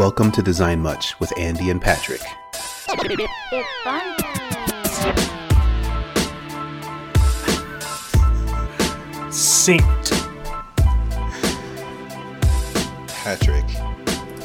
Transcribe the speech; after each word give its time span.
Welcome 0.00 0.32
to 0.32 0.40
Design 0.40 0.80
Much 0.80 1.20
with 1.20 1.30
Andy 1.38 1.68
and 1.68 1.78
Patrick. 1.78 2.22
It's 2.54 3.68
fun 3.84 4.16
Synced. 9.28 10.26
Patrick, 13.08 13.66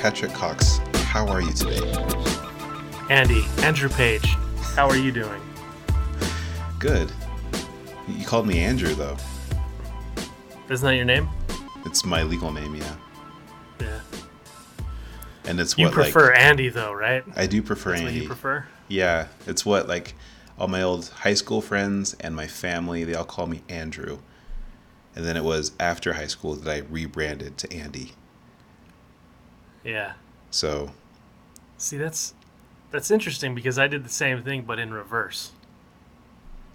Patrick 0.02 0.34
Cox, 0.34 0.80
how 1.05 1.26
are 1.30 1.41
you 1.41 1.54
today? 1.54 1.90
Andy, 3.09 3.45
Andrew 3.59 3.88
Page, 3.88 4.26
how 4.76 4.90
are 4.90 4.98
you 4.98 5.13
doing? 5.13 5.41
Good. 6.80 7.13
You 8.09 8.26
called 8.26 8.45
me 8.45 8.59
Andrew 8.59 8.94
though. 8.94 9.16
Isn't 10.70 10.85
that 10.85 10.95
your 10.98 11.05
name? 11.05 11.30
It's 11.85 12.03
my 12.03 12.23
legal 12.23 12.52
name, 12.52 12.76
yeah. 12.76 12.95
And 15.48 15.59
it's 15.59 15.77
You 15.77 15.85
what 15.85 15.94
prefer 15.94 16.27
like 16.31 16.40
Andy 16.40 16.70
though, 16.70 16.94
right? 16.94 17.23
I 17.35 17.45
do 17.48 17.62
prefer 17.62 17.91
That's 17.91 18.02
what 18.02 18.08
Andy. 18.09 18.22
you 18.22 18.27
prefer? 18.27 18.66
Yeah, 18.88 19.27
it's 19.48 19.66
what 19.66 19.88
like 19.88 20.16
all 20.58 20.68
my 20.68 20.81
old 20.81 21.08
high 21.09 21.34
school 21.34 21.62
friends 21.62 22.16
and 22.20 22.35
my 22.35 22.48
family 22.48 23.04
they 23.04 23.13
all 23.13 23.26
call 23.26 23.48
me 23.48 23.62
Andrew. 23.70 24.20
And 25.16 25.23
then 25.26 25.38
it 25.38 25.44
was 25.44 25.71
after 25.80 26.13
high 26.13 26.27
school 26.27 26.55
that 26.55 26.70
I 26.70 26.80
rebranded 26.90 27.58
to 27.59 27.73
Andy. 27.73 28.13
Yeah. 29.84 30.13
So 30.52 30.91
See, 31.77 31.98
that's 31.98 32.34
that's 32.91 33.12
interesting 33.12 33.54
because 33.55 33.77
I 33.77 33.88
did 33.88 34.04
the 34.04 34.09
same 34.09 34.43
thing 34.43 34.63
but 34.63 34.80
in 34.80 34.93
reverse. 34.93 35.52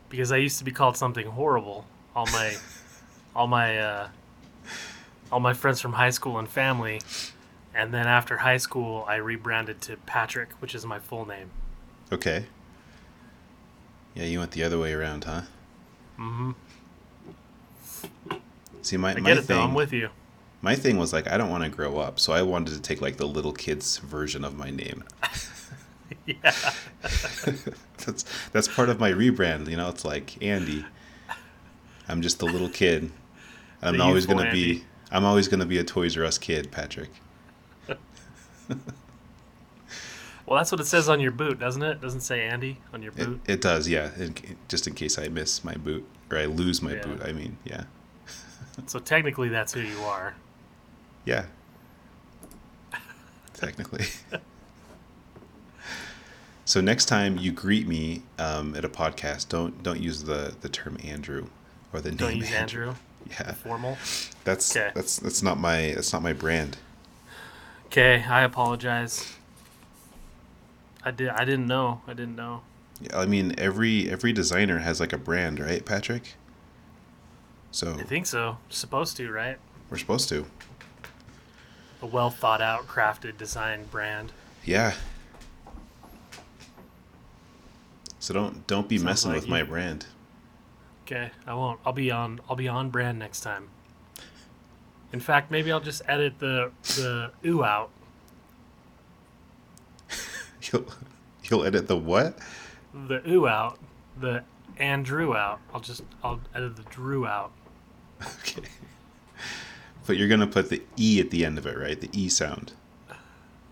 Because 0.08 0.32
I 0.32 0.36
used 0.36 0.58
to 0.58 0.64
be 0.64 0.72
called 0.72 0.96
something 0.96 1.26
horrible. 1.26 1.86
All 2.14 2.26
my 2.26 2.56
all 3.34 3.46
my 3.46 3.78
uh 3.78 4.08
all 5.32 5.40
my 5.40 5.54
friends 5.54 5.80
from 5.80 5.92
high 5.94 6.10
school 6.10 6.38
and 6.38 6.48
family. 6.48 7.00
And 7.74 7.94
then 7.94 8.06
after 8.06 8.38
high 8.38 8.56
school, 8.56 9.04
I 9.06 9.16
rebranded 9.16 9.80
to 9.82 9.96
Patrick, 9.98 10.50
which 10.60 10.74
is 10.74 10.84
my 10.84 10.98
full 10.98 11.24
name. 11.26 11.50
okay. 12.12 12.46
Yeah, 14.14 14.24
you 14.24 14.40
went 14.40 14.50
the 14.50 14.64
other 14.64 14.78
way 14.78 14.92
around, 14.92 15.24
huh? 15.24 15.42
Mm 16.18 16.54
Mhm. 18.28 18.40
See, 18.82 18.96
my, 18.96 19.12
I 19.12 19.20
my 19.20 19.30
get 19.30 19.38
it 19.38 19.42
thing, 19.44 19.56
though. 19.56 19.62
I'm 19.62 19.74
with 19.74 19.92
you. 19.92 20.08
my 20.62 20.74
thing 20.74 20.96
was 20.98 21.12
like 21.12 21.28
I 21.30 21.36
don't 21.36 21.50
want 21.50 21.62
to 21.64 21.70
grow 21.70 21.98
up, 21.98 22.18
so 22.18 22.32
I 22.32 22.42
wanted 22.42 22.74
to 22.74 22.80
take 22.80 23.00
like 23.00 23.16
the 23.18 23.26
little 23.26 23.52
kids 23.52 23.98
version 23.98 24.44
of 24.44 24.56
my 24.56 24.70
name. 24.70 25.04
Yeah. 26.26 26.52
that's 28.04 28.24
that's 28.52 28.68
part 28.68 28.88
of 28.88 28.98
my 28.98 29.10
rebrand. 29.12 29.68
You 29.68 29.76
know, 29.76 29.88
it's 29.88 30.04
like 30.04 30.42
Andy. 30.42 30.84
I'm 32.08 32.20
just 32.20 32.42
a 32.42 32.46
little 32.46 32.68
kid. 32.68 33.10
I'm 33.80 33.96
The 33.96 34.02
always 34.02 34.26
gonna 34.26 34.50
be. 34.50 34.84
I'm 35.12 35.24
always 35.24 35.46
gonna 35.48 35.66
be 35.66 35.78
a 35.78 35.84
Toys 35.84 36.16
R 36.18 36.24
Us 36.24 36.36
kid, 36.36 36.70
Patrick. 36.72 37.10
Well, 40.46 40.58
that's 40.58 40.72
what 40.72 40.80
it 40.80 40.86
says 40.86 41.08
on 41.08 41.20
your 41.20 41.30
boot, 41.30 41.60
doesn't 41.60 41.82
it? 41.82 42.00
Doesn't 42.00 42.22
say 42.22 42.40
Andy 42.42 42.78
on 42.92 43.02
your 43.02 43.12
It, 43.12 43.24
boot. 43.24 43.40
it 43.46 43.60
does, 43.60 43.88
yeah. 43.88 44.10
In, 44.18 44.34
just 44.66 44.88
in 44.88 44.94
case 44.94 45.16
I 45.16 45.28
miss 45.28 45.62
my 45.62 45.74
boot 45.74 46.04
or 46.28 46.38
I 46.38 46.46
lose 46.46 46.82
my 46.82 46.94
Yeah. 46.94 47.06
boot. 47.06 47.22
I 47.22 47.30
mean, 47.30 47.56
yeah, 47.62 47.84
So 48.86 48.98
technically, 48.98 49.48
that's 49.48 49.72
who 49.72 49.80
you 49.80 50.00
are. 50.00 50.34
yeah. 51.24 51.44
Technically. 53.54 54.06
so 56.64 56.80
next 56.80 57.04
time 57.04 57.36
you 57.36 57.52
greet 57.52 57.86
me 57.86 58.22
um, 58.38 58.74
at 58.74 58.84
a 58.84 58.88
podcast, 58.88 59.48
don't 59.50 59.82
don't 59.84 60.00
use 60.00 60.24
the 60.24 60.54
the 60.62 60.68
term 60.68 60.96
Andrew 61.04 61.46
or 61.92 62.00
the 62.00 62.10
Don't 62.10 62.30
name 62.30 62.38
use 62.38 62.52
Andrew. 62.52 62.94
Yeah, 63.28 63.52
Formal. 63.52 63.98
that's 64.44 64.72
that's 64.72 65.18
that's 65.18 65.42
not 65.44 65.58
my 65.60 65.92
that's 65.94 66.12
not 66.12 66.22
my 66.22 66.32
brand. 66.32 66.78
Okay, 67.90 68.24
I 68.28 68.42
apologize. 68.42 69.34
I 71.02 71.10
did. 71.10 71.28
I 71.30 71.44
didn't 71.44 71.66
know. 71.66 72.02
I 72.06 72.12
didn't 72.12 72.36
know. 72.36 72.60
Yeah, 73.00 73.18
I 73.18 73.26
mean, 73.26 73.52
every 73.58 74.08
every 74.08 74.32
designer 74.32 74.78
has 74.78 75.00
like 75.00 75.12
a 75.12 75.18
brand, 75.18 75.58
right, 75.58 75.84
Patrick? 75.84 76.34
So 77.72 77.94
I 77.98 78.04
think 78.04 78.26
so. 78.26 78.58
Supposed 78.68 79.16
to, 79.16 79.32
right? 79.32 79.58
we're 79.90 79.98
supposed 79.98 80.28
to. 80.28 80.46
A 82.00 82.06
well 82.06 82.30
thought 82.30 82.62
out, 82.62 82.86
crafted 82.86 83.36
design 83.36 83.86
brand. 83.90 84.30
Yeah. 84.64 84.94
So 88.20 88.32
don't 88.32 88.64
don't 88.68 88.88
be 88.88 88.98
Sounds 88.98 89.04
messing 89.04 89.32
like 89.32 89.40
with 89.40 89.48
my 89.48 89.64
brand. 89.64 90.06
Okay, 91.06 91.32
I 91.44 91.54
won't. 91.54 91.80
I'll 91.84 91.92
be 91.92 92.12
on. 92.12 92.40
I'll 92.48 92.54
be 92.54 92.68
on 92.68 92.90
brand 92.90 93.18
next 93.18 93.40
time. 93.40 93.70
In 95.12 95.20
fact, 95.20 95.50
maybe 95.50 95.72
I'll 95.72 95.80
just 95.80 96.02
edit 96.06 96.38
the 96.38 96.70
the 96.96 97.30
ooh 97.46 97.64
out. 97.64 97.90
You'll 100.72 100.86
you'll 101.44 101.64
edit 101.64 101.88
the 101.88 101.96
what? 101.96 102.38
The 103.08 103.22
ooh 103.28 103.48
out. 103.48 103.78
The 104.20 104.44
Andrew 104.78 105.34
out. 105.36 105.60
I'll 105.72 105.80
just. 105.80 106.02
I'll 106.22 106.40
edit 106.54 106.76
the 106.76 106.82
Drew 106.84 107.26
out. 107.26 107.50
Okay. 108.22 108.62
But 110.06 110.16
you're 110.16 110.28
gonna 110.28 110.46
put 110.46 110.68
the 110.70 110.82
e 110.96 111.20
at 111.20 111.30
the 111.30 111.44
end 111.44 111.58
of 111.58 111.66
it, 111.66 111.76
right? 111.78 112.00
The 112.00 112.10
e 112.12 112.28
sound. 112.28 112.72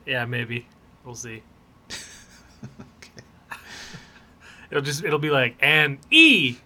Yeah, 0.06 0.24
maybe. 0.24 0.66
We'll 1.04 1.14
see. 1.14 1.42
Okay. 2.80 3.24
It'll 4.70 4.82
just. 4.82 5.04
It'll 5.04 5.18
be 5.18 5.30
like 5.30 5.56
and 5.60 5.98
e. 6.10 6.56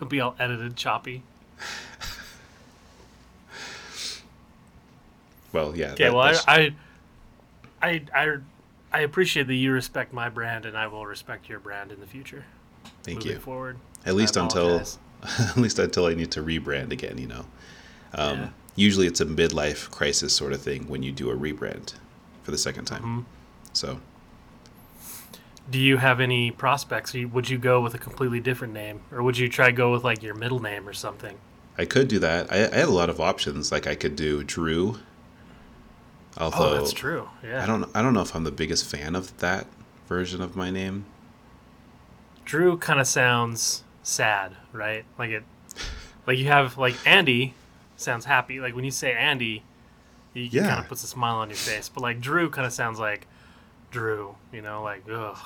It'll 0.00 0.08
be 0.08 0.20
all 0.20 0.34
edited, 0.38 0.76
choppy. 0.76 1.22
Well, 5.52 5.76
yeah. 5.76 5.92
Okay, 5.92 6.04
that- 6.04 6.14
well, 6.14 6.22
I, 6.22 6.32
that's- 6.32 6.44
I, 6.48 6.74
I, 7.82 8.02
I, 8.14 8.36
I 8.92 9.00
appreciate 9.00 9.46
that 9.46 9.54
you 9.54 9.72
respect 9.72 10.12
my 10.14 10.28
brand, 10.30 10.64
and 10.64 10.76
I 10.76 10.86
will 10.86 11.04
respect 11.06 11.48
your 11.50 11.58
brand 11.60 11.92
in 11.92 12.00
the 12.00 12.06
future. 12.06 12.44
thank 13.02 13.18
moving 13.18 13.32
you. 13.32 13.38
forward. 13.40 13.76
At 14.06 14.14
least 14.14 14.36
until 14.36 14.78
at 15.38 15.56
least 15.58 15.78
until 15.78 16.06
I 16.06 16.14
need 16.14 16.30
to 16.32 16.42
rebrand 16.42 16.92
again, 16.92 17.18
you 17.18 17.26
know. 17.26 17.44
Um, 18.14 18.38
Yeah. 18.38 18.48
Usually 18.76 19.06
it's 19.06 19.20
a 19.20 19.26
midlife 19.26 19.90
crisis 19.90 20.32
sort 20.32 20.52
of 20.54 20.62
thing 20.62 20.88
when 20.88 21.02
you 21.02 21.12
do 21.12 21.28
a 21.28 21.36
rebrand 21.36 21.94
for 22.44 22.52
the 22.52 22.56
second 22.56 22.86
time. 22.86 23.02
Mhm. 23.02 23.24
So 23.74 24.00
Do 25.70 25.78
you 25.78 25.98
have 25.98 26.20
any 26.20 26.50
prospects? 26.50 27.14
Would 27.14 27.48
you 27.48 27.56
go 27.58 27.80
with 27.80 27.94
a 27.94 27.98
completely 27.98 28.40
different 28.40 28.72
name, 28.74 29.02
or 29.12 29.22
would 29.22 29.38
you 29.38 29.48
try 29.48 29.70
go 29.70 29.92
with 29.92 30.02
like 30.02 30.22
your 30.22 30.34
middle 30.34 30.60
name 30.60 30.88
or 30.88 30.92
something? 30.92 31.36
I 31.78 31.84
could 31.84 32.08
do 32.08 32.18
that. 32.18 32.52
I, 32.52 32.56
I 32.66 32.76
had 32.80 32.88
a 32.88 32.92
lot 32.92 33.08
of 33.08 33.20
options. 33.20 33.70
Like 33.70 33.86
I 33.86 33.94
could 33.94 34.16
do 34.16 34.42
Drew. 34.42 34.98
Oh, 36.38 36.44
Although 36.44 36.70
oh, 36.70 36.74
that's 36.74 36.92
true. 36.92 37.28
Yeah, 37.44 37.62
I 37.62 37.66
don't 37.66 37.88
I 37.94 38.02
don't 38.02 38.14
know 38.14 38.22
if 38.22 38.34
I'm 38.34 38.44
the 38.44 38.50
biggest 38.50 38.84
fan 38.90 39.14
of 39.14 39.36
that 39.38 39.66
version 40.08 40.40
of 40.42 40.56
my 40.56 40.70
name. 40.70 41.04
Drew 42.44 42.76
kind 42.76 43.00
of 43.00 43.06
sounds 43.06 43.84
sad, 44.02 44.56
right? 44.72 45.04
Like 45.18 45.30
it, 45.30 45.44
like 46.26 46.38
you 46.38 46.46
have 46.46 46.78
like 46.78 46.94
Andy 47.06 47.54
sounds 47.96 48.24
happy. 48.24 48.60
Like 48.60 48.74
when 48.74 48.84
you 48.84 48.90
say 48.90 49.12
Andy, 49.12 49.62
you 50.34 50.48
Yeah. 50.50 50.66
kind 50.68 50.80
of 50.80 50.88
puts 50.88 51.04
a 51.04 51.06
smile 51.06 51.36
on 51.36 51.48
your 51.48 51.56
face. 51.56 51.88
But 51.88 52.02
like 52.02 52.20
Drew 52.20 52.50
kind 52.50 52.66
of 52.66 52.72
sounds 52.72 52.98
like 52.98 53.26
Drew. 53.90 54.34
You 54.52 54.62
know, 54.62 54.82
like 54.82 55.04
ugh. 55.10 55.38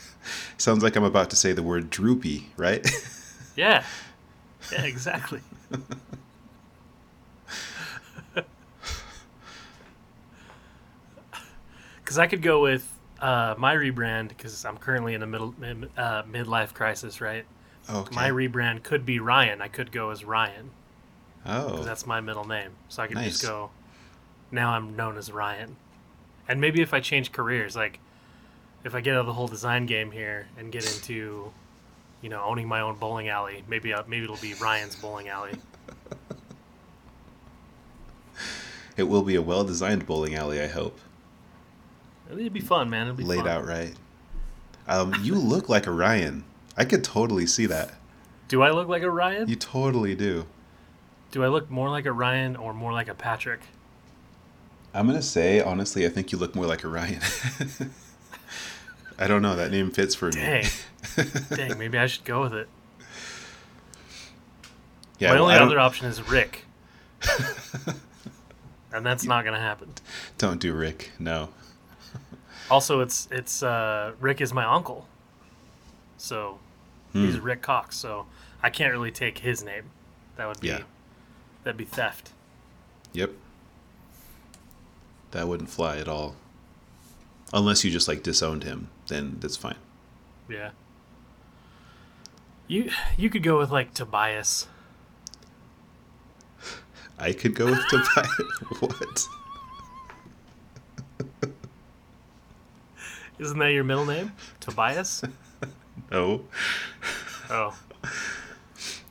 Sounds 0.58 0.82
like 0.82 0.96
I'm 0.96 1.04
about 1.04 1.30
to 1.30 1.36
say 1.36 1.52
the 1.52 1.62
word 1.62 1.90
droopy, 1.90 2.48
right? 2.56 2.86
Yeah. 3.56 3.82
Yeah, 4.70 4.82
exactly. 4.82 5.40
Because 12.00 12.18
I 12.18 12.26
could 12.26 12.40
go 12.40 12.62
with 12.62 12.88
uh, 13.20 13.54
my 13.58 13.74
rebrand 13.74 14.28
because 14.28 14.64
I'm 14.64 14.78
currently 14.78 15.12
in 15.12 15.22
a 15.22 15.26
middle 15.26 15.54
uh, 15.60 16.22
midlife 16.22 16.72
crisis, 16.72 17.20
right? 17.20 17.44
okay. 17.90 18.14
My 18.14 18.30
rebrand 18.30 18.82
could 18.82 19.04
be 19.04 19.18
Ryan. 19.18 19.60
I 19.60 19.68
could 19.68 19.92
go 19.92 20.08
as 20.08 20.24
Ryan 20.24 20.70
oh. 21.48 21.82
that's 21.82 22.06
my 22.06 22.20
middle 22.20 22.46
name. 22.46 22.72
So 22.88 23.02
I 23.02 23.06
could 23.06 23.18
just 23.18 23.42
Nice. 23.42 23.50
go. 23.50 23.70
Now 24.50 24.70
I'm 24.70 24.96
known 24.96 25.16
as 25.16 25.30
Ryan, 25.30 25.76
and 26.48 26.60
maybe 26.60 26.80
if 26.80 26.94
I 26.94 27.00
change 27.00 27.32
careers, 27.32 27.76
like 27.76 28.00
if 28.84 28.94
I 28.94 29.00
get 29.00 29.14
out 29.14 29.20
of 29.20 29.26
the 29.26 29.34
whole 29.34 29.48
design 29.48 29.86
game 29.86 30.10
here 30.10 30.48
and 30.58 30.72
get 30.72 30.84
into, 30.84 31.52
you 32.22 32.28
know, 32.28 32.42
owning 32.42 32.66
my 32.66 32.80
own 32.80 32.96
bowling 32.96 33.28
alley, 33.28 33.62
maybe 33.68 33.94
maybe 34.06 34.24
it'll 34.24 34.36
be 34.36 34.54
Ryan's 34.54 34.96
bowling 34.96 35.28
alley. 35.28 35.52
It 38.96 39.04
will 39.04 39.22
be 39.22 39.36
a 39.36 39.42
well-designed 39.42 40.06
bowling 40.06 40.34
alley, 40.34 40.60
I 40.60 40.66
hope. 40.66 40.98
It'll 42.28 42.50
be 42.50 42.58
fun, 42.58 42.90
man. 42.90 43.06
It'll 43.06 43.16
be 43.16 43.22
fun. 43.22 43.28
Laid 43.28 43.38
fun. 43.44 43.48
out 43.48 43.64
right. 43.64 43.94
Um, 44.88 45.14
you 45.22 45.36
look 45.36 45.68
like 45.68 45.86
a 45.86 45.92
Ryan. 45.92 46.42
I 46.76 46.84
could 46.84 47.04
totally 47.04 47.46
see 47.46 47.66
that. 47.66 47.94
Do 48.48 48.62
I 48.62 48.70
look 48.70 48.88
like 48.88 49.02
a 49.02 49.10
Ryan? 49.10 49.48
You 49.48 49.54
totally 49.54 50.16
do. 50.16 50.46
Do 51.30 51.44
I 51.44 51.48
look 51.48 51.70
more 51.70 51.90
like 51.90 52.06
a 52.06 52.12
Ryan 52.12 52.56
or 52.56 52.74
more 52.74 52.92
like 52.92 53.06
a 53.06 53.14
Patrick? 53.14 53.60
I'm 54.94 55.06
gonna 55.06 55.22
say 55.22 55.60
honestly, 55.60 56.06
I 56.06 56.08
think 56.08 56.32
you 56.32 56.38
look 56.38 56.54
more 56.54 56.66
like 56.66 56.84
Orion. 56.84 57.20
I 59.18 59.26
don't 59.26 59.42
know. 59.42 59.56
That 59.56 59.70
name 59.70 59.90
fits 59.90 60.14
for 60.14 60.30
Dang. 60.30 60.64
me. 60.64 60.68
Dang, 61.56 61.78
maybe 61.78 61.98
I 61.98 62.06
should 62.06 62.24
go 62.24 62.40
with 62.40 62.54
it. 62.54 62.68
yeah. 65.18 65.28
my 65.28 65.34
well, 65.34 65.44
only 65.44 65.56
other 65.56 65.78
option 65.80 66.06
is 66.06 66.22
Rick. 66.28 66.64
and 68.92 69.04
that's 69.04 69.24
not 69.24 69.44
gonna 69.44 69.58
happen. 69.60 69.92
Don't 70.38 70.60
do 70.60 70.72
Rick. 70.72 71.10
No. 71.18 71.48
Also, 72.70 73.00
it's 73.00 73.28
it's 73.30 73.62
uh, 73.62 74.12
Rick 74.20 74.40
is 74.40 74.52
my 74.52 74.64
uncle, 74.64 75.08
so 76.16 76.58
he's 77.12 77.36
Hmm. 77.36 77.42
Rick 77.44 77.62
Cox. 77.62 77.96
So 77.96 78.26
I 78.62 78.70
can't 78.70 78.92
really 78.92 79.10
take 79.10 79.38
his 79.38 79.64
name. 79.64 79.84
That 80.36 80.46
would 80.48 80.60
be 80.60 80.68
Yeah. 80.68 80.82
that'd 81.64 81.76
be 81.78 81.84
theft. 81.84 82.30
Yep. 83.14 83.32
That 85.32 85.46
wouldn't 85.48 85.70
fly 85.70 85.98
at 85.98 86.08
all. 86.08 86.36
Unless 87.52 87.84
you 87.84 87.90
just 87.90 88.08
like 88.08 88.22
disowned 88.22 88.64
him, 88.64 88.88
then 89.08 89.36
that's 89.40 89.56
fine. 89.56 89.76
Yeah. 90.48 90.70
You 92.66 92.90
you 93.16 93.30
could 93.30 93.42
go 93.42 93.58
with 93.58 93.70
like 93.70 93.94
Tobias. 93.94 94.66
I 97.18 97.32
could 97.32 97.54
go 97.54 97.66
with 97.66 97.80
Tobias. 97.90 98.28
what? 98.80 99.26
Isn't 103.38 103.58
that 103.58 103.68
your 103.72 103.84
middle 103.84 104.06
name? 104.06 104.32
Tobias? 104.60 105.22
No, 106.10 106.44
Oh, 107.50 107.76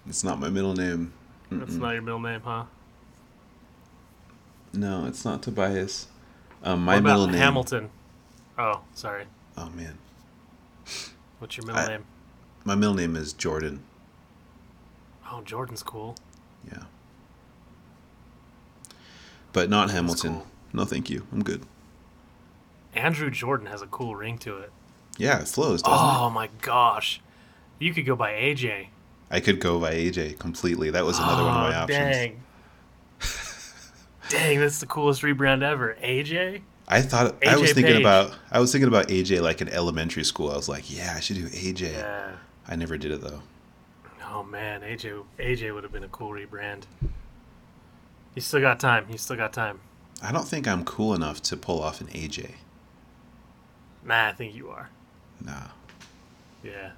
it's 0.08 0.24
not 0.24 0.40
my 0.40 0.50
middle 0.50 0.74
name. 0.74 1.14
that's 1.52 1.74
not 1.76 1.92
your 1.94 2.02
middle 2.02 2.20
name, 2.20 2.42
huh? 2.44 2.64
No, 4.78 5.06
it's 5.08 5.26
not 5.26 5.42
Tobias. 5.42 6.08
Um, 6.64 6.86
my 6.86 6.94
what 6.94 7.00
about 7.00 7.10
middle 7.12 7.28
name. 7.28 7.36
Hamilton? 7.42 7.90
Oh, 8.60 8.82
sorry. 8.94 9.24
Oh 9.58 9.70
man, 9.72 9.98
What's 11.40 11.58
your 11.58 11.66
middle 11.66 11.82
I- 11.82 11.88
name? 11.88 12.06
my 12.64 12.76
middle 12.76 12.94
name 12.94 13.16
is 13.16 13.34
Jordan. 13.34 13.80
Oh, 15.32 15.42
Jordan's 15.42 15.82
cool. 15.84 16.16
Yeah. 16.72 16.84
But 19.54 19.70
not 19.70 19.90
Hamilton. 19.92 20.34
cool. 20.36 20.48
No, 20.74 20.86
thank 20.86 21.10
you. 21.10 21.26
I'm 21.32 21.44
good. 21.44 21.64
Andrew 22.94 23.30
Jordan 23.32 23.68
has 23.68 23.82
a 23.82 23.88
cool 23.88 24.16
ring 24.16 24.38
to 24.40 24.58
it. 24.58 24.72
Yeah, 25.18 25.40
it 25.42 25.48
flows, 25.48 25.82
doesn't 25.82 25.98
Oh 26.00 26.30
my 26.30 26.50
gosh. 26.62 27.20
You 27.80 27.94
could 27.94 28.06
go 28.06 28.16
by 28.16 28.32
AJ. 28.34 28.88
I 29.32 29.40
could 29.40 29.60
go 29.60 29.80
by 29.80 29.94
AJ 29.94 30.38
completely. 30.40 30.92
That 30.92 31.06
was 31.06 31.18
another 31.18 31.44
one 31.44 31.52
of 31.52 31.58
my 31.72 31.76
Oh, 31.80 31.84
options. 31.84 32.16
Dang. 32.16 32.44
Dang, 34.30 34.60
that's 34.60 34.80
the 34.80 34.86
coolest 34.86 35.22
rebrand 35.22 35.64
ever. 35.64 35.98
AJ? 36.02 36.62
I 36.88 37.02
thought 37.02 37.36
I 37.46 37.58
was 37.58 37.74
thinking 37.74 37.96
Page. 37.96 38.02
about 38.02 38.34
I 38.50 38.60
was 38.60 38.72
thinking 38.72 38.88
about 38.88 39.10
AJ 39.10 39.42
like 39.42 39.62
in 39.62 39.68
elementary 39.70 40.24
school. 40.24 40.50
I 40.52 40.56
was 40.56 40.70
like, 40.70 40.90
yeah, 40.90 41.14
I 41.16 41.20
should 41.20 41.36
do 41.36 41.48
AJ. 41.48 41.94
Yeah. 41.94 42.32
I 42.68 42.76
never 42.76 42.98
did 42.98 43.12
it 43.12 43.22
though. 43.22 43.42
Oh 44.30 44.44
man, 44.44 44.82
AJ 44.82 45.24
AJ 45.38 45.74
would 45.74 45.84
have 45.84 45.92
been 45.92 46.04
a 46.06 46.10
cool 46.10 46.30
rebrand. 46.30 46.84
You 48.36 48.42
still 48.42 48.62
got 48.62 48.80
time. 48.80 49.08
You 49.10 49.18
still 49.18 49.36
got 49.36 49.52
time. 49.52 49.80
I 50.22 50.32
don't 50.32 50.48
think 50.48 50.68
I'm 50.68 50.86
cool 50.86 51.14
enough 51.14 51.42
to 51.44 51.58
pull 51.58 51.82
off 51.82 52.02
an 52.02 52.08
AJ. 52.08 52.52
Nah, 54.06 54.28
I 54.28 54.32
think 54.34 54.56
you 54.56 54.70
are. 54.70 54.90
Nah. 55.44 55.68
Yeah. 56.64 56.92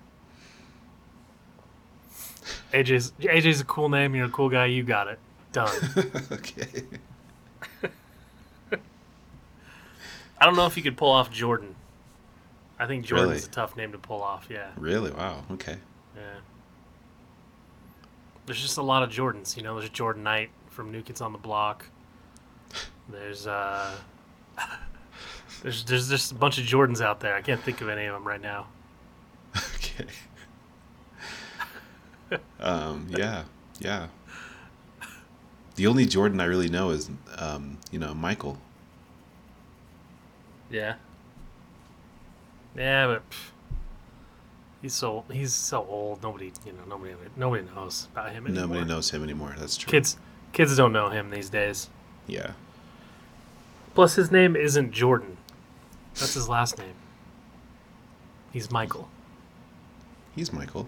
AJ's 2.74 3.12
AJ's 3.20 3.62
a 3.62 3.66
cool 3.66 3.90
name. 3.90 4.16
You're 4.16 4.28
a 4.28 4.30
cool 4.30 4.50
guy. 4.50 4.66
You 4.66 4.84
got 4.84 5.08
it. 5.08 5.20
Done. 5.52 5.70
okay. 6.32 6.84
I 10.40 10.46
don't 10.46 10.56
know 10.56 10.66
if 10.66 10.78
you 10.78 10.84
could 10.84 10.98
pull 10.98 11.12
off 11.12 11.32
Jordan. 11.32 11.76
I 12.80 12.88
think 12.88 13.06
Jordan's 13.06 13.30
Really? 13.30 13.44
a 13.44 13.48
tough 13.48 13.76
name 13.76 13.92
to 13.92 13.98
pull 13.98 14.22
off. 14.22 14.48
Yeah. 14.50 14.70
Really? 14.78 15.12
Wow. 15.12 15.44
Okay. 15.52 15.78
Yeah. 16.16 16.22
There's 18.46 18.62
just 18.62 18.78
a 18.78 18.82
lot 18.82 19.04
of 19.04 19.10
Jordans. 19.10 19.58
You 19.58 19.64
know, 19.64 19.78
there's 19.78 19.90
Jordan 19.90 20.24
Knight 20.24 20.50
from 20.70 20.92
New 20.92 21.02
Kids 21.02 21.22
on 21.22 21.34
the 21.34 21.38
Block. 21.38 21.86
There's 23.10 23.48
uh, 23.48 23.96
there's 25.62 25.84
there's 25.84 26.10
just 26.10 26.32
a 26.32 26.36
bunch 26.36 26.58
of 26.58 26.66
Jordans 26.66 27.02
out 27.02 27.20
there. 27.20 27.36
I 27.36 27.42
can't 27.42 27.62
think 27.62 27.82
of 27.82 27.90
any 27.90 28.06
of 28.06 28.14
them 28.14 28.26
right 28.28 28.42
now. 28.42 28.68
Okay. 29.76 30.06
um, 32.60 33.08
yeah, 33.10 33.44
yeah. 33.80 34.08
The 35.76 35.88
only 35.88 36.06
Jordan 36.06 36.40
I 36.40 36.46
really 36.46 36.70
know 36.70 36.92
is, 36.92 37.10
um, 37.38 37.78
you 37.92 38.00
know, 38.00 38.14
Michael. 38.14 38.58
Yeah. 40.70 40.96
Yeah, 42.76 43.08
but 43.08 43.30
pff, 43.30 43.50
he's 44.82 44.94
so 44.94 45.26
he's 45.32 45.54
so 45.54 45.86
old. 45.90 46.22
Nobody 46.22 46.52
you 46.66 46.74
know 46.74 46.86
nobody 46.88 47.14
nobody 47.36 47.64
knows 47.76 48.08
about 48.12 48.32
him 48.32 48.46
anymore. 48.46 48.68
Nobody 48.68 48.86
knows 48.86 49.10
him 49.10 49.24
anymore. 49.24 49.56
That's 49.58 49.76
true. 49.76 49.90
Kids 49.90 50.18
kids 50.54 50.78
don't 50.78 50.94
know 50.94 51.10
him 51.10 51.32
these 51.32 51.50
days. 51.50 51.90
Yeah. 52.28 52.52
Plus, 53.96 54.16
his 54.16 54.32
name 54.32 54.56
isn't 54.56 54.92
Jordan. 54.92 55.38
That's 56.16 56.36
his 56.36 56.48
last 56.48 56.78
name. 56.78 56.94
He's 58.52 58.72
Michael. 58.72 59.10
He's 60.36 60.54
Michael. 60.54 60.88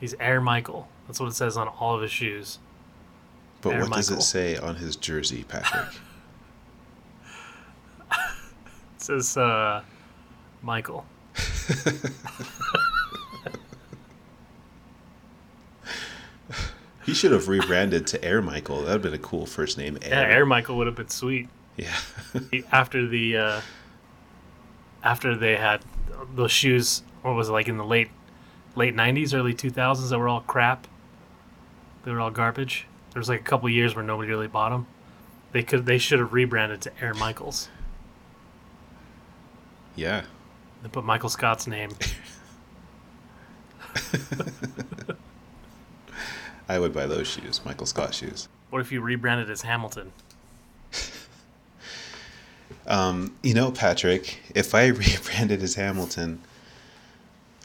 He's 0.00 0.14
Air 0.20 0.40
Michael. 0.40 0.88
That's 1.06 1.20
what 1.20 1.28
it 1.28 1.34
says 1.34 1.56
on 1.56 1.68
all 1.68 1.94
of 1.94 2.02
his 2.02 2.10
shoes. 2.10 2.58
But 3.62 3.74
Air 3.74 3.80
what 3.82 3.92
does 3.92 4.10
it 4.10 4.22
say 4.22 4.56
on 4.56 4.76
his 4.76 4.96
jersey, 4.96 5.44
Patrick? 5.44 5.86
It 8.95 8.95
says 9.06 9.36
uh, 9.36 9.82
Michael. 10.62 11.06
he 17.04 17.14
should 17.14 17.32
have 17.32 17.48
rebranded 17.48 18.06
to 18.08 18.24
Air 18.24 18.42
Michael. 18.42 18.82
That 18.82 18.84
would 18.84 18.92
have 18.92 19.02
been 19.02 19.14
a 19.14 19.18
cool 19.18 19.46
first 19.46 19.78
name. 19.78 19.96
Air. 20.02 20.28
Yeah, 20.28 20.34
Air 20.34 20.44
Michael 20.46 20.76
would 20.76 20.88
have 20.88 20.96
been 20.96 21.08
sweet. 21.08 21.48
Yeah. 21.76 21.96
After 22.72 23.06
the 23.06 23.36
uh, 23.36 23.60
after 25.02 25.36
they 25.36 25.56
had 25.56 25.82
those 26.34 26.52
shoes. 26.52 27.02
What 27.22 27.34
was 27.34 27.48
it 27.48 27.52
like 27.52 27.68
in 27.68 27.76
the 27.76 27.84
late 27.84 28.10
late 28.74 28.94
'90s, 28.94 29.34
early 29.34 29.54
2000s 29.54 30.10
that 30.10 30.18
were 30.18 30.28
all 30.28 30.40
crap. 30.40 30.86
They 32.04 32.12
were 32.12 32.20
all 32.20 32.30
garbage. 32.30 32.86
There 33.12 33.20
was 33.20 33.28
like 33.28 33.40
a 33.40 33.44
couple 33.44 33.68
years 33.68 33.94
where 33.94 34.04
nobody 34.04 34.30
really 34.30 34.48
bought 34.48 34.70
them. 34.70 34.86
They 35.52 35.62
could 35.62 35.86
they 35.86 35.98
should 35.98 36.18
have 36.18 36.32
rebranded 36.32 36.80
to 36.82 36.92
Air 37.00 37.14
Michaels. 37.14 37.68
Yeah. 39.96 40.22
They 40.82 40.88
put 40.88 41.04
Michael 41.04 41.28
Scott's 41.30 41.66
name. 41.66 41.90
I 46.68 46.78
would 46.78 46.92
buy 46.92 47.06
those 47.06 47.26
shoes, 47.28 47.60
Michael 47.64 47.86
Scott 47.86 48.12
shoes. 48.14 48.48
What 48.70 48.80
if 48.80 48.90
you 48.92 49.00
rebranded 49.00 49.50
as 49.50 49.62
Hamilton? 49.62 50.12
Um, 52.88 53.34
you 53.42 53.52
know, 53.52 53.72
Patrick, 53.72 54.38
if 54.54 54.72
I 54.72 54.86
rebranded 54.86 55.60
as 55.62 55.74
Hamilton, 55.74 56.40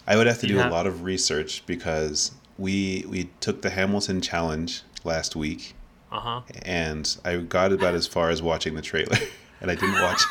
I 0.07 0.15
would 0.15 0.25
have 0.25 0.39
to 0.39 0.47
You 0.47 0.53
do 0.53 0.59
have- 0.59 0.71
a 0.71 0.73
lot 0.73 0.87
of 0.87 1.03
research 1.03 1.63
because 1.67 2.31
we 2.57 3.05
we 3.07 3.29
took 3.39 3.61
the 3.61 3.69
Hamilton 3.69 4.21
challenge 4.21 4.81
last 5.03 5.35
week, 5.35 5.75
Uh 6.11 6.19
huh. 6.19 6.41
and 6.63 7.17
I 7.23 7.37
got 7.37 7.71
about 7.71 7.93
as 7.93 8.07
far 8.07 8.31
as 8.31 8.41
watching 8.41 8.73
the 8.73 8.81
trailer, 8.81 9.17
and 9.61 9.69
I 9.69 9.75
didn't 9.75 10.01
watch. 10.01 10.21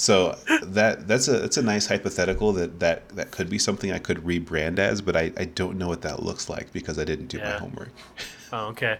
So 0.00 0.38
that 0.62 1.06
that's 1.06 1.28
a 1.28 1.38
that's 1.40 1.58
a 1.58 1.62
nice 1.62 1.86
hypothetical 1.86 2.54
that 2.54 2.80
that 2.80 3.08
that 3.10 3.30
could 3.32 3.50
be 3.50 3.58
something 3.58 3.92
I 3.92 3.98
could 3.98 4.16
rebrand 4.24 4.78
as, 4.78 5.02
but 5.02 5.14
I 5.14 5.30
I 5.36 5.44
don't 5.44 5.76
know 5.76 5.88
what 5.88 6.00
that 6.02 6.22
looks 6.22 6.48
like 6.48 6.72
because 6.72 6.98
I 6.98 7.04
didn't 7.04 7.26
do 7.26 7.38
my 7.38 7.52
homework. 7.58 7.90
Oh, 8.52 8.66
okay. 8.68 8.98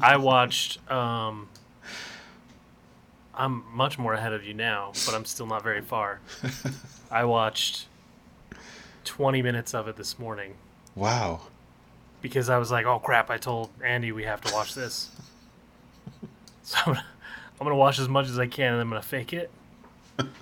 I 0.00 0.16
watched. 0.16 0.78
Um, 0.88 1.48
I'm 3.34 3.64
much 3.74 3.98
more 3.98 4.14
ahead 4.14 4.32
of 4.32 4.44
you 4.44 4.54
now, 4.54 4.92
but 5.04 5.14
I'm 5.14 5.24
still 5.24 5.46
not 5.46 5.62
very 5.64 5.80
far. 5.82 6.20
I 7.10 7.24
watched 7.24 7.86
20 9.04 9.42
minutes 9.42 9.74
of 9.74 9.88
it 9.88 9.96
this 9.96 10.18
morning 10.20 10.54
Wow. 10.94 11.40
because 12.22 12.48
I 12.48 12.58
was 12.58 12.70
like, 12.70 12.86
"Oh 12.86 12.98
crap!" 13.00 13.28
I 13.28 13.38
told 13.38 13.70
Andy 13.82 14.12
we 14.12 14.22
have 14.24 14.40
to 14.42 14.54
watch 14.54 14.74
this, 14.74 15.10
so 16.62 16.78
I'm 16.86 16.96
gonna 17.58 17.74
watch 17.74 17.98
as 17.98 18.08
much 18.08 18.28
as 18.28 18.38
I 18.38 18.46
can, 18.46 18.72
and 18.74 18.80
I'm 18.80 18.88
gonna 18.88 19.02
fake 19.02 19.32
it. 19.32 19.50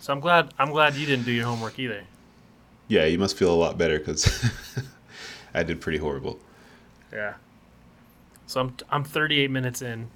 So 0.00 0.12
I'm 0.12 0.20
glad 0.20 0.52
I'm 0.58 0.70
glad 0.70 0.94
you 0.94 1.06
didn't 1.06 1.24
do 1.24 1.32
your 1.32 1.46
homework 1.46 1.78
either. 1.78 2.04
Yeah, 2.88 3.04
you 3.06 3.18
must 3.18 3.36
feel 3.36 3.52
a 3.52 3.56
lot 3.56 3.78
better 3.78 3.98
because 3.98 4.50
I 5.54 5.62
did 5.62 5.80
pretty 5.80 5.98
horrible. 5.98 6.38
Yeah. 7.12 7.34
So 8.46 8.60
I'm 8.60 8.76
I'm 8.90 9.04
38 9.04 9.50
minutes 9.50 9.82
in, 9.82 10.08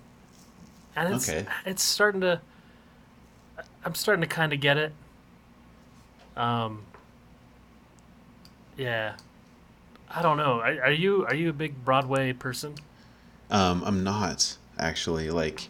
and 0.94 1.14
it's 1.14 1.28
Okay. 1.28 1.46
it's 1.64 1.82
starting 1.82 2.20
to. 2.20 2.40
I'm 3.84 3.94
starting 3.94 4.20
to 4.20 4.26
kind 4.28 4.52
of 4.52 4.60
get 4.60 4.76
it. 4.76 4.92
Um. 6.36 6.84
Yeah. 8.76 9.14
I 10.10 10.22
don't 10.22 10.36
know. 10.36 10.60
Are, 10.60 10.82
are 10.84 10.90
you 10.92 11.24
are 11.26 11.34
you 11.34 11.50
a 11.50 11.52
big 11.52 11.84
Broadway 11.84 12.32
person? 12.32 12.74
Um, 13.50 13.82
I'm 13.84 14.04
not 14.04 14.56
actually 14.78 15.30
like. 15.30 15.68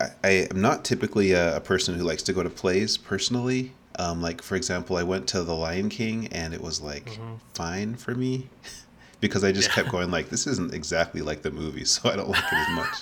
I, 0.00 0.06
I 0.22 0.28
am 0.50 0.60
not 0.60 0.84
typically 0.84 1.32
a, 1.32 1.56
a 1.56 1.60
person 1.60 1.96
who 1.96 2.04
likes 2.04 2.22
to 2.24 2.32
go 2.32 2.42
to 2.42 2.50
plays 2.50 2.96
personally. 2.96 3.72
Um, 3.98 4.20
like 4.20 4.42
for 4.42 4.56
example, 4.56 4.96
I 4.96 5.02
went 5.04 5.28
to 5.28 5.42
The 5.42 5.54
Lion 5.54 5.88
King 5.88 6.26
and 6.28 6.52
it 6.52 6.60
was 6.60 6.80
like 6.80 7.18
fine 7.54 7.94
for 7.94 8.14
me, 8.14 8.48
because 9.20 9.44
I 9.44 9.52
just 9.52 9.70
kept 9.70 9.90
going 9.90 10.10
like 10.10 10.30
this 10.30 10.46
isn't 10.46 10.74
exactly 10.74 11.22
like 11.22 11.42
the 11.42 11.50
movie, 11.50 11.84
so 11.84 12.10
I 12.10 12.16
don't 12.16 12.28
like 12.28 12.44
it 12.44 12.52
as 12.52 12.76
much. 12.76 12.94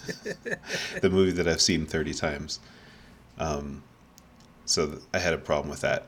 the 1.00 1.10
movie 1.10 1.32
that 1.32 1.48
I've 1.48 1.60
seen 1.60 1.86
30 1.86 2.14
times. 2.14 2.60
Um, 3.38 3.82
so 4.66 4.86
th- 4.86 4.98
I 5.12 5.18
had 5.18 5.34
a 5.34 5.38
problem 5.38 5.68
with 5.70 5.80
that. 5.80 6.06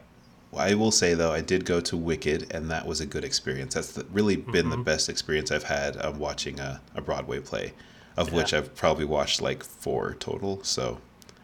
I 0.55 0.75
will 0.75 0.91
say 0.91 1.15
though, 1.15 1.33
I 1.33 1.41
did 1.41 1.65
go 1.65 1.81
to 1.81 1.97
Wicked, 1.97 2.53
and 2.55 2.71
that 2.71 2.87
was 2.87 3.01
a 3.01 3.07
good 3.07 3.25
experience. 3.25 3.75
That's 3.75 3.93
the, 3.93 4.05
really 4.13 4.37
been 4.37 4.69
the 4.69 4.77
best 4.77 5.09
experience 5.09 5.51
I've 5.51 5.65
had 5.65 5.97
um, 6.05 6.19
watching 6.19 6.61
a, 6.61 6.81
a 6.95 7.01
Broadway 7.01 7.41
play, 7.41 7.73
of 8.17 8.33
which 8.33 8.53
I've 8.53 8.75
probably 8.75 9.05
watched 9.05 9.41
like 9.41 9.63
four 9.63 10.15
total. 10.15 10.63
So 10.63 10.99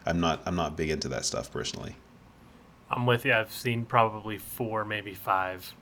I'm 0.06 0.20
not 0.20 0.42
I'm 0.46 0.56
not 0.56 0.76
big 0.76 0.90
into 0.90 1.08
that 1.08 1.24
stuff 1.24 1.50
personally. 1.50 1.96
I'm 2.90 3.06
with 3.06 3.24
you. 3.24 3.34
I've 3.34 3.52
seen 3.52 3.84
probably 3.84 4.38
four, 4.38 4.84
maybe 4.84 5.14
five. 5.14 5.74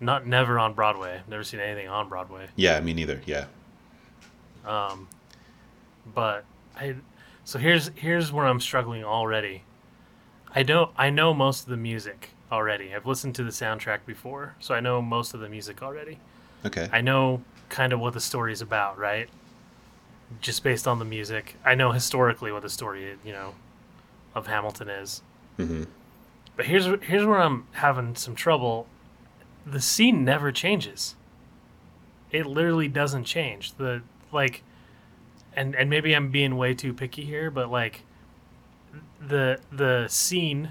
Not 0.00 0.26
never 0.26 0.58
on 0.58 0.74
Broadway. 0.74 1.20
Never 1.28 1.42
seen 1.42 1.60
anything 1.60 1.88
on 1.88 2.08
Broadway. 2.08 2.48
Yeah, 2.56 2.80
me 2.80 2.94
neither. 2.94 3.20
Yeah. 3.26 3.46
Um, 4.64 5.08
but 6.14 6.44
I, 6.76 6.96
so 7.44 7.58
here's 7.58 7.90
here's 7.96 8.32
where 8.32 8.46
I'm 8.46 8.60
struggling 8.60 9.04
already. 9.04 9.64
I 10.54 10.62
don't 10.62 10.90
I 10.96 11.10
know 11.10 11.34
most 11.34 11.64
of 11.64 11.68
the 11.68 11.76
music 11.76 12.30
already. 12.50 12.94
I've 12.94 13.06
listened 13.06 13.34
to 13.36 13.44
the 13.44 13.50
soundtrack 13.50 14.00
before, 14.06 14.54
so 14.60 14.74
I 14.74 14.80
know 14.80 15.02
most 15.02 15.34
of 15.34 15.40
the 15.40 15.48
music 15.48 15.82
already. 15.82 16.18
Okay. 16.64 16.88
I 16.92 17.00
know 17.00 17.42
kind 17.68 17.92
of 17.92 18.00
what 18.00 18.14
the 18.14 18.20
story's 18.20 18.62
about, 18.62 18.98
right? 18.98 19.28
Just 20.40 20.62
based 20.62 20.86
on 20.86 20.98
the 20.98 21.04
music. 21.04 21.56
I 21.64 21.74
know 21.74 21.92
historically 21.92 22.52
what 22.52 22.62
the 22.62 22.68
story, 22.68 23.16
you 23.24 23.32
know, 23.32 23.54
of 24.34 24.46
Hamilton 24.46 24.88
is. 24.88 25.22
hmm 25.56 25.84
But 26.56 26.66
here's 26.66 26.86
here's 27.02 27.24
where 27.24 27.40
I'm 27.40 27.66
having 27.72 28.14
some 28.14 28.34
trouble. 28.34 28.86
The 29.66 29.80
scene 29.80 30.24
never 30.24 30.52
changes. 30.52 31.14
It 32.30 32.46
literally 32.46 32.88
doesn't 32.88 33.24
change. 33.24 33.74
The 33.74 34.02
like 34.32 34.62
and 35.54 35.74
and 35.74 35.88
maybe 35.88 36.14
I'm 36.14 36.30
being 36.30 36.56
way 36.56 36.74
too 36.74 36.92
picky 36.92 37.24
here, 37.24 37.50
but 37.50 37.70
like 37.70 38.02
the 39.20 39.58
the 39.72 40.06
scene 40.08 40.70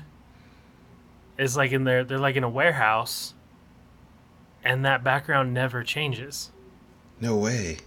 is 1.38 1.58
like 1.58 1.72
in 1.72 1.84
there 1.84 2.04
they're 2.04 2.18
like 2.18 2.36
in 2.36 2.44
a 2.44 2.50
warehouse 2.50 3.34
and 4.64 4.84
that 4.86 5.04
background 5.04 5.54
never 5.54 5.84
changes. 5.84 6.52
No 7.20 7.36
way. 7.36 7.78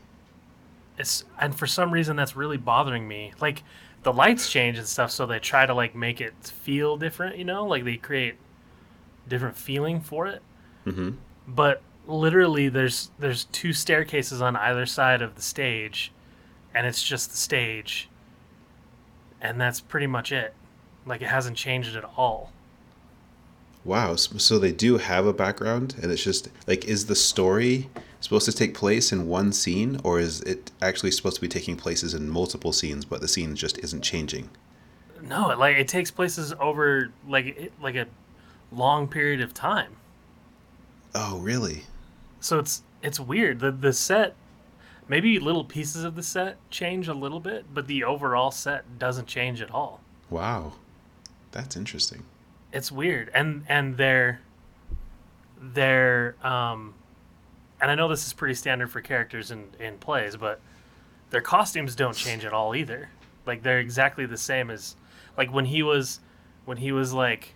It's 1.01 1.25
and 1.39 1.55
for 1.55 1.67
some 1.67 1.91
reason 1.93 2.17
that's 2.17 2.37
really 2.37 2.57
bothering 2.57 3.09
me. 3.09 3.33
Like 3.41 3.63
the 4.03 4.13
lights 4.13 4.51
change 4.51 4.79
and 4.79 4.87
stuff, 4.87 5.11
so 5.11 5.27
they 5.27 5.39
try 5.39 5.67
to 5.67 5.75
like 5.75 5.95
make 5.95 6.21
it 6.21 6.35
feel 6.45 6.97
different. 6.97 7.37
You 7.37 7.45
know, 7.45 7.67
like 7.67 7.85
they 7.85 7.97
create 7.97 8.37
different 9.29 9.57
feeling 9.57 10.01
for 10.01 10.27
it. 10.27 10.43
hmm 10.85 11.11
But 11.47 11.83
literally, 12.07 12.69
there's 12.69 13.11
there's 13.19 13.45
two 13.47 13.73
staircases 13.73 14.41
on 14.41 14.57
either 14.57 14.87
side 14.87 15.23
of 15.23 15.35
the 15.37 15.43
stage, 15.43 16.13
and 16.75 16.87
it's 16.87 17.03
just 17.03 17.31
the 17.31 17.37
stage. 17.37 18.09
And 19.41 19.61
that's 19.61 19.81
pretty 19.81 20.07
much 20.07 20.33
it. 20.33 20.55
Like 21.07 21.23
it 21.23 21.29
hasn't 21.29 21.57
changed 21.57 21.97
at 21.97 22.05
all. 22.17 22.53
Wow. 23.85 24.17
So 24.17 24.59
they 24.59 24.73
do 24.73 24.99
have 24.99 25.27
a 25.27 25.33
background, 25.33 25.97
and 26.03 26.13
it's 26.13 26.23
just 26.23 26.51
like, 26.67 26.85
is 26.85 27.07
the 27.07 27.17
story 27.17 27.89
supposed 28.21 28.47
to 28.47 28.53
take 28.53 28.75
place 28.75 29.13
in 29.13 29.27
one 29.27 29.53
scene, 29.53 30.01
or 30.05 30.21
is 30.21 30.41
it 30.43 30.71
actually 30.81 31.11
supposed 31.11 31.37
to 31.37 31.41
be 31.41 31.49
taking 31.49 31.77
places 31.77 32.15
in 32.15 32.29
multiple 32.29 32.73
scenes, 32.73 33.05
but 33.05 33.21
the 33.21 33.29
scene 33.29 33.57
just 33.57 33.79
isn't 33.79 34.03
changing? 34.03 34.51
No, 35.23 35.49
like 35.49 35.77
it 35.77 35.89
takes 35.89 36.11
places 36.11 36.55
over 36.59 37.13
like 37.27 37.73
like 37.81 37.97
a 37.97 38.07
long 38.73 39.09
period 39.09 39.41
of 39.41 39.53
time. 39.53 39.97
Oh, 41.15 41.39
really? 41.39 41.85
So 42.41 42.59
it's 42.59 42.83
it's 43.03 43.21
weird. 43.21 43.61
The 43.61 43.71
the 43.73 43.93
set 43.93 44.35
maybe 45.09 45.39
little 45.39 45.65
pieces 45.65 46.05
of 46.05 46.15
the 46.15 46.23
set 46.23 46.57
change 46.71 47.09
a 47.09 47.15
little 47.15 47.41
bit, 47.41 47.67
but 47.75 47.87
the 47.87 48.05
overall 48.05 48.51
set 48.51 48.99
doesn't 48.99 49.27
change 49.27 49.61
at 49.61 49.71
all. 49.71 50.01
Wow. 50.31 50.75
That's 51.53 51.77
interesting. 51.77 52.23
It's 52.73 52.93
weird. 52.93 53.31
And 53.35 53.65
and 53.69 53.97
they're 53.97 54.41
they're 55.61 56.37
um 56.43 56.95
and 57.81 57.91
I 57.91 57.95
know 57.95 58.09
this 58.09 58.27
is 58.27 58.33
pretty 58.33 58.55
standard 58.55 58.91
for 58.91 59.01
characters 59.01 59.51
in 59.51 59.69
in 59.79 59.99
plays, 59.99 60.37
but 60.37 60.61
their 61.31 61.41
costumes 61.41 61.95
don't 61.95 62.17
change 62.17 62.45
at 62.45 62.53
all 62.53 62.75
either. 62.75 63.11
Like 63.47 63.63
they're 63.63 63.81
exactly 63.81 64.27
the 64.27 64.37
same 64.37 64.71
as 64.71 64.97
like 65.37 65.53
when 65.53 65.65
he 65.67 65.83
was 65.83 66.21
when 66.65 66.77
he 66.77 66.93
was 66.93 67.13
like 67.13 67.55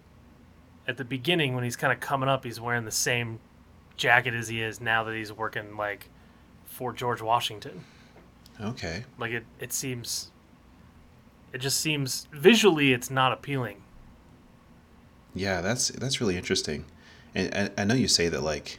at 0.87 0.97
the 0.97 1.05
beginning 1.05 1.55
when 1.55 1.65
he's 1.65 1.77
kind 1.77 1.93
of 1.93 2.01
coming 2.01 2.29
up, 2.29 2.45
he's 2.45 2.61
wearing 2.61 2.85
the 2.85 2.91
same 2.91 3.39
jacket 3.97 4.35
as 4.35 4.49
he 4.49 4.61
is 4.61 4.81
now 4.81 5.05
that 5.05 5.15
he's 5.15 5.33
working 5.33 5.77
like 5.77 6.09
for 6.65 6.93
George 6.93 7.23
Washington. 7.23 7.85
Okay. 8.61 9.05
Like 9.19 9.33
it 9.33 9.45
it 9.59 9.73
seems 9.73 10.31
it 11.53 11.59
just 11.59 11.81
seems 11.81 12.29
visually 12.33 12.93
it's 12.93 13.11
not 13.11 13.33
appealing. 13.33 13.83
Yeah, 15.35 15.61
that's 15.61 15.89
that's 15.89 16.21
really 16.21 16.37
interesting. 16.37 16.85
And, 17.35 17.53
and 17.55 17.73
I 17.77 17.85
know 17.85 17.95
you 17.95 18.09
say 18.09 18.29
that 18.29 18.43
like 18.43 18.79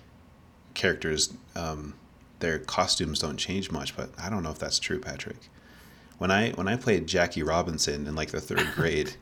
characters, 0.75 1.33
um, 1.55 1.95
their 2.39 2.59
costumes 2.59 3.19
don't 3.19 3.37
change 3.37 3.71
much, 3.71 3.95
but 3.97 4.09
I 4.21 4.29
don't 4.29 4.43
know 4.43 4.51
if 4.51 4.59
that's 4.59 4.77
true, 4.79 4.99
Patrick. 4.99 5.49
When 6.17 6.29
I 6.31 6.51
when 6.51 6.67
I 6.67 6.75
played 6.75 7.07
Jackie 7.07 7.43
Robinson 7.43 8.05
in 8.07 8.15
like 8.15 8.29
the 8.29 8.39
third 8.41 8.67
grade, 8.75 9.15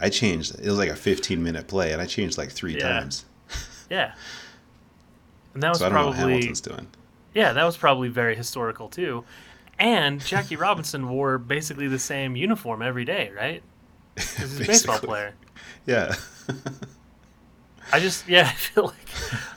I 0.00 0.08
changed. 0.10 0.54
It 0.60 0.68
was 0.68 0.78
like 0.78 0.90
a 0.90 0.96
15 0.96 1.42
minute 1.42 1.66
play, 1.66 1.92
and 1.92 2.00
I 2.00 2.06
changed 2.06 2.38
like 2.38 2.50
three 2.50 2.76
Yeah. 2.76 3.00
times. 3.00 3.24
Yeah. 3.90 4.14
And 5.52 5.62
that 5.62 5.68
was 5.68 5.78
So 5.78 5.86
I 5.86 5.88
don't 5.90 5.98
know 5.98 6.06
what 6.06 6.14
probably 6.16 6.32
Hamilton's 6.34 6.60
doing. 6.62 6.86
Yeah, 7.34 7.52
that 7.52 7.64
was 7.64 7.76
probably 7.76 8.08
very 8.08 8.34
historical 8.34 8.88
too. 8.88 9.24
And 9.78 10.24
Jackie 10.24 10.56
Robinson 10.56 11.08
wore 11.10 11.36
basically 11.36 11.86
the 11.88 11.98
same 11.98 12.34
uniform 12.34 12.80
every 12.80 13.04
day, 13.04 13.30
right? 13.36 13.62
'Cause 14.16 14.36
he's 14.38 14.60
a 14.60 14.64
baseball 14.64 14.98
player. 15.00 15.34
Yeah. 15.86 16.14
I 17.92 18.00
just 18.00 18.26
yeah, 18.28 18.48
I 18.48 18.52
feel 18.54 18.84
like 18.86 19.08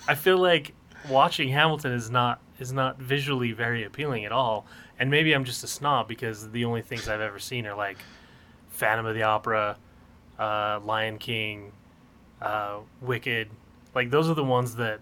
I 0.08 0.16
feel 0.16 0.38
like 0.38 0.74
watching 1.10 1.50
Hamilton 1.50 1.94
is 1.94 2.10
not 2.10 2.40
is 2.60 2.72
not 2.72 2.98
visually 2.98 3.52
very 3.52 3.84
appealing 3.84 4.26
at 4.26 4.32
all. 4.32 4.66
And 5.00 5.12
maybe 5.12 5.34
I'm 5.34 5.44
just 5.46 5.64
a 5.64 5.68
snob 5.68 6.08
because 6.08 6.50
the 6.52 6.66
only 6.66 6.82
things 6.82 7.08
I've 7.08 7.22
ever 7.22 7.40
seen 7.40 7.68
are 7.68 7.76
like 7.76 7.98
Phantom 8.70 9.06
of 9.06 9.14
the 9.14 9.24
Opera, 9.24 9.78
uh, 10.40 10.80
Lion 10.84 11.18
King, 11.20 11.72
uh, 12.42 12.80
Wicked. 13.02 13.50
Like 13.94 14.10
those 14.10 14.30
are 14.30 14.34
the 14.34 14.44
ones 14.44 14.76
that 14.76 15.00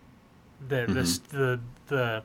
that 0.68 0.94
the, 0.94 1.02
s- 1.02 1.20
the 1.30 1.60
the 1.88 2.24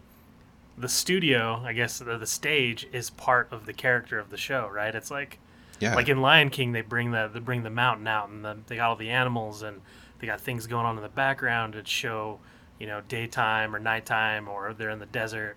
the 0.79 0.89
studio, 0.89 1.63
I 1.65 1.73
guess, 1.75 1.99
the, 1.99 2.17
the 2.17 2.27
stage 2.27 2.89
is 2.93 3.11
part 3.11 3.53
of 3.53 3.67
the 3.67 3.73
character 3.73 4.19
of 4.19 4.31
the 4.31 4.37
show, 4.37 4.69
right? 4.73 4.95
It's 4.95 5.11
like 5.11 5.39
yeah. 5.79 5.95
like 5.95 6.09
in 6.09 6.21
Lion 6.21 6.51
King, 6.51 6.73
they 6.73 6.81
bring 6.83 7.11
the 7.11 7.31
they 7.33 7.41
bring 7.41 7.63
the 7.63 7.71
mountain 7.71 8.07
out, 8.07 8.29
and 8.29 8.45
the, 8.45 8.57
they 8.67 8.77
got 8.77 8.91
all 8.91 8.97
the 8.97 9.11
animals, 9.11 9.63
and 9.63 9.81
they 10.19 10.27
got 10.27 10.41
things 10.41 10.67
going 10.67 10.87
on 10.87 10.97
in 10.97 11.03
the 11.03 11.09
background 11.09 11.75
to 11.75 11.85
show, 11.85 12.39
you 12.81 12.87
know, 12.87 13.03
daytime 13.09 13.77
or 13.77 13.79
nighttime, 13.79 14.49
or 14.49 14.73
they're 14.75 14.91
in 14.91 14.99
the 14.99 15.07
desert. 15.07 15.57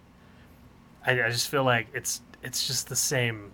I, 1.05 1.23
I 1.23 1.29
just 1.29 1.47
feel 1.49 1.63
like 1.63 1.87
it's 1.93 2.21
it's 2.43 2.67
just 2.67 2.89
the 2.89 2.95
same. 2.95 3.51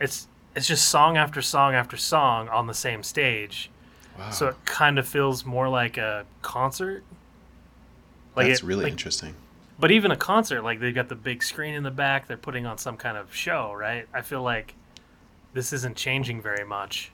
It's 0.00 0.26
it's 0.56 0.66
just 0.66 0.88
song 0.88 1.16
after 1.16 1.40
song 1.40 1.74
after 1.74 1.96
song 1.96 2.48
on 2.48 2.66
the 2.66 2.74
same 2.74 3.02
stage, 3.02 3.70
wow. 4.18 4.30
so 4.30 4.48
it 4.48 4.56
kind 4.64 4.98
of 4.98 5.06
feels 5.06 5.44
more 5.46 5.68
like 5.68 5.96
a 5.98 6.24
concert. 6.42 7.04
Like 8.34 8.48
that's 8.48 8.60
it- 8.60 8.66
really 8.66 8.84
like- 8.84 8.92
interesting. 8.92 9.34
but 9.78 9.90
even 9.90 10.10
a 10.10 10.16
concert, 10.16 10.62
like 10.62 10.80
they've 10.80 10.94
got 10.94 11.08
the 11.08 11.14
big 11.14 11.42
screen 11.42 11.74
in 11.74 11.82
the 11.82 11.90
back, 11.90 12.26
they're 12.26 12.36
putting 12.36 12.66
on 12.66 12.78
some 12.78 12.96
kind 12.96 13.16
of 13.16 13.34
show, 13.34 13.72
right? 13.74 14.06
I 14.14 14.22
feel 14.22 14.42
like 14.42 14.74
this 15.54 15.72
isn't 15.72 15.96
changing 15.96 16.40
very 16.40 16.64
much. 16.64 17.12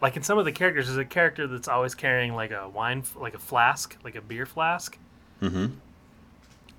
Like 0.00 0.16
in 0.16 0.22
some 0.22 0.38
of 0.38 0.44
the 0.44 0.52
characters, 0.52 0.86
there's 0.86 0.98
a 0.98 1.04
character 1.04 1.46
that's 1.46 1.68
always 1.68 1.94
carrying 1.94 2.34
like 2.34 2.50
a 2.50 2.68
wine, 2.68 3.02
like 3.16 3.34
a 3.34 3.38
flask, 3.38 3.96
like 4.04 4.14
a 4.14 4.20
beer 4.20 4.46
flask. 4.46 4.98
hmm 5.40 5.66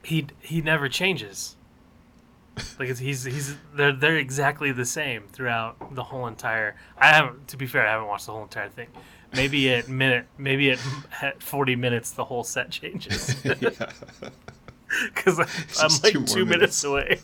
He 0.04 0.28
he 0.42 0.62
never 0.62 0.88
changes. 0.90 1.56
Like 2.80 2.90
it's, 2.90 3.00
he's 3.00 3.24
he's 3.24 3.56
they're 3.76 3.92
they're 3.94 4.18
exactly 4.18 4.72
the 4.72 4.86
same 4.86 5.24
throughout 5.32 5.94
the 5.96 6.04
whole 6.04 6.26
entire. 6.28 6.76
I 6.98 7.08
haven't, 7.08 7.48
to 7.50 7.58
be 7.58 7.68
fair, 7.68 7.86
I 7.88 7.92
haven't 7.92 8.08
watched 8.08 8.26
the 8.28 8.32
whole 8.34 8.44
entire 8.44 8.70
thing. 8.70 8.88
Maybe 9.34 9.72
at 9.74 9.88
minute, 10.04 10.26
maybe 10.38 10.72
at, 10.72 10.80
at 11.22 11.44
forty 11.44 11.76
minutes, 11.76 12.12
the 12.12 12.26
whole 12.26 12.44
set 12.44 12.70
changes. 12.80 13.36
because 13.44 15.40
I'm 15.40 15.48
just 15.90 16.04
like 16.04 16.14
two 16.14 16.22
more 16.44 16.46
minutes, 16.46 16.84
away. 16.84 17.20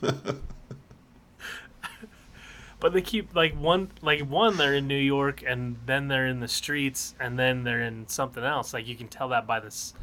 But 2.84 2.92
they 2.92 3.02
keep 3.02 3.34
like 3.34 3.54
one, 3.54 3.90
like 4.02 4.20
one, 4.30 4.58
they're 4.58 4.74
in 4.74 4.88
New 4.88 4.98
York, 4.98 5.42
and 5.48 5.78
then 5.86 6.10
they're 6.10 6.28
in 6.28 6.42
the 6.42 6.50
streets, 6.50 7.16
and 7.18 7.40
then 7.40 7.64
they're 7.64 7.82
in 7.82 8.10
something 8.10 8.44
else. 8.44 8.74
Like 8.74 8.86
you 8.86 8.98
can 8.98 9.08
tell 9.08 9.30
that 9.30 9.48
by 9.48 9.62
this, 9.62 9.94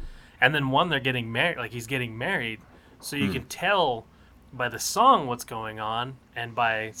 and 0.41 0.55
then 0.55 0.71
one 0.71 0.89
they're 0.89 0.99
getting 0.99 1.31
married. 1.31 1.57
Like 1.57 1.69
he's 1.69 1.85
getting 1.85 2.17
married, 2.17 2.59
so 2.99 3.15
you 3.15 3.27
hmm. 3.27 3.33
can 3.33 3.45
tell 3.45 4.07
by 4.51 4.67
the 4.67 4.79
song 4.79 5.27
what's 5.27 5.43
going 5.43 5.79
on, 5.79 6.17
and 6.35 6.55
by 6.55 6.91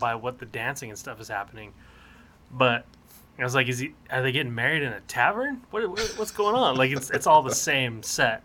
by 0.00 0.16
what 0.16 0.40
the 0.40 0.46
dancing 0.46 0.90
and 0.90 0.98
stuff 0.98 1.20
is 1.20 1.28
happening. 1.28 1.74
But 2.50 2.84
I 3.38 3.44
was 3.44 3.54
like, 3.54 3.68
is 3.68 3.78
he? 3.78 3.94
Are 4.10 4.22
they 4.22 4.32
getting 4.32 4.52
married 4.52 4.82
in 4.82 4.92
a 4.92 5.00
tavern? 5.02 5.60
What, 5.70 5.88
what 5.88 6.12
what's 6.16 6.32
going 6.32 6.56
on? 6.56 6.74
Like 6.74 6.90
it's 6.90 7.08
it's 7.10 7.28
all 7.28 7.44
the 7.44 7.54
same 7.54 8.02
set. 8.02 8.42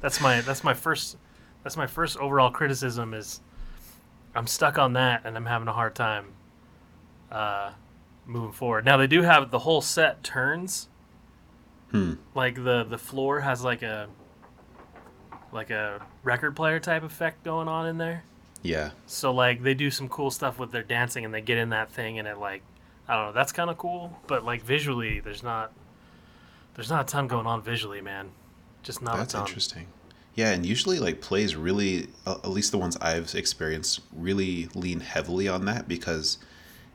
That's 0.00 0.22
my 0.22 0.40
that's 0.40 0.64
my 0.64 0.72
first 0.72 1.18
that's 1.62 1.76
my 1.76 1.86
first 1.86 2.16
overall 2.16 2.50
criticism 2.50 3.12
is 3.12 3.42
I'm 4.36 4.46
stuck 4.46 4.78
on 4.78 4.92
that, 4.92 5.22
and 5.24 5.36
I'm 5.36 5.46
having 5.46 5.66
a 5.66 5.72
hard 5.72 5.94
time 5.94 6.26
uh, 7.32 7.72
moving 8.26 8.52
forward. 8.52 8.84
Now 8.84 8.96
they 8.96 9.06
do 9.06 9.22
have 9.22 9.50
the 9.50 9.60
whole 9.60 9.80
set 9.80 10.22
turns. 10.22 10.88
Hmm. 11.90 12.14
Like 12.34 12.56
the 12.56 12.84
the 12.84 12.98
floor 12.98 13.40
has 13.40 13.64
like 13.64 13.82
a 13.82 14.08
like 15.52 15.70
a 15.70 16.04
record 16.22 16.54
player 16.54 16.78
type 16.80 17.02
effect 17.02 17.44
going 17.44 17.68
on 17.68 17.86
in 17.86 17.98
there. 17.98 18.24
Yeah. 18.62 18.90
So 19.06 19.32
like 19.32 19.62
they 19.62 19.74
do 19.74 19.90
some 19.90 20.08
cool 20.08 20.30
stuff 20.30 20.58
with 20.58 20.70
their 20.70 20.82
dancing, 20.82 21.24
and 21.24 21.32
they 21.32 21.40
get 21.40 21.58
in 21.58 21.70
that 21.70 21.90
thing, 21.90 22.18
and 22.18 22.28
it 22.28 22.38
like 22.38 22.62
I 23.08 23.16
don't 23.16 23.26
know, 23.26 23.32
that's 23.32 23.52
kind 23.52 23.70
of 23.70 23.78
cool. 23.78 24.18
But 24.26 24.44
like 24.44 24.62
visually, 24.62 25.20
there's 25.20 25.42
not 25.42 25.72
there's 26.74 26.90
not 26.90 27.04
a 27.04 27.08
ton 27.08 27.26
going 27.26 27.46
on 27.46 27.62
visually, 27.62 28.00
man. 28.00 28.30
Just 28.82 29.00
not 29.00 29.16
That's 29.16 29.34
interesting. 29.34 29.86
Yeah, 30.36 30.50
and 30.52 30.64
usually 30.64 30.98
like 30.98 31.20
plays 31.20 31.56
really, 31.56 32.08
at 32.26 32.48
least 32.48 32.70
the 32.70 32.78
ones 32.78 32.96
I've 32.98 33.34
experienced, 33.34 34.00
really 34.14 34.68
lean 34.74 35.00
heavily 35.00 35.48
on 35.48 35.64
that 35.64 35.88
because 35.88 36.38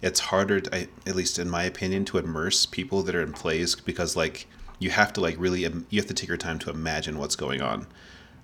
it's 0.01 0.19
harder, 0.19 0.62
to, 0.62 0.75
I, 0.75 0.88
at 1.07 1.15
least 1.15 1.39
in 1.39 1.50
my 1.50 1.63
opinion, 1.63 2.05
to 2.05 2.19
immerse 2.19 2.65
people 2.67 3.01
that 3.03 3.15
are 3.15 3.21
in 3.21 3.33
plays 3.33 3.75
because 3.75 4.15
like 4.15 4.48
you 4.77 4.91
have 4.91 5.12
to 5.13 5.21
like 5.21 5.36
really, 5.39 5.62
you 5.62 6.00
have 6.00 6.07
to 6.07 6.13
take 6.13 6.29
your 6.29 6.38
time 6.38 6.60
to 6.60 6.69
imagine 6.69 7.17
what's 7.17 7.36
going 7.36 7.62
on. 7.62 7.88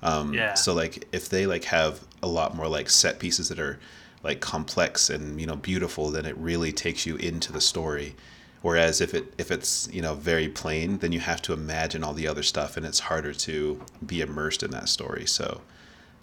Um, 0.01 0.33
Yeah. 0.33 0.55
So 0.55 0.73
like 0.73 1.07
if 1.11 1.29
they 1.29 1.45
like 1.45 1.65
have 1.65 2.01
a 2.23 2.27
lot 2.27 2.55
more 2.55 2.67
like 2.67 2.89
set 2.89 3.19
pieces 3.19 3.49
that 3.49 3.59
are 3.59 3.79
like 4.23 4.39
complex 4.39 5.09
and 5.09 5.39
you 5.39 5.45
know 5.47 5.55
beautiful, 5.55 6.09
then 6.09 6.25
it 6.25 6.35
really 6.37 6.71
takes 6.71 7.05
you 7.05 7.15
into 7.17 7.53
the 7.53 7.61
story. 7.61 8.15
Whereas 8.61 9.01
if 9.01 9.13
it 9.13 9.33
if 9.37 9.51
it's 9.51 9.87
you 9.91 10.01
know 10.01 10.15
very 10.15 10.49
plain, 10.49 10.97
then 10.97 11.11
you 11.11 11.19
have 11.19 11.41
to 11.43 11.53
imagine 11.53 12.03
all 12.03 12.13
the 12.13 12.27
other 12.27 12.43
stuff, 12.43 12.75
and 12.77 12.85
it's 12.85 12.99
harder 12.99 13.33
to 13.33 13.81
be 14.05 14.21
immersed 14.21 14.63
in 14.63 14.71
that 14.71 14.89
story. 14.89 15.25
So 15.27 15.61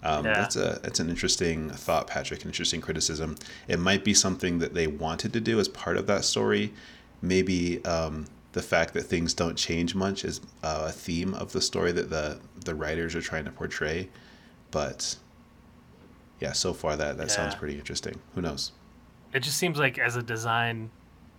um, 0.03 0.25
Yeah. 0.25 0.33
that's 0.33 0.55
a 0.55 0.79
that's 0.83 0.99
an 0.99 1.09
interesting 1.09 1.69
thought, 1.69 2.07
Patrick. 2.07 2.41
An 2.43 2.49
interesting 2.49 2.81
criticism. 2.81 3.35
It 3.67 3.79
might 3.79 4.03
be 4.03 4.13
something 4.13 4.59
that 4.59 4.73
they 4.73 4.87
wanted 4.87 5.33
to 5.33 5.39
do 5.39 5.59
as 5.59 5.67
part 5.67 5.97
of 5.97 6.07
that 6.07 6.25
story. 6.25 6.73
Maybe 7.21 7.83
um, 7.85 8.25
the 8.51 8.61
fact 8.61 8.93
that 8.93 9.03
things 9.03 9.33
don't 9.33 9.55
change 9.57 9.95
much 9.95 10.23
is 10.25 10.41
uh, 10.63 10.85
a 10.87 10.91
theme 10.91 11.33
of 11.33 11.53
the 11.53 11.61
story 11.61 11.91
that 11.93 12.09
the 12.09 12.39
the 12.65 12.75
writers 12.75 13.15
are 13.15 13.21
trying 13.21 13.45
to 13.45 13.51
portray. 13.51 14.09
But 14.71 15.15
yeah, 16.41 16.51
so 16.51 16.73
far 16.73 16.97
that 16.97 17.17
that 17.17 17.31
sounds 17.31 17.55
pretty 17.55 17.75
interesting. 17.75 18.19
Who 18.35 18.41
knows? 18.41 18.73
it 19.33 19.39
just 19.43 19.57
seems 19.57 19.77
like 19.77 19.97
as 19.99 20.15
a 20.15 20.23
design 20.23 20.89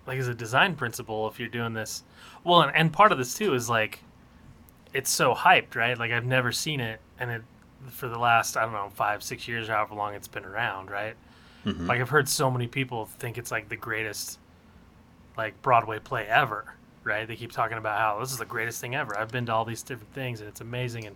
like 0.06 0.18
as 0.18 0.28
a 0.28 0.34
design 0.34 0.74
principle 0.74 1.28
if 1.28 1.38
you're 1.40 1.48
doing 1.48 1.72
this 1.72 2.02
well 2.44 2.62
and, 2.62 2.74
and 2.76 2.92
part 2.92 3.12
of 3.12 3.18
this 3.18 3.34
too 3.34 3.54
is 3.54 3.68
like 3.68 4.00
it's 4.94 5.10
so 5.10 5.34
hyped 5.34 5.74
right? 5.74 5.98
Like 5.98 6.12
i've 6.12 6.24
never 6.26 6.52
seen 6.52 6.80
it 6.80 7.00
and 7.18 7.30
it 7.30 7.42
for 7.90 8.08
the 8.08 8.18
last 8.18 8.56
i 8.56 8.62
don't 8.62 8.72
know 8.72 8.90
five 8.94 9.22
six 9.22 9.46
years 9.46 9.68
however 9.68 9.94
long 9.94 10.14
it's 10.14 10.28
been 10.28 10.44
around 10.44 10.90
right? 10.90 11.14
Mhm. 11.64 11.86
like 11.86 12.00
i've 12.00 12.08
heard 12.08 12.28
so 12.28 12.50
many 12.50 12.66
people 12.66 13.06
think 13.06 13.38
it's 13.38 13.50
like 13.50 13.68
the 13.68 13.76
greatest 13.76 14.38
like 15.36 15.60
broadway 15.62 15.98
play 15.98 16.26
ever 16.26 16.72
right? 17.04 17.28
They 17.28 17.36
keep 17.36 17.52
talking 17.52 17.78
about 17.78 18.00
how 18.00 18.18
this 18.18 18.32
is 18.32 18.38
the 18.38 18.44
greatest 18.44 18.80
thing 18.80 18.96
ever. 18.96 19.16
I've 19.16 19.30
been 19.30 19.46
to 19.46 19.52
all 19.52 19.64
these 19.64 19.84
different 19.84 20.12
things 20.12 20.40
and 20.40 20.48
it's 20.48 20.60
amazing 20.60 21.06
and 21.06 21.14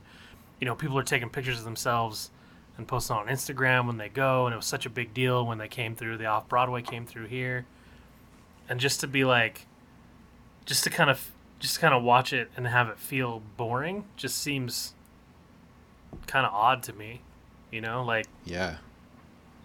you 0.60 0.64
know 0.64 0.76
people 0.76 0.96
are 0.96 1.02
taking 1.02 1.28
pictures 1.28 1.58
of 1.58 1.64
themselves 1.64 2.30
and 2.78 2.86
posting 2.86 3.16
on 3.16 3.26
instagram 3.26 3.88
when 3.88 3.96
they 3.96 4.08
go 4.08 4.46
and 4.46 4.52
it 4.54 4.56
was 4.56 4.66
such 4.66 4.86
a 4.86 4.90
big 4.90 5.12
deal 5.12 5.44
when 5.44 5.58
they 5.58 5.66
came 5.66 5.96
through 5.96 6.16
the 6.16 6.26
off 6.26 6.48
broadway 6.48 6.80
came 6.80 7.04
through 7.06 7.26
here 7.26 7.66
and 8.70 8.80
just 8.80 9.00
to 9.00 9.06
be 9.06 9.24
like 9.24 9.66
just 10.64 10.84
to 10.84 10.90
kind 10.90 11.10
of 11.10 11.30
just 11.58 11.78
kind 11.78 11.92
of 11.92 12.02
watch 12.02 12.32
it 12.32 12.50
and 12.56 12.66
have 12.66 12.88
it 12.88 12.98
feel 12.98 13.42
boring 13.58 14.04
just 14.16 14.38
seems 14.38 14.94
kind 16.26 16.46
of 16.46 16.52
odd 16.54 16.82
to 16.82 16.94
me 16.94 17.20
you 17.70 17.82
know 17.82 18.02
like 18.02 18.26
Yeah. 18.44 18.76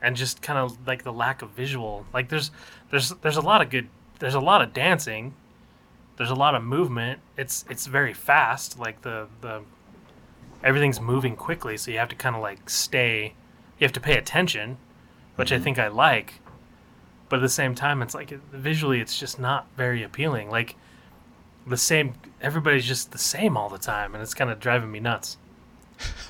and 0.02 0.18
just 0.18 0.42
kind 0.42 0.60
of 0.60 0.86
like 0.86 1.04
the 1.04 1.14
lack 1.14 1.42
of 1.42 1.52
visual. 1.52 2.06
Like 2.14 2.30
there's 2.30 2.52
there's 2.92 3.10
there's 3.22 3.38
a 3.38 3.42
lot 3.42 3.62
of 3.62 3.70
good 3.70 3.88
there's 4.20 4.36
a 4.36 4.40
lot 4.40 4.62
of 4.62 4.74
dancing. 4.74 5.34
There's 6.18 6.30
a 6.30 6.36
lot 6.36 6.56
of 6.56 6.64
movement. 6.64 7.20
It's 7.38 7.66
it's 7.70 7.86
very 7.86 8.14
fast. 8.14 8.78
Like 8.80 9.02
the 9.02 9.28
the 9.42 9.62
everything's 10.64 11.00
moving 11.00 11.36
quickly 11.36 11.78
so 11.78 11.92
you 11.92 12.00
have 12.00 12.10
to 12.10 12.16
kind 12.16 12.36
of 12.36 12.42
like 12.42 12.70
stay 12.70 13.34
you 13.78 13.86
have 13.86 13.94
to 13.94 14.00
pay 14.00 14.18
attention 14.18 14.78
which 15.36 15.52
i 15.52 15.56
mm-hmm. 15.56 15.64
think 15.64 15.80
i 15.80 15.88
like 15.88 16.42
but 17.30 17.38
at 17.38 17.42
the 17.42 17.50
same 17.50 17.76
time 17.76 18.02
it's 18.02 18.14
like 18.14 18.30
visually 18.52 19.00
it's 19.02 19.18
just 19.18 19.40
not 19.40 19.68
very 19.76 20.04
appealing. 20.04 20.50
Like 20.50 20.76
the 21.68 21.78
same 21.78 22.14
everybody's 22.42 22.86
just 22.86 23.12
the 23.12 23.18
same 23.18 23.58
all 23.58 23.70
the 23.70 23.78
time 23.80 24.14
and 24.14 24.22
it's 24.22 24.34
kind 24.34 24.52
of 24.52 24.60
driving 24.60 24.92
me 24.92 25.00
nuts. 25.00 25.38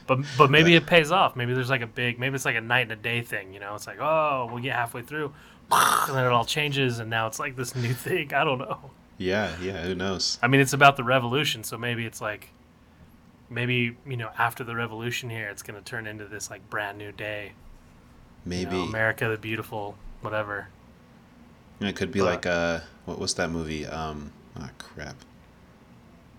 But 0.08 0.20
but 0.38 0.50
maybe 0.50 0.76
it 0.76 0.86
pays 0.86 1.12
off. 1.12 1.36
Maybe 1.36 1.54
there's 1.54 1.70
like 1.70 1.82
a 1.82 1.88
big 1.88 2.20
maybe 2.20 2.36
it's 2.36 2.46
like 2.46 2.56
a 2.56 2.62
night 2.62 2.84
and 2.84 2.92
a 2.92 2.96
day 2.96 3.22
thing 3.22 3.54
you 3.54 3.60
know? 3.60 3.76
It's 3.76 3.88
like 3.88 4.00
oh 4.00 4.48
we'll 4.52 4.64
get 4.64 4.76
halfway 4.76 5.02
through 5.02 5.34
and 5.72 6.16
then 6.16 6.26
it 6.26 6.32
all 6.32 6.46
changes 6.46 7.00
and 7.00 7.10
now 7.10 7.28
it's 7.28 7.40
like 7.40 7.56
this 7.56 7.76
new 7.76 7.94
thing. 8.06 8.34
I 8.34 8.44
don't 8.44 8.60
know. 8.60 8.92
Yeah. 9.18 9.56
Yeah. 9.62 9.82
Who 9.84 9.96
knows? 9.96 10.40
i 10.42 10.48
mean 10.48 10.62
it's 10.62 10.74
about 10.74 10.98
the 10.98 11.04
revolution 11.04 11.64
so 11.64 11.78
maybe 11.78 12.06
it's 12.06 12.22
like 12.22 12.50
maybe 13.50 13.96
you 14.08 14.18
know 14.18 14.30
after 14.38 14.64
the 14.64 14.76
revolution 14.76 15.30
here 15.30 15.48
it's 15.50 15.62
going 15.62 15.78
to 15.82 15.84
turn 15.86 16.08
into 16.08 16.26
this 16.26 16.50
like 16.50 16.68
brand 16.70 16.98
new 16.98 17.12
day. 17.12 17.48
You 18.46 18.50
Maybe. 18.50 18.72
Know, 18.72 18.84
america 18.84 19.28
the 19.28 19.38
beautiful 19.38 19.96
whatever 20.22 20.68
And 21.80 21.90
it 21.90 21.96
could 21.96 22.12
be 22.12 22.20
But- 22.20 22.26
like 22.26 22.46
uh, 22.46 22.80
what 23.06 23.20
was 23.20 23.34
that 23.36 23.50
movie? 23.52 23.86
Um, 23.86 24.32
ah, 24.60 24.70
crap. 24.78 25.16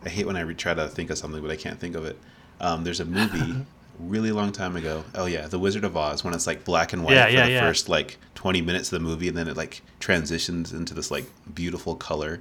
I 0.05 0.09
hate 0.09 0.27
when 0.27 0.37
I 0.37 0.41
re- 0.41 0.55
try 0.55 0.75
to 0.75 0.89
think 0.89 1.11
of 1.11 1.19
something, 1.19 1.43
but 1.43 1.51
I 1.51 1.57
can't 1.57 1.79
think 1.81 1.97
of 1.97 2.05
it. 2.05 2.19
Um, 2.61 2.85
there's 2.85 3.01
a 3.01 3.05
movie 3.05 3.65
really 3.99 4.31
long 4.33 4.53
time 4.53 4.77
ago. 4.77 5.05
Oh 5.15 5.27
yeah, 5.27 5.47
The 5.47 5.59
Wizard 5.59 5.85
of 5.85 5.97
Oz. 5.97 6.23
When 6.25 6.35
it's 6.35 6.47
like 6.47 6.65
black 6.65 6.93
and 6.93 7.05
white 7.05 7.15
Yeah, 7.15 7.27
for 7.27 7.33
yeah, 7.33 7.45
the 7.47 7.53
yeah. 7.53 7.61
first 7.61 7.89
like 7.89 8.19
20 8.35 8.61
minutes 8.63 8.93
of 8.93 9.01
the 9.01 9.07
movie, 9.09 9.29
and 9.29 9.37
then 9.37 9.49
it 9.49 9.57
like 9.57 9.83
transitions 10.01 10.73
into 10.73 10.95
this 10.95 11.11
like 11.11 11.27
beautiful 11.55 11.95
color. 11.97 12.41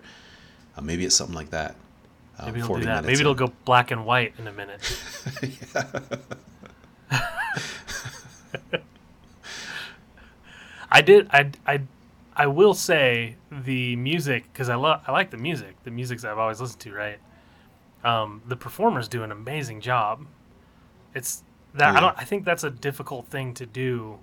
Uh, 0.78 0.82
maybe 0.82 1.06
it's 1.06 1.16
something 1.16 1.36
like 1.36 1.50
that. 1.52 1.76
Um, 2.38 2.48
maybe 2.48 2.60
it'll 2.60 2.78
do 2.80 2.86
that 2.86 3.06
maybe 3.06 3.20
it'll 3.22 3.32
in. 3.32 3.38
go 3.38 3.54
black 3.64 3.92
and 3.92 4.06
white 4.06 4.34
in 4.38 4.46
a 4.48 4.52
minute 4.52 4.82
I 10.92 11.02
did. 11.02 11.28
I, 11.32 11.52
I, 11.66 11.82
I 12.36 12.48
will 12.48 12.74
say 12.74 13.38
the 13.50 13.96
music 13.96 14.44
because 14.52 14.70
I 14.70 14.76
love. 14.76 15.02
I 15.08 15.12
like 15.12 15.32
the 15.32 15.38
music. 15.38 15.76
The 15.84 15.92
music's 15.92 16.26
I've 16.26 16.38
always 16.38 16.60
listened 16.60 16.82
to. 16.82 16.94
Right. 16.94 17.20
Um, 18.04 18.42
the 18.48 18.56
performers 18.56 19.08
do 19.08 19.24
an 19.24 19.32
amazing 19.32 19.82
job. 19.82 20.26
It's 21.14 21.44
that 21.74 21.94
Oh, 21.94 21.98
I 21.98 22.00
don't. 22.02 22.18
I 22.18 22.24
think 22.24 22.46
that's 22.46 22.64
a 22.64 22.70
difficult 22.70 23.28
thing 23.28 23.54
to 23.56 23.66
do. 23.66 24.20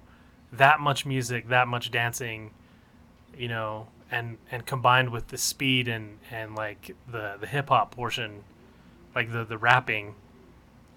That 0.53 0.81
much 0.81 1.07
music, 1.07 1.49
that 1.49 1.67
much 1.69 1.91
dancing, 1.91 2.51
you 3.37 3.49
know, 3.49 3.89
and 4.11 4.37
and 4.51 4.67
combined 4.67 5.11
with 5.11 5.29
the 5.29 5.39
speed 5.39 5.89
and 5.89 6.19
and 6.31 6.55
like 6.55 6.95
the 7.11 7.37
the 7.41 7.47
hip 7.47 7.71
hop 7.71 7.95
portion, 7.95 8.45
like 9.15 9.33
the 9.33 9.45
the 9.45 9.57
rapping, 9.57 10.15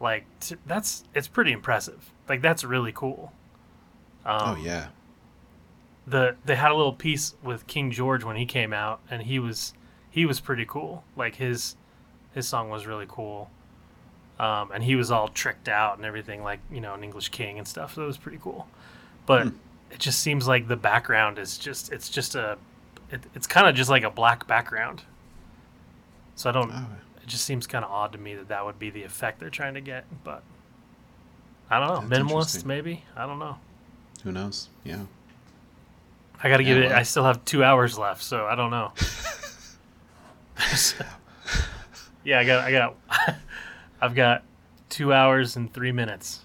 like 0.01 0.25
t- 0.41 0.57
that's 0.65 1.05
it's 1.13 1.29
pretty 1.29 1.53
impressive. 1.53 2.11
Like 2.27 2.41
that's 2.41 2.65
really 2.65 2.91
cool. 2.91 3.31
Um, 4.25 4.37
Oh 4.41 4.57
yeah. 4.61 4.87
The 6.07 6.35
they 6.45 6.55
had 6.55 6.71
a 6.71 6.75
little 6.75 6.93
piece 6.93 7.35
with 7.43 7.65
King 7.67 7.91
George 7.91 8.23
when 8.23 8.35
he 8.35 8.45
came 8.45 8.73
out, 8.73 8.99
and 9.09 9.23
he 9.23 9.39
was 9.39 9.73
he 10.09 10.25
was 10.25 10.39
pretty 10.39 10.65
cool. 10.65 11.03
Like 11.15 11.35
his 11.35 11.75
his 12.33 12.47
song 12.47 12.69
was 12.69 12.85
really 12.85 13.05
cool, 13.07 13.49
um, 14.39 14.71
and 14.73 14.83
he 14.83 14.95
was 14.95 15.09
all 15.11 15.27
tricked 15.29 15.67
out 15.67 15.97
and 15.97 16.05
everything, 16.05 16.43
like 16.43 16.59
you 16.71 16.81
know, 16.81 16.93
an 16.93 17.03
English 17.03 17.29
king 17.29 17.57
and 17.57 17.67
stuff. 17.67 17.95
So 17.95 18.03
it 18.03 18.07
was 18.07 18.17
pretty 18.17 18.39
cool. 18.41 18.67
But 19.25 19.47
it 19.91 19.99
just 19.99 20.19
seems 20.19 20.47
like 20.47 20.67
the 20.67 20.75
background 20.75 21.39
is 21.39 21.57
just 21.57 21.91
it's 21.91 22.09
just 22.09 22.35
a 22.35 22.57
it, 23.11 23.21
it's 23.33 23.47
kind 23.47 23.67
of 23.67 23.75
just 23.75 23.89
like 23.89 24.03
a 24.03 24.09
black 24.11 24.45
background. 24.47 25.03
So 26.35 26.49
I 26.49 26.53
don't. 26.53 26.71
Oh, 26.71 26.85
It 27.23 27.27
just 27.27 27.45
seems 27.45 27.65
kind 27.65 27.83
of 27.85 27.89
odd 27.89 28.11
to 28.11 28.17
me 28.19 28.35
that 28.35 28.49
that 28.49 28.65
would 28.65 28.77
be 28.77 28.89
the 28.89 29.03
effect 29.03 29.39
they're 29.39 29.49
trying 29.49 29.73
to 29.73 29.81
get, 29.81 30.05
but. 30.23 30.43
I 31.67 31.79
don't 31.79 31.87
know. 31.87 32.07
That's 32.07 32.31
Minimalist, 32.31 32.65
maybe. 32.65 33.03
I 33.15 33.25
don't 33.25 33.39
know. 33.39 33.57
who 34.23 34.31
knows? 34.31 34.69
Yeah. 34.83 35.05
I 36.43 36.49
got 36.49 36.57
to 36.57 36.63
give 36.63 36.77
it. 36.77 36.91
I 36.91 37.03
still 37.03 37.23
have 37.23 37.43
two 37.45 37.63
hours 37.63 37.97
left, 37.97 38.23
so 38.23 38.45
I 38.45 38.55
don't 38.55 38.71
know. 38.71 38.91
yeah, 42.23 42.39
I 42.39 42.45
got. 42.45 42.65
I 42.65 42.71
got. 42.71 42.95
I've 44.01 44.15
got 44.15 44.43
two 44.89 45.13
hours 45.13 45.55
and 45.55 45.73
three 45.73 45.91
minutes 45.91 46.41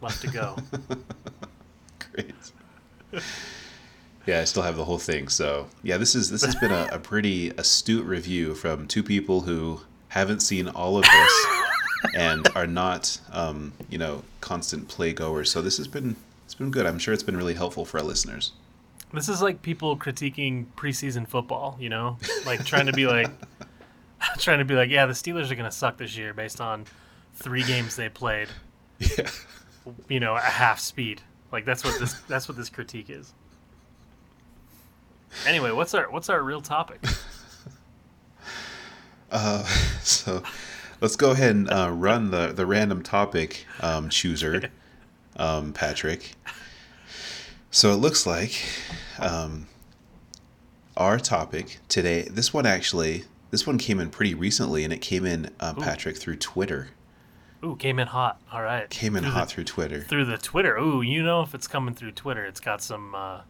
left 0.00 0.20
to 0.22 0.28
go. 0.28 0.56
Great. 2.12 2.34
yeah, 4.26 4.40
I 4.40 4.44
still 4.44 4.62
have 4.62 4.76
the 4.76 4.84
whole 4.84 4.98
thing. 4.98 5.28
So 5.28 5.68
yeah, 5.82 5.96
this 5.96 6.14
is 6.14 6.30
this 6.30 6.44
has 6.44 6.54
been 6.56 6.72
a, 6.72 6.88
a 6.92 6.98
pretty 6.98 7.50
astute 7.50 8.04
review 8.04 8.54
from 8.54 8.86
two 8.86 9.02
people 9.02 9.42
who 9.42 9.80
haven't 10.08 10.40
seen 10.40 10.68
all 10.68 10.98
of 10.98 11.04
this 11.04 11.46
and 12.14 12.48
are 12.54 12.66
not, 12.66 13.20
um, 13.32 13.72
you 13.88 13.98
know, 13.98 14.22
constant 14.40 14.88
playgoers. 14.88 15.48
So 15.48 15.62
this 15.62 15.76
has 15.78 15.88
been 15.88 16.16
it's 16.44 16.54
been 16.54 16.70
good. 16.70 16.86
I'm 16.86 16.98
sure 16.98 17.12
it's 17.14 17.22
been 17.22 17.36
really 17.36 17.54
helpful 17.54 17.84
for 17.84 17.98
our 17.98 18.04
listeners. 18.04 18.52
This 19.12 19.28
is 19.28 19.40
like 19.42 19.62
people 19.62 19.96
critiquing 19.96 20.66
preseason 20.76 21.26
football. 21.26 21.76
You 21.80 21.88
know, 21.88 22.18
like 22.46 22.64
trying 22.64 22.86
to 22.86 22.92
be 22.92 23.06
like, 23.06 23.30
trying 24.38 24.58
to 24.58 24.64
be 24.64 24.74
like, 24.74 24.90
yeah, 24.90 25.06
the 25.06 25.12
Steelers 25.12 25.50
are 25.50 25.54
gonna 25.54 25.70
suck 25.70 25.96
this 25.98 26.16
year 26.16 26.34
based 26.34 26.60
on 26.60 26.84
three 27.34 27.62
games 27.64 27.96
they 27.96 28.08
played. 28.08 28.48
Yeah. 28.98 29.30
You 30.08 30.20
know, 30.20 30.36
at 30.36 30.42
half 30.44 30.80
speed. 30.80 31.22
Like 31.52 31.64
that's 31.64 31.84
what 31.84 31.98
this 31.98 32.14
that's 32.28 32.48
what 32.48 32.56
this 32.56 32.68
critique 32.68 33.10
is. 33.10 33.32
Anyway, 35.46 35.70
what's 35.70 35.94
our 35.94 36.10
what's 36.10 36.28
our 36.28 36.42
real 36.42 36.60
topic? 36.60 37.02
Uh, 39.30 39.62
so 40.02 40.42
let's 41.00 41.16
go 41.16 41.32
ahead 41.32 41.50
and 41.54 41.70
uh, 41.70 41.90
run 41.92 42.30
the, 42.30 42.52
the 42.52 42.64
random 42.64 43.02
topic 43.02 43.66
um, 43.80 44.08
chooser, 44.08 44.70
um, 45.36 45.72
Patrick. 45.72 46.32
So 47.70 47.92
it 47.92 47.96
looks 47.96 48.26
like 48.26 48.60
um, 49.18 49.66
our 50.96 51.18
topic 51.18 51.78
today, 51.88 52.22
this 52.22 52.52
one 52.52 52.66
actually, 52.66 53.24
this 53.50 53.66
one 53.66 53.78
came 53.78 54.00
in 54.00 54.10
pretty 54.10 54.34
recently 54.34 54.84
and 54.84 54.92
it 54.92 55.00
came 55.00 55.26
in, 55.26 55.50
uh, 55.60 55.74
Patrick, 55.74 56.16
through 56.16 56.36
Twitter. 56.36 56.88
Ooh, 57.64 57.76
came 57.76 57.98
in 57.98 58.06
hot. 58.06 58.40
All 58.52 58.62
right. 58.62 58.88
Came 58.88 59.16
in 59.16 59.22
Through 59.24 59.32
hot 59.32 59.48
the, 59.48 59.54
through 59.54 59.64
Twitter. 59.64 60.00
through 60.02 60.24
the 60.26 60.38
Twitter. 60.38 60.76
Ooh, 60.78 61.02
you 61.02 61.22
know 61.22 61.42
if 61.42 61.54
it's 61.54 61.66
coming 61.66 61.94
through 61.94 62.12
Twitter, 62.12 62.44
it's 62.44 62.60
got 62.60 62.80
some 62.80 63.14
uh, 63.14 63.40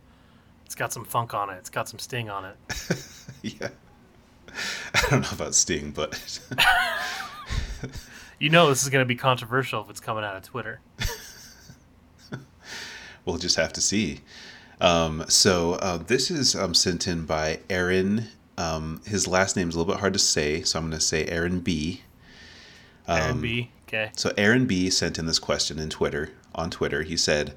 it's 0.65 0.75
got 0.75 0.93
some 0.93 1.05
funk 1.05 1.35
on 1.35 1.51
it. 1.51 1.57
It's 1.59 1.71
got 1.71 1.89
some 1.89 1.99
sting 1.99 2.31
on 2.31 2.45
it. 2.47 2.57
yeah. 3.43 3.69
I 4.95 5.01
don't 5.11 5.21
know 5.21 5.29
about 5.33 5.55
Sting, 5.55 5.91
but 5.91 6.41
You 8.41 8.51
know 8.51 8.69
this 8.69 8.83
is 8.83 8.89
going 8.89 9.03
to 9.03 9.07
be 9.09 9.17
controversial 9.17 9.83
if 9.83 9.91
it's 9.91 10.01
coming 10.01 10.25
out 10.25 10.37
of 10.37 10.43
Twitter. 10.43 10.81
we'll 13.29 13.39
just 13.39 13.57
have 13.57 13.73
to 13.75 13.81
see. 13.81 14.21
Um, 14.81 15.25
so 15.29 15.75
uh, 15.75 15.99
this 15.99 16.31
is 16.31 16.55
um, 16.55 16.73
sent 16.73 17.07
in 17.07 17.27
by 17.27 17.61
Aaron. 17.69 18.29
Um, 18.57 19.03
his 19.05 19.29
last 19.29 19.55
name 19.55 19.69
is 19.69 19.75
a 19.75 19.79
little 19.79 19.93
bit 19.93 20.01
hard 20.01 20.15
to 20.15 20.19
say, 20.19 20.63
so 20.63 20.79
I'm 20.79 20.87
going 20.87 20.99
to 20.99 21.05
say 21.05 21.27
Aaron 21.27 21.61
B. 21.61 22.03
Aaron 23.07 23.33
Um, 23.33 23.41
B. 23.41 23.71
Okay. 23.87 24.11
So 24.17 24.33
Aaron 24.37 24.67
B 24.67 24.89
sent 24.91 25.19
in 25.19 25.27
this 25.27 25.39
question 25.39 25.79
in 25.79 25.91
Twitter. 25.91 26.31
On 26.55 26.71
Twitter, 26.71 27.03
he 27.03 27.17
said, 27.17 27.55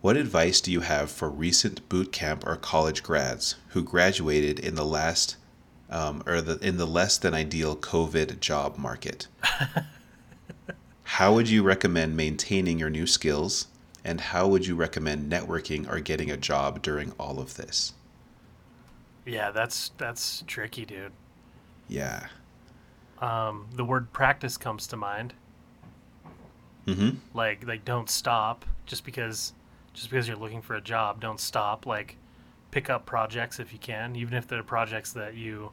"What 0.00 0.16
advice 0.16 0.60
do 0.60 0.70
you 0.70 0.80
have 0.80 1.10
for 1.10 1.28
recent 1.30 1.88
boot 1.88 2.12
camp 2.12 2.44
or 2.46 2.56
college 2.56 3.02
grads 3.02 3.56
who 3.68 3.82
graduated 3.82 4.58
in 4.58 4.74
the 4.74 4.84
last, 4.84 5.36
um, 5.88 6.22
or 6.26 6.40
the 6.40 6.58
in 6.58 6.76
the 6.76 6.86
less 6.86 7.16
than 7.16 7.32
ideal 7.34 7.76
COVID 7.76 8.40
job 8.40 8.76
market? 8.76 9.26
how 11.04 11.34
would 11.34 11.48
you 11.48 11.62
recommend 11.62 12.16
maintaining 12.16 12.78
your 12.78 12.90
new 12.90 13.06
skills, 13.06 13.66
and 14.04 14.20
how 14.20 14.48
would 14.48 14.66
you 14.66 14.74
recommend 14.74 15.30
networking 15.30 15.90
or 15.90 16.00
getting 16.00 16.30
a 16.30 16.36
job 16.36 16.82
during 16.82 17.12
all 17.18 17.40
of 17.40 17.56
this?" 17.56 17.94
Yeah, 19.24 19.50
that's 19.50 19.92
that's 19.98 20.42
tricky, 20.46 20.84
dude. 20.84 21.12
Yeah. 21.88 22.26
Um, 23.20 23.68
the 23.74 23.84
word 23.84 24.12
practice 24.12 24.56
comes 24.56 24.86
to 24.88 24.96
mind. 24.96 25.34
Mm-hmm. 26.86 27.10
Like 27.32 27.66
like 27.66 27.84
don't 27.84 28.10
stop 28.10 28.64
just 28.86 29.04
because 29.04 29.52
just 29.94 30.10
because 30.10 30.26
you're 30.26 30.36
looking 30.36 30.62
for 30.62 30.74
a 30.74 30.80
job. 30.80 31.20
Don't 31.20 31.40
stop. 31.40 31.86
Like 31.86 32.16
pick 32.70 32.90
up 32.90 33.06
projects 33.06 33.60
if 33.60 33.72
you 33.72 33.78
can, 33.78 34.16
even 34.16 34.34
if 34.34 34.48
they're 34.48 34.62
projects 34.62 35.12
that 35.12 35.34
you 35.34 35.70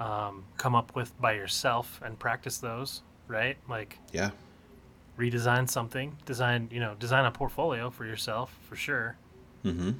um, 0.00 0.44
come 0.56 0.74
up 0.74 0.94
with 0.94 1.20
by 1.20 1.32
yourself 1.32 2.00
and 2.02 2.18
practice 2.18 2.58
those. 2.58 3.02
Right? 3.28 3.58
Like 3.68 3.98
Yeah. 4.12 4.30
Redesign 5.18 5.68
something, 5.68 6.16
design 6.24 6.68
you 6.70 6.80
know 6.80 6.94
design 6.98 7.24
a 7.24 7.30
portfolio 7.30 7.90
for 7.90 8.04
yourself 8.04 8.56
for 8.68 8.76
sure. 8.76 9.16
Mm-hmm. 9.64 9.92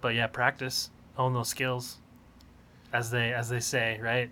But 0.00 0.14
yeah, 0.14 0.26
practice, 0.26 0.90
hone 1.14 1.34
those 1.34 1.48
skills, 1.48 1.98
as 2.92 3.10
they 3.10 3.32
as 3.32 3.48
they 3.48 3.60
say, 3.60 3.98
right? 4.02 4.30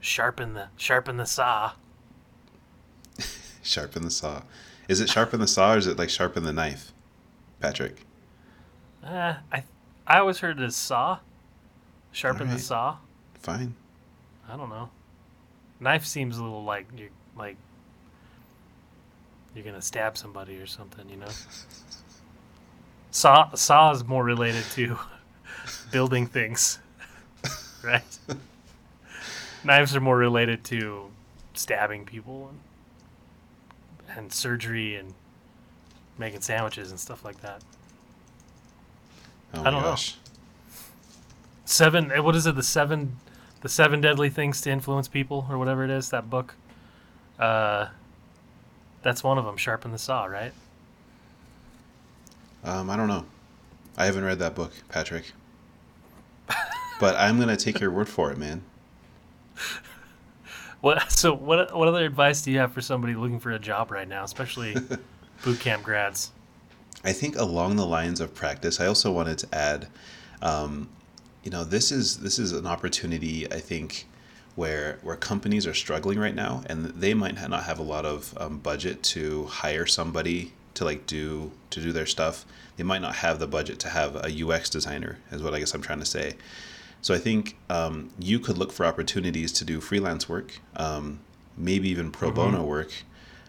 Sharpen 0.00 0.54
the 0.54 0.68
sharpen 0.76 1.16
the 1.16 1.26
saw. 1.26 1.72
Sharpen 3.62 4.02
the 4.02 4.10
saw. 4.10 4.42
Is 4.86 5.00
it 5.00 5.08
sharpen 5.08 5.40
the 5.40 5.46
saw 5.46 5.72
or 5.72 5.78
is 5.78 5.86
it 5.86 5.98
like 5.98 6.10
sharpen 6.10 6.44
the 6.44 6.52
knife, 6.52 6.92
Patrick? 7.60 8.04
Uh, 9.02 9.36
I 9.50 9.64
I 10.06 10.18
always 10.18 10.40
heard 10.40 10.60
it 10.60 10.64
as 10.64 10.76
saw. 10.76 11.20
Sharpen 12.12 12.50
the 12.50 12.58
saw. 12.58 12.98
Fine. 13.40 13.74
I 14.48 14.56
don't 14.56 14.68
know. 14.68 14.90
Knife 15.80 16.04
seems 16.04 16.36
a 16.36 16.42
little 16.42 16.64
like 16.64 16.86
you 16.96 17.08
like 17.36 17.56
you're 19.54 19.64
gonna 19.64 19.82
stab 19.82 20.16
somebody 20.16 20.56
or 20.58 20.66
something, 20.66 21.08
you 21.08 21.16
know. 21.16 21.28
Saw 23.10 23.54
saw 23.54 23.92
is 23.92 24.04
more 24.04 24.24
related 24.24 24.64
to 24.72 24.98
building 25.92 26.26
things, 26.26 26.78
right? 27.84 28.02
Knives 29.62 29.94
are 29.96 30.00
more 30.00 30.16
related 30.16 30.64
to 30.64 31.10
stabbing 31.54 32.04
people 32.04 32.50
and 32.50 34.18
and 34.18 34.32
surgery 34.32 34.96
and 34.96 35.14
making 36.18 36.40
sandwiches 36.40 36.90
and 36.90 37.00
stuff 37.00 37.24
like 37.24 37.40
that. 37.40 37.62
Oh 39.54 39.60
I 39.64 39.70
don't 39.70 39.82
know. 39.82 39.96
Seven. 41.64 42.12
eh, 42.12 42.18
What 42.18 42.36
is 42.36 42.46
it? 42.46 42.54
The 42.56 42.62
seven, 42.62 43.16
the 43.62 43.68
seven 43.68 44.00
deadly 44.00 44.28
things 44.30 44.60
to 44.62 44.70
influence 44.70 45.08
people, 45.08 45.46
or 45.50 45.58
whatever 45.58 45.84
it 45.84 45.90
is. 45.90 46.10
That 46.10 46.28
book. 46.28 46.54
Uh, 47.38 47.86
that's 49.04 49.22
one 49.22 49.38
of 49.38 49.44
them. 49.44 49.56
Sharpen 49.56 49.92
the 49.92 49.98
saw, 49.98 50.24
right? 50.24 50.52
Um, 52.64 52.90
I 52.90 52.96
don't 52.96 53.08
know. 53.08 53.24
I 53.96 54.06
haven't 54.06 54.24
read 54.24 54.40
that 54.40 54.56
book, 54.56 54.72
Patrick. 54.88 55.30
but 56.98 57.14
I'm 57.14 57.38
gonna 57.38 57.56
take 57.56 57.78
your 57.78 57.92
word 57.92 58.08
for 58.08 58.32
it, 58.32 58.38
man. 58.38 58.62
What? 60.80 61.10
So 61.10 61.32
what? 61.32 61.74
What 61.74 61.88
other 61.88 62.04
advice 62.04 62.42
do 62.42 62.50
you 62.50 62.58
have 62.58 62.74
for 62.74 62.82
somebody 62.82 63.14
looking 63.14 63.40
for 63.40 63.50
a 63.50 63.58
job 63.58 63.90
right 63.90 64.06
now, 64.06 64.22
especially 64.22 64.76
boot 65.42 65.58
camp 65.58 65.82
grads? 65.82 66.30
I 67.02 67.12
think 67.14 67.36
along 67.36 67.76
the 67.76 67.86
lines 67.86 68.20
of 68.20 68.34
practice, 68.34 68.78
I 68.80 68.84
also 68.84 69.10
wanted 69.10 69.38
to 69.38 69.54
add, 69.54 69.88
um, 70.42 70.90
you 71.42 71.50
know, 71.50 71.64
this 71.64 71.90
is 71.90 72.18
this 72.18 72.38
is 72.38 72.52
an 72.52 72.66
opportunity. 72.66 73.50
I 73.50 73.60
think 73.60 74.06
where 74.54 74.98
where 75.02 75.16
companies 75.16 75.66
are 75.66 75.74
struggling 75.74 76.18
right 76.18 76.34
now, 76.34 76.62
and 76.66 76.86
they 76.86 77.14
might 77.14 77.34
not 77.48 77.64
have 77.64 77.78
a 77.78 77.82
lot 77.82 78.04
of 78.04 78.36
um, 78.38 78.58
budget 78.58 79.02
to 79.02 79.46
hire 79.46 79.86
somebody 79.86 80.52
to 80.74 80.84
like 80.84 81.06
do 81.06 81.52
to 81.70 81.80
do 81.80 81.92
their 81.92 82.06
stuff. 82.06 82.44
They 82.76 82.84
might 82.84 83.02
not 83.02 83.16
have 83.16 83.38
the 83.38 83.46
budget 83.46 83.78
to 83.80 83.88
have 83.88 84.16
a 84.16 84.44
UX 84.44 84.68
designer, 84.70 85.18
is 85.30 85.42
what 85.42 85.54
I 85.54 85.60
guess 85.60 85.74
I'm 85.74 85.82
trying 85.82 86.00
to 86.00 86.06
say. 86.06 86.34
So 87.02 87.14
I 87.14 87.18
think 87.18 87.56
um, 87.68 88.10
you 88.18 88.40
could 88.40 88.56
look 88.56 88.72
for 88.72 88.86
opportunities 88.86 89.52
to 89.52 89.64
do 89.64 89.80
freelance 89.80 90.28
work, 90.28 90.58
um, 90.76 91.20
maybe 91.56 91.88
even 91.90 92.10
pro 92.10 92.30
bono 92.30 92.64
work, 92.64 92.92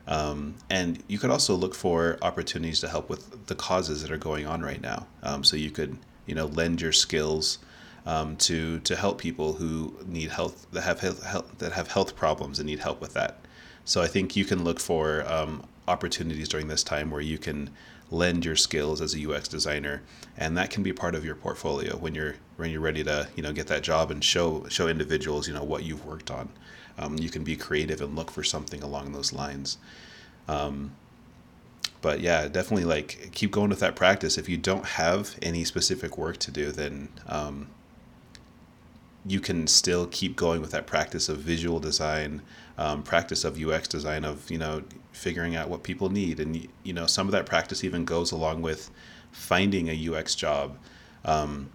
um, 0.07 0.55
and 0.69 1.01
you 1.07 1.17
could 1.17 1.29
also 1.29 1.55
look 1.55 1.73
for 1.73 2.17
opportunities 2.21 2.79
to 2.81 2.89
help 2.89 3.09
with 3.09 3.47
the 3.47 3.55
causes 3.55 4.01
that 4.01 4.11
are 4.11 4.17
going 4.17 4.45
on 4.45 4.61
right 4.61 4.81
now. 4.81 5.07
Um, 5.23 5.43
so 5.43 5.55
you 5.55 5.71
could, 5.71 5.97
you 6.25 6.35
know, 6.35 6.45
lend 6.45 6.81
your 6.81 6.91
skills 6.91 7.59
um, 8.05 8.35
to 8.37 8.79
to 8.81 8.95
help 8.95 9.19
people 9.19 9.53
who 9.53 9.95
need 10.05 10.29
health 10.29 10.67
that 10.71 10.83
have 10.83 10.99
health, 10.99 11.23
health 11.23 11.57
that 11.57 11.73
have 11.73 11.91
health 11.91 12.15
problems 12.15 12.59
and 12.59 12.67
need 12.67 12.79
help 12.79 13.01
with 13.01 13.13
that. 13.13 13.39
So 13.83 14.01
I 14.01 14.07
think 14.07 14.35
you 14.35 14.45
can 14.45 14.63
look 14.63 14.79
for 14.79 15.23
um, 15.27 15.63
opportunities 15.87 16.49
during 16.49 16.67
this 16.67 16.83
time 16.83 17.11
where 17.11 17.21
you 17.21 17.37
can 17.37 17.69
lend 18.11 18.45
your 18.45 18.55
skills 18.55 19.01
as 19.01 19.15
a 19.15 19.31
UX 19.31 19.47
designer, 19.47 20.01
and 20.37 20.57
that 20.57 20.69
can 20.69 20.83
be 20.83 20.93
part 20.93 21.15
of 21.15 21.25
your 21.25 21.35
portfolio 21.35 21.95
when 21.97 22.13
you're 22.15 22.35
when 22.57 22.71
you're 22.71 22.81
ready 22.81 23.03
to 23.03 23.27
you 23.35 23.43
know 23.43 23.51
get 23.51 23.67
that 23.67 23.83
job 23.83 24.11
and 24.11 24.23
show 24.23 24.67
show 24.69 24.87
individuals 24.87 25.47
you 25.47 25.53
know 25.53 25.63
what 25.63 25.83
you've 25.83 26.05
worked 26.05 26.31
on. 26.31 26.49
Um, 26.97 27.17
you 27.17 27.29
can 27.29 27.43
be 27.43 27.57
creative 27.57 28.01
and 28.01 28.15
look 28.15 28.31
for 28.31 28.43
something 28.43 28.81
along 28.81 29.11
those 29.11 29.33
lines. 29.33 29.77
Um, 30.47 30.91
but 32.01 32.19
yeah, 32.19 32.47
definitely 32.47 32.85
like 32.85 33.31
keep 33.33 33.51
going 33.51 33.69
with 33.69 33.79
that 33.79 33.95
practice. 33.95 34.37
If 34.37 34.47
you 34.47 34.57
don't 34.57 34.85
have 34.85 35.37
any 35.41 35.65
specific 35.65 36.17
work 36.17 36.37
to 36.37 36.51
do, 36.51 36.71
then 36.71 37.09
um, 37.27 37.67
you 39.25 39.39
can 39.39 39.67
still 39.67 40.07
keep 40.07 40.35
going 40.35 40.61
with 40.61 40.71
that 40.71 40.85
practice 40.85 41.29
of 41.29 41.37
visual 41.37 41.79
design, 41.79 42.41
um, 42.77 43.01
practice 43.01 43.43
of 43.43 43.61
UX 43.61 43.87
design, 43.87 44.23
of 44.23 44.49
you 44.51 44.57
know 44.57 44.83
figuring 45.11 45.55
out 45.55 45.69
what 45.69 45.83
people 45.83 46.09
need, 46.09 46.39
and 46.39 46.67
you 46.83 46.93
know 46.93 47.07
some 47.07 47.27
of 47.27 47.31
that 47.31 47.45
practice 47.45 47.83
even 47.83 48.05
goes 48.05 48.31
along 48.31 48.61
with 48.61 48.91
finding 49.31 49.89
a 49.89 50.15
UX 50.15 50.35
job. 50.35 50.77
Um, 51.23 51.71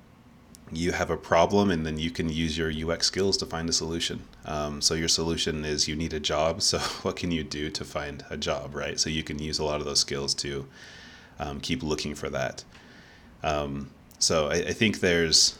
you 0.73 0.93
have 0.93 1.11
a 1.11 1.17
problem, 1.17 1.71
and 1.71 1.85
then 1.85 1.99
you 1.99 2.13
can 2.13 2.29
use 2.29 2.57
your 2.57 2.71
UX 2.71 3.07
skills 3.07 3.37
to 3.39 3.47
find 3.47 3.69
a 3.69 3.73
solution. 3.73 4.23
Um, 4.45 4.81
so 4.81 4.95
your 4.95 5.09
solution 5.09 5.65
is 5.65 5.89
you 5.89 5.97
need 5.97 6.13
a 6.13 6.21
job. 6.21 6.63
So 6.71 6.79
what 6.79 7.17
can 7.17 7.33
you 7.33 7.43
do 7.43 7.71
to 7.71 7.85
find 7.85 8.25
a 8.31 8.37
job, 8.37 8.77
right? 8.77 9.01
So 9.01 9.11
you 9.11 9.25
can 9.25 9.41
use 9.41 9.59
a 9.59 9.65
lot 9.65 9.81
of 9.81 9.87
those 9.87 9.99
skills 9.99 10.35
to 10.35 10.67
um, 11.41 11.61
keep 11.61 11.83
looking 11.83 12.15
for 12.15 12.31
that. 12.31 12.63
Um, 13.43 13.91
so 14.21 14.49
I, 14.49 14.57
I 14.57 14.73
think 14.73 15.01
there's 15.01 15.59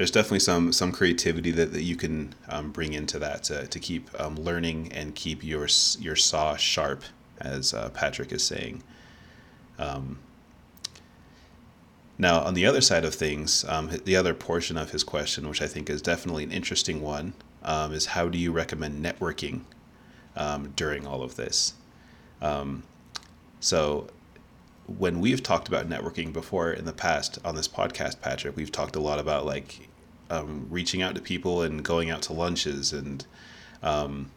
there's 0.00 0.10
definitely 0.10 0.40
some 0.40 0.72
some 0.72 0.92
creativity 0.92 1.50
that, 1.50 1.74
that 1.74 1.82
you 1.82 1.94
can 1.94 2.34
um, 2.48 2.70
bring 2.72 2.94
into 2.94 3.18
that 3.18 3.44
to, 3.44 3.66
to 3.66 3.78
keep 3.78 4.08
um, 4.18 4.34
learning 4.34 4.90
and 4.94 5.14
keep 5.14 5.44
your 5.44 5.68
your 5.98 6.16
saw 6.16 6.56
sharp, 6.56 7.04
as 7.38 7.74
uh, 7.74 7.90
Patrick 7.90 8.32
is 8.32 8.42
saying. 8.42 8.82
Um, 9.78 10.18
now, 12.16 12.40
on 12.40 12.54
the 12.54 12.64
other 12.64 12.80
side 12.80 13.04
of 13.04 13.14
things, 13.14 13.62
um, 13.68 13.90
the 14.06 14.16
other 14.16 14.32
portion 14.32 14.78
of 14.78 14.90
his 14.90 15.04
question, 15.04 15.46
which 15.46 15.60
I 15.60 15.66
think 15.66 15.90
is 15.90 16.00
definitely 16.00 16.44
an 16.44 16.52
interesting 16.52 17.02
one, 17.02 17.34
um, 17.62 17.92
is 17.92 18.06
how 18.06 18.30
do 18.30 18.38
you 18.38 18.52
recommend 18.52 19.04
networking 19.04 19.64
um, 20.34 20.72
during 20.76 21.06
all 21.06 21.22
of 21.22 21.36
this? 21.36 21.74
So, 23.60 24.08
when 24.86 25.20
we've 25.20 25.42
talked 25.42 25.68
about 25.68 25.90
networking 25.90 26.32
before 26.32 26.72
in 26.72 26.86
the 26.86 26.94
past 26.94 27.38
on 27.44 27.54
this 27.54 27.68
podcast, 27.68 28.22
Patrick, 28.22 28.56
we've 28.56 28.72
talked 28.72 28.96
a 28.96 29.00
lot 29.00 29.18
about 29.18 29.44
like 29.44 29.89
um, 30.30 30.66
reaching 30.70 31.02
out 31.02 31.14
to 31.16 31.20
people 31.20 31.62
and 31.62 31.84
going 31.84 32.10
out 32.10 32.22
to 32.22 32.32
lunches 32.32 32.92
and, 32.92 33.26
um, 33.82 34.30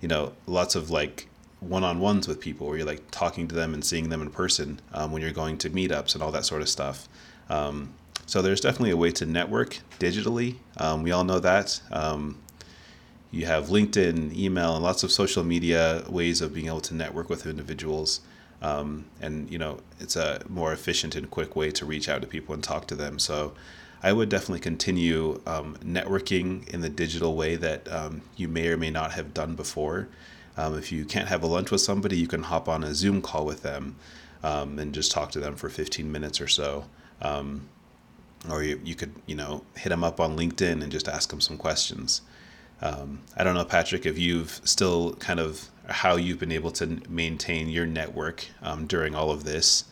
you 0.00 0.08
know, 0.08 0.32
lots 0.46 0.74
of 0.74 0.90
like 0.90 1.28
one-on-ones 1.60 2.26
with 2.26 2.40
people 2.40 2.66
where 2.66 2.78
you're 2.78 2.86
like 2.86 3.10
talking 3.10 3.46
to 3.48 3.54
them 3.54 3.74
and 3.74 3.84
seeing 3.84 4.08
them 4.08 4.22
in 4.22 4.30
person 4.30 4.80
um, 4.92 5.12
when 5.12 5.22
you're 5.22 5.30
going 5.30 5.58
to 5.58 5.70
meetups 5.70 6.14
and 6.14 6.22
all 6.22 6.32
that 6.32 6.44
sort 6.44 6.62
of 6.62 6.68
stuff. 6.68 7.08
Um, 7.48 7.94
so 8.26 8.42
there's 8.42 8.60
definitely 8.60 8.90
a 8.90 8.96
way 8.96 9.10
to 9.12 9.26
network 9.26 9.78
digitally. 9.98 10.56
Um, 10.76 11.02
we 11.02 11.10
all 11.10 11.24
know 11.24 11.40
that. 11.40 11.80
Um, 11.90 12.38
you 13.30 13.46
have 13.46 13.66
LinkedIn, 13.66 14.36
email, 14.36 14.74
and 14.74 14.82
lots 14.82 15.02
of 15.02 15.12
social 15.12 15.44
media 15.44 16.04
ways 16.08 16.40
of 16.40 16.52
being 16.52 16.66
able 16.66 16.80
to 16.82 16.94
network 16.94 17.28
with 17.28 17.46
individuals. 17.46 18.20
Um, 18.62 19.06
and 19.20 19.50
you 19.50 19.58
know, 19.58 19.80
it's 20.00 20.16
a 20.16 20.42
more 20.48 20.72
efficient 20.72 21.14
and 21.14 21.30
quick 21.30 21.56
way 21.56 21.70
to 21.70 21.84
reach 21.84 22.08
out 22.08 22.20
to 22.22 22.26
people 22.26 22.54
and 22.54 22.62
talk 22.62 22.86
to 22.88 22.94
them. 22.94 23.18
So 23.18 23.52
I 24.02 24.12
would 24.12 24.28
definitely 24.28 24.60
continue 24.60 25.40
um, 25.46 25.76
networking 25.84 26.66
in 26.68 26.80
the 26.80 26.88
digital 26.88 27.36
way 27.36 27.56
that 27.56 27.90
um, 27.92 28.22
you 28.36 28.48
may 28.48 28.68
or 28.68 28.76
may 28.76 28.90
not 28.90 29.12
have 29.12 29.34
done 29.34 29.54
before. 29.54 30.08
Um, 30.56 30.76
if 30.78 30.90
you 30.90 31.04
can't 31.04 31.28
have 31.28 31.42
a 31.42 31.46
lunch 31.46 31.70
with 31.70 31.82
somebody, 31.82 32.16
you 32.16 32.26
can 32.26 32.44
hop 32.44 32.68
on 32.68 32.82
a 32.82 32.94
Zoom 32.94 33.20
call 33.20 33.44
with 33.44 33.62
them 33.62 33.96
um, 34.42 34.78
and 34.78 34.94
just 34.94 35.12
talk 35.12 35.30
to 35.32 35.40
them 35.40 35.54
for 35.54 35.68
15 35.68 36.10
minutes 36.10 36.40
or 36.40 36.48
so. 36.48 36.86
Um, 37.20 37.68
or 38.50 38.62
you, 38.62 38.80
you 38.82 38.94
could, 38.94 39.12
you 39.26 39.34
know, 39.34 39.64
hit 39.76 39.90
them 39.90 40.02
up 40.02 40.18
on 40.18 40.36
LinkedIn 40.36 40.82
and 40.82 40.90
just 40.90 41.08
ask 41.08 41.28
them 41.28 41.40
some 41.42 41.58
questions. 41.58 42.22
Um, 42.80 43.20
I 43.36 43.44
don't 43.44 43.54
know, 43.54 43.66
Patrick, 43.66 44.06
if 44.06 44.18
you've 44.18 44.62
still 44.64 45.12
kind 45.14 45.38
of 45.38 45.68
how 45.88 46.16
you've 46.16 46.38
been 46.38 46.52
able 46.52 46.70
to 46.72 47.00
maintain 47.08 47.68
your 47.68 47.84
network 47.84 48.46
during 48.86 49.14
all 49.14 49.30
of 49.30 49.44
this. 49.44 49.84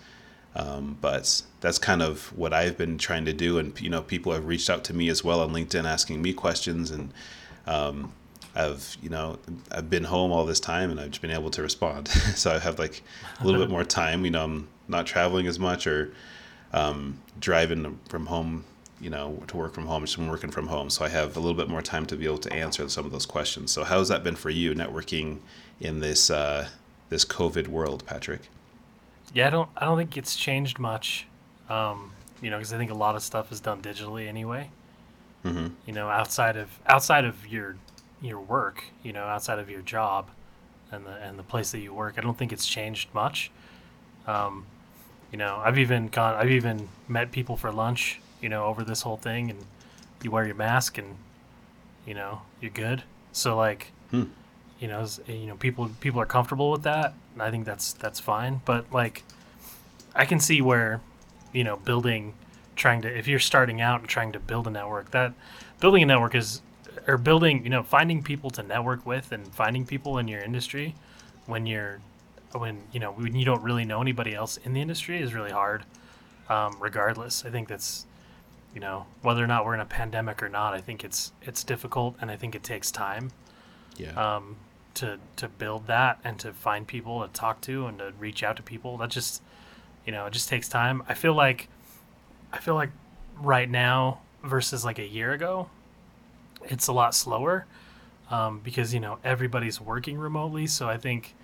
Um, 0.59 0.99
but 1.01 1.43
that's 1.61 1.79
kind 1.79 2.03
of 2.03 2.37
what 2.37 2.53
I've 2.53 2.77
been 2.77 2.99
trying 2.99 3.25
to 3.27 3.33
do. 3.33 3.59
And, 3.59 3.81
you 3.81 3.89
know, 3.89 4.03
people 4.03 4.33
have 4.33 4.45
reached 4.45 4.69
out 4.69 4.83
to 4.85 4.95
me 4.95 5.09
as 5.09 5.23
well 5.23 5.41
on 5.41 5.53
LinkedIn 5.53 5.85
asking 5.85 6.21
me 6.21 6.33
questions. 6.33 6.91
And 6.91 7.13
um, 7.67 8.13
I've, 8.57 8.97
you 9.01 9.09
know, 9.09 9.39
I've 9.71 9.89
been 9.89 10.05
home 10.05 10.33
all 10.33 10.45
this 10.45 10.59
time 10.59 10.91
and 10.91 10.99
I've 10.99 11.11
just 11.11 11.23
been 11.23 11.31
able 11.31 11.51
to 11.53 11.63
respond. 11.63 12.09
so 12.35 12.51
I 12.51 12.59
have 12.59 12.79
like 12.79 13.03
a 13.41 13.47
little 13.47 13.61
bit 13.61 13.71
more 13.71 13.85
time. 13.85 14.25
You 14.25 14.33
know, 14.33 14.43
I'm 14.43 14.69
not 14.89 15.07
traveling 15.07 15.47
as 15.47 15.61
much 15.61 15.87
or 15.87 16.13
um, 16.73 17.21
driving 17.39 17.99
from 18.09 18.27
home 18.27 18.65
you 19.01 19.11
know, 19.11 19.41
to 19.47 19.57
work 19.57 19.75
from 19.75 19.87
home. 19.87 20.05
Just 20.05 20.19
working 20.19 20.51
from 20.51 20.67
home, 20.67 20.91
so 20.91 21.05
I 21.05 21.09
have 21.09 21.37
a 21.37 21.41
little 21.41 21.57
bit 21.57 21.69
more 21.69 21.83
time 21.83 22.05
to 22.07 22.17
be 22.17 22.25
able 22.25 22.39
to 22.39 22.53
answer 22.53 22.89
some 22.89 23.07
of 23.07 23.13
those 23.13 23.27
questions. 23.27 23.71
So, 23.71 23.85
how's 23.85 24.09
that 24.09 24.25
been 24.25 24.35
for 24.35 24.51
you, 24.51 24.75
networking 24.75 25.39
in 25.81 26.01
this 26.01 26.31
uh, 26.31 26.69
this 27.09 27.25
COVID 27.25 27.69
world, 27.69 28.05
Patrick? 28.07 28.49
Yeah, 29.33 29.47
I 29.47 29.51
don't 29.51 29.69
I 29.77 29.85
don't 29.85 29.99
think 29.99 30.17
it's 30.17 30.37
changed 30.37 30.79
much. 30.79 31.27
Um, 31.69 32.13
you 32.41 32.51
know, 32.51 32.57
because 32.57 32.73
I 32.73 32.79
think 32.79 32.91
a 32.91 32.95
lot 32.95 33.15
of 33.15 33.23
stuff 33.23 33.53
is 33.53 33.61
done 33.61 33.83
digitally 33.83 34.27
anyway. 34.27 34.71
Mm-hmm. 35.45 35.69
You 35.87 35.93
know, 35.93 36.09
outside 36.09 36.57
of 36.57 36.69
outside 36.87 37.25
of 37.25 37.47
your 37.47 37.77
your 38.21 38.41
work, 38.41 38.85
you 39.03 39.13
know, 39.13 39.25
outside 39.25 39.59
of 39.59 39.71
your 39.71 39.83
job 39.83 40.29
and 40.91 41.05
the 41.05 41.15
and 41.23 41.39
the 41.39 41.43
place 41.43 41.71
that 41.73 41.81
you 41.81 41.93
work, 41.93 42.15
I 42.19 42.21
don't 42.21 42.39
think 42.39 42.53
it's 42.53 42.67
changed 42.67 43.13
much. 43.13 43.51
Um, 44.27 44.67
you 45.31 45.39
know, 45.39 45.61
I've 45.65 45.79
even 45.79 46.09
gone, 46.09 46.35
I've 46.35 46.51
even 46.51 46.89
met 47.07 47.33
people 47.33 47.57
for 47.57 47.71
lunch 47.71 48.21
you 48.41 48.49
know, 48.49 48.67
over 48.67 48.85
this 48.85 49.03
whole 49.03 49.17
thing, 49.17 49.51
and 49.51 49.59
you 50.23 50.31
wear 50.31 50.47
your 50.47 50.55
mask, 50.55 50.99
and 50.99 51.17
you 52.07 52.15
know, 52.15 52.43
you're 52.61 52.71
good. 52.71 53.03
So 53.33 53.57
like, 53.57 53.93
Hmm. 54.11 54.25
You 54.81 54.89
know, 54.89 55.07
you 55.27 55.47
know, 55.47 55.57
people 55.57 55.91
people 56.01 56.21
are 56.21 56.27
comfortable 56.27 56.71
with 56.71 56.83
that, 56.83 57.15
and 57.35 57.43
I 57.43 57.51
think 57.51 57.65
that's 57.65 57.93
that's 57.95 58.21
fine. 58.21 58.61
But 58.65 58.93
like, 58.93 59.25
I 60.15 60.25
can 60.25 60.41
see 60.41 60.61
where, 60.63 61.01
you 61.53 61.65
know, 61.65 61.77
building, 61.77 62.35
trying 62.77 63.03
to 63.03 63.09
if 63.19 63.27
you're 63.29 63.39
starting 63.41 63.81
out 63.81 64.01
and 64.01 64.09
trying 64.09 64.33
to 64.33 64.39
build 64.41 64.67
a 64.67 64.71
network, 64.71 65.11
that 65.11 65.33
building 65.81 66.03
a 66.03 66.07
network 66.07 66.35
is, 66.35 66.61
or 67.07 67.19
building, 67.19 67.65
you 67.65 67.71
know, 67.71 67.83
finding 67.83 68.23
people 68.23 68.51
to 68.51 68.63
network 68.63 69.05
with 69.07 69.33
and 69.33 69.53
finding 69.55 69.85
people 69.87 70.19
in 70.19 70.29
your 70.29 70.41
industry 70.41 70.95
when 71.47 71.67
you're 71.67 72.01
when 72.53 72.83
you 72.93 73.01
know 73.01 73.11
when 73.13 73.35
you 73.35 73.45
don't 73.45 73.63
really 73.63 73.85
know 73.85 74.01
anybody 74.01 74.35
else 74.35 74.57
in 74.59 74.73
the 74.73 74.81
industry 74.81 75.21
is 75.21 75.35
really 75.35 75.51
hard 75.51 75.85
um, 76.49 76.75
regardless 76.81 77.45
i 77.45 77.51
think 77.51 77.69
that's 77.69 78.07
you 78.75 78.81
know 78.81 79.05
whether 79.21 79.45
or 79.45 79.47
not 79.47 79.67
we're 79.67 79.75
in 79.75 79.81
a 79.81 79.85
pandemic 79.85 80.43
or 80.43 80.49
not 80.49 80.73
i 80.73 80.81
think 80.81 81.05
it's 81.05 81.33
it's 81.43 81.63
difficult 81.63 82.17
and 82.23 82.31
i 82.31 82.37
think 82.37 82.55
it 82.55 82.63
takes 82.63 82.91
time 82.91 83.31
Yeah. 83.99 84.13
um, 84.37 84.57
to 84.99 85.19
to 85.37 85.49
build 85.49 85.87
that 85.87 86.19
and 86.25 86.39
to 86.39 86.53
find 86.53 86.87
people 86.87 87.27
to 87.27 87.33
talk 87.33 87.61
to 87.63 87.87
and 87.87 87.99
to 87.99 88.13
reach 88.19 88.43
out 88.43 88.57
to 88.57 88.63
people 88.63 88.97
that 88.99 89.11
just 89.11 89.43
you 90.05 90.13
know 90.13 90.27
it 90.27 90.33
just 90.33 90.49
takes 90.49 90.69
time. 90.69 91.03
I 91.09 91.15
feel 91.15 91.35
like 91.35 91.69
i 92.51 92.59
feel 92.59 92.75
like 92.75 92.91
right 93.39 93.69
now 93.69 94.21
versus 94.43 94.83
like 94.83 94.99
a 94.99 95.07
year 95.07 95.33
ago 95.33 95.69
it's 96.65 96.87
a 96.87 96.93
lot 96.93 97.15
slower 97.15 97.67
um, 98.31 98.61
because 98.65 98.95
you 98.95 99.01
know 99.01 99.19
everybody's 99.23 99.81
working 99.81 100.19
remotely. 100.19 100.67
So 100.67 100.89
i 100.89 100.97
think 100.97 101.35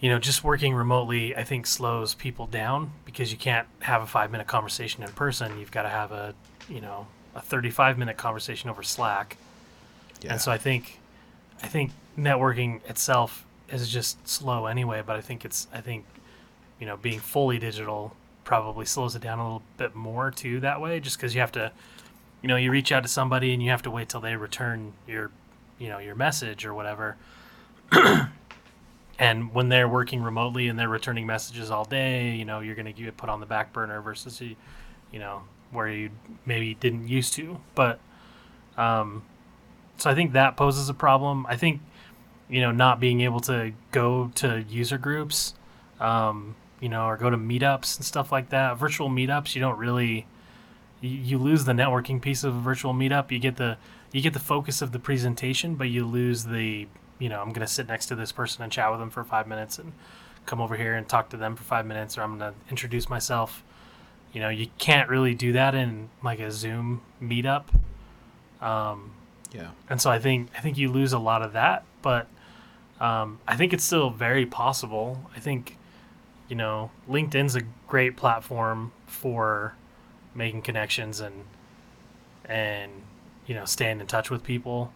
you 0.00 0.08
know 0.08 0.18
just 0.18 0.44
working 0.44 0.74
remotely 0.74 1.34
i 1.36 1.42
think 1.42 1.66
slows 1.66 2.14
people 2.14 2.46
down 2.46 2.92
because 3.04 3.32
you 3.32 3.36
can't 3.38 3.66
have 3.80 4.00
a 4.00 4.06
five 4.06 4.30
minute 4.30 4.46
conversation 4.46 5.02
in 5.02 5.10
person. 5.10 5.58
You've 5.58 5.70
got 5.72 5.82
to 5.82 5.88
have 5.90 6.12
a 6.12 6.34
you 6.68 6.80
know 6.80 7.06
a 7.34 7.40
35 7.40 7.98
minute 7.98 8.16
conversation 8.16 8.68
over 8.68 8.82
slack. 8.82 9.36
Yeah. 10.20 10.32
and 10.32 10.40
so 10.40 10.50
I 10.50 10.58
think, 10.58 10.98
I 11.62 11.68
think 11.68 11.92
networking 12.18 12.80
itself 12.88 13.46
is 13.70 13.88
just 13.88 14.26
slow 14.26 14.66
anyway. 14.66 15.02
But 15.04 15.16
I 15.16 15.20
think 15.20 15.44
it's, 15.44 15.68
I 15.72 15.80
think, 15.80 16.04
you 16.80 16.86
know, 16.86 16.96
being 16.96 17.20
fully 17.20 17.58
digital 17.58 18.14
probably 18.44 18.86
slows 18.86 19.14
it 19.14 19.22
down 19.22 19.38
a 19.38 19.42
little 19.42 19.62
bit 19.76 19.94
more 19.94 20.30
too 20.30 20.60
that 20.60 20.80
way. 20.80 21.00
Just 21.00 21.16
because 21.16 21.34
you 21.34 21.40
have 21.40 21.52
to, 21.52 21.70
you 22.42 22.48
know, 22.48 22.56
you 22.56 22.70
reach 22.70 22.92
out 22.92 23.02
to 23.02 23.08
somebody 23.08 23.52
and 23.52 23.62
you 23.62 23.70
have 23.70 23.82
to 23.82 23.90
wait 23.90 24.08
till 24.08 24.20
they 24.20 24.36
return 24.36 24.92
your, 25.06 25.30
you 25.78 25.88
know, 25.88 25.98
your 25.98 26.14
message 26.14 26.64
or 26.64 26.74
whatever. 26.74 27.16
and 29.18 29.52
when 29.54 29.68
they're 29.68 29.88
working 29.88 30.22
remotely 30.22 30.68
and 30.68 30.78
they're 30.78 30.88
returning 30.88 31.26
messages 31.26 31.70
all 31.70 31.84
day, 31.84 32.34
you 32.34 32.44
know, 32.44 32.60
you're 32.60 32.74
going 32.74 32.86
to 32.86 32.92
get 32.92 33.16
put 33.16 33.28
on 33.28 33.40
the 33.40 33.46
back 33.46 33.72
burner 33.72 34.00
versus 34.00 34.40
you, 34.40 34.56
you 35.12 35.18
know, 35.18 35.42
where 35.70 35.88
you 35.88 36.10
maybe 36.46 36.74
didn't 36.74 37.08
used 37.08 37.34
to. 37.34 37.58
But, 37.74 38.00
um, 38.76 39.24
so 39.98 40.08
I 40.08 40.14
think 40.14 40.32
that 40.32 40.56
poses 40.56 40.88
a 40.88 40.94
problem. 40.94 41.44
I 41.46 41.56
think, 41.56 41.80
you 42.48 42.60
know, 42.60 42.70
not 42.70 43.00
being 43.00 43.20
able 43.20 43.40
to 43.40 43.72
go 43.92 44.30
to 44.36 44.64
user 44.68 44.98
groups, 44.98 45.54
um, 46.00 46.56
you 46.80 46.88
know, 46.88 47.06
or 47.06 47.16
go 47.16 47.30
to 47.30 47.36
meetups 47.36 47.96
and 47.96 48.04
stuff 48.04 48.32
like 48.32 48.50
that. 48.50 48.78
Virtual 48.78 49.08
meetups, 49.08 49.54
you 49.54 49.60
don't 49.60 49.78
really, 49.78 50.26
you, 51.00 51.38
lose 51.38 51.64
the 51.64 51.72
networking 51.72 52.20
piece 52.20 52.44
of 52.44 52.56
a 52.56 52.60
virtual 52.60 52.94
meetup. 52.94 53.30
You 53.30 53.38
get 53.38 53.56
the, 53.56 53.76
you 54.12 54.22
get 54.22 54.32
the 54.32 54.40
focus 54.40 54.80
of 54.80 54.92
the 54.92 54.98
presentation, 54.98 55.74
but 55.74 55.88
you 55.88 56.06
lose 56.06 56.44
the, 56.44 56.86
you 57.18 57.28
know, 57.28 57.40
I'm 57.40 57.48
going 57.48 57.66
to 57.66 57.72
sit 57.72 57.88
next 57.88 58.06
to 58.06 58.14
this 58.14 58.32
person 58.32 58.62
and 58.62 58.72
chat 58.72 58.90
with 58.90 59.00
them 59.00 59.10
for 59.10 59.24
five 59.24 59.46
minutes 59.46 59.78
and 59.78 59.92
come 60.46 60.60
over 60.60 60.76
here 60.76 60.94
and 60.94 61.06
talk 61.06 61.28
to 61.30 61.36
them 61.36 61.54
for 61.56 61.64
five 61.64 61.84
minutes, 61.84 62.16
or 62.16 62.22
I'm 62.22 62.38
going 62.38 62.52
to 62.52 62.58
introduce 62.70 63.08
myself. 63.10 63.62
You 64.32 64.40
know, 64.40 64.48
you 64.48 64.68
can't 64.78 65.08
really 65.08 65.34
do 65.34 65.52
that 65.52 65.74
in 65.74 66.08
like 66.22 66.40
a 66.40 66.50
Zoom 66.50 67.02
meetup. 67.22 67.64
Um, 68.60 69.12
yeah. 69.52 69.70
and 69.88 70.00
so 70.00 70.10
I 70.10 70.18
think 70.18 70.50
I 70.56 70.60
think 70.60 70.76
you 70.76 70.90
lose 70.90 71.12
a 71.12 71.18
lot 71.18 71.42
of 71.42 71.52
that, 71.52 71.84
but 72.02 72.26
um, 73.00 73.38
I 73.46 73.56
think 73.56 73.72
it's 73.72 73.84
still 73.84 74.10
very 74.10 74.46
possible. 74.46 75.20
I 75.34 75.40
think 75.40 75.76
you 76.48 76.56
know 76.56 76.90
LinkedIn's 77.08 77.54
a 77.54 77.62
great 77.86 78.16
platform 78.16 78.92
for 79.06 79.74
making 80.34 80.62
connections 80.62 81.20
and 81.20 81.44
and 82.44 82.90
you 83.46 83.54
know 83.54 83.64
staying 83.64 84.00
in 84.00 84.06
touch 84.06 84.30
with 84.30 84.42
people. 84.42 84.92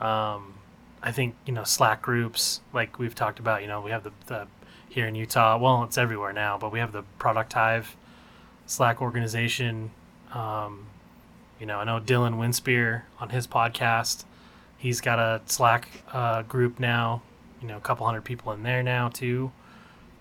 Um, 0.00 0.54
I 1.02 1.12
think 1.12 1.34
you 1.46 1.52
know 1.52 1.64
Slack 1.64 2.02
groups 2.02 2.60
like 2.72 2.98
we've 2.98 3.14
talked 3.14 3.38
about. 3.38 3.62
You 3.62 3.68
know 3.68 3.80
we 3.80 3.90
have 3.90 4.04
the, 4.04 4.12
the 4.26 4.48
here 4.88 5.06
in 5.06 5.14
Utah. 5.14 5.58
Well, 5.58 5.84
it's 5.84 5.98
everywhere 5.98 6.32
now, 6.32 6.58
but 6.58 6.72
we 6.72 6.78
have 6.78 6.92
the 6.92 7.02
Product 7.18 7.52
Hive 7.52 7.96
Slack 8.66 9.00
organization. 9.00 9.90
Um, 10.32 10.86
you 11.60 11.66
know, 11.66 11.78
I 11.78 11.84
know 11.84 12.00
Dylan 12.00 12.34
Winspear 12.38 13.02
on 13.20 13.30
his 13.30 13.46
podcast. 13.46 14.24
He's 14.76 15.00
got 15.00 15.18
a 15.18 15.40
Slack 15.46 15.88
uh, 16.12 16.42
group 16.42 16.78
now. 16.78 17.22
You 17.60 17.68
know, 17.68 17.76
a 17.76 17.80
couple 17.80 18.06
hundred 18.06 18.24
people 18.24 18.52
in 18.52 18.62
there 18.62 18.82
now 18.82 19.08
too. 19.08 19.50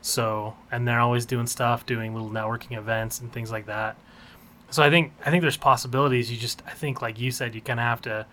So, 0.01 0.55
and 0.71 0.87
they're 0.87 0.99
always 0.99 1.25
doing 1.25 1.47
stuff, 1.47 1.85
doing 1.85 2.13
little 2.13 2.29
networking 2.29 2.77
events 2.77 3.19
and 3.19 3.31
things 3.31 3.51
like 3.51 3.65
that. 3.65 3.97
So 4.69 4.83
I 4.83 4.89
think 4.89 5.13
I 5.25 5.31
think 5.31 5.41
there's 5.41 5.57
possibilities. 5.57 6.31
You 6.31 6.37
just 6.37 6.61
I 6.65 6.71
think 6.71 7.01
like 7.01 7.19
you 7.19 7.31
said, 7.31 7.55
you 7.55 7.61
kind 7.61 7.79
of 7.79 7.85
have 7.85 8.01
to 8.03 8.25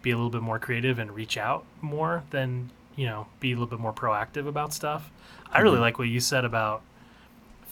be 0.00 0.10
a 0.10 0.16
little 0.16 0.30
bit 0.30 0.42
more 0.42 0.58
creative 0.58 0.98
and 0.98 1.12
reach 1.12 1.36
out 1.36 1.64
more 1.80 2.24
than 2.30 2.70
you 2.96 3.06
know 3.06 3.26
be 3.40 3.52
a 3.52 3.54
little 3.54 3.66
bit 3.66 3.80
more 3.80 3.92
proactive 3.92 4.46
about 4.46 4.72
stuff. 4.72 5.10
I 5.50 5.60
really 5.60 5.74
mm-hmm. 5.74 5.82
like 5.82 5.98
what 5.98 6.08
you 6.08 6.20
said 6.20 6.44
about 6.44 6.82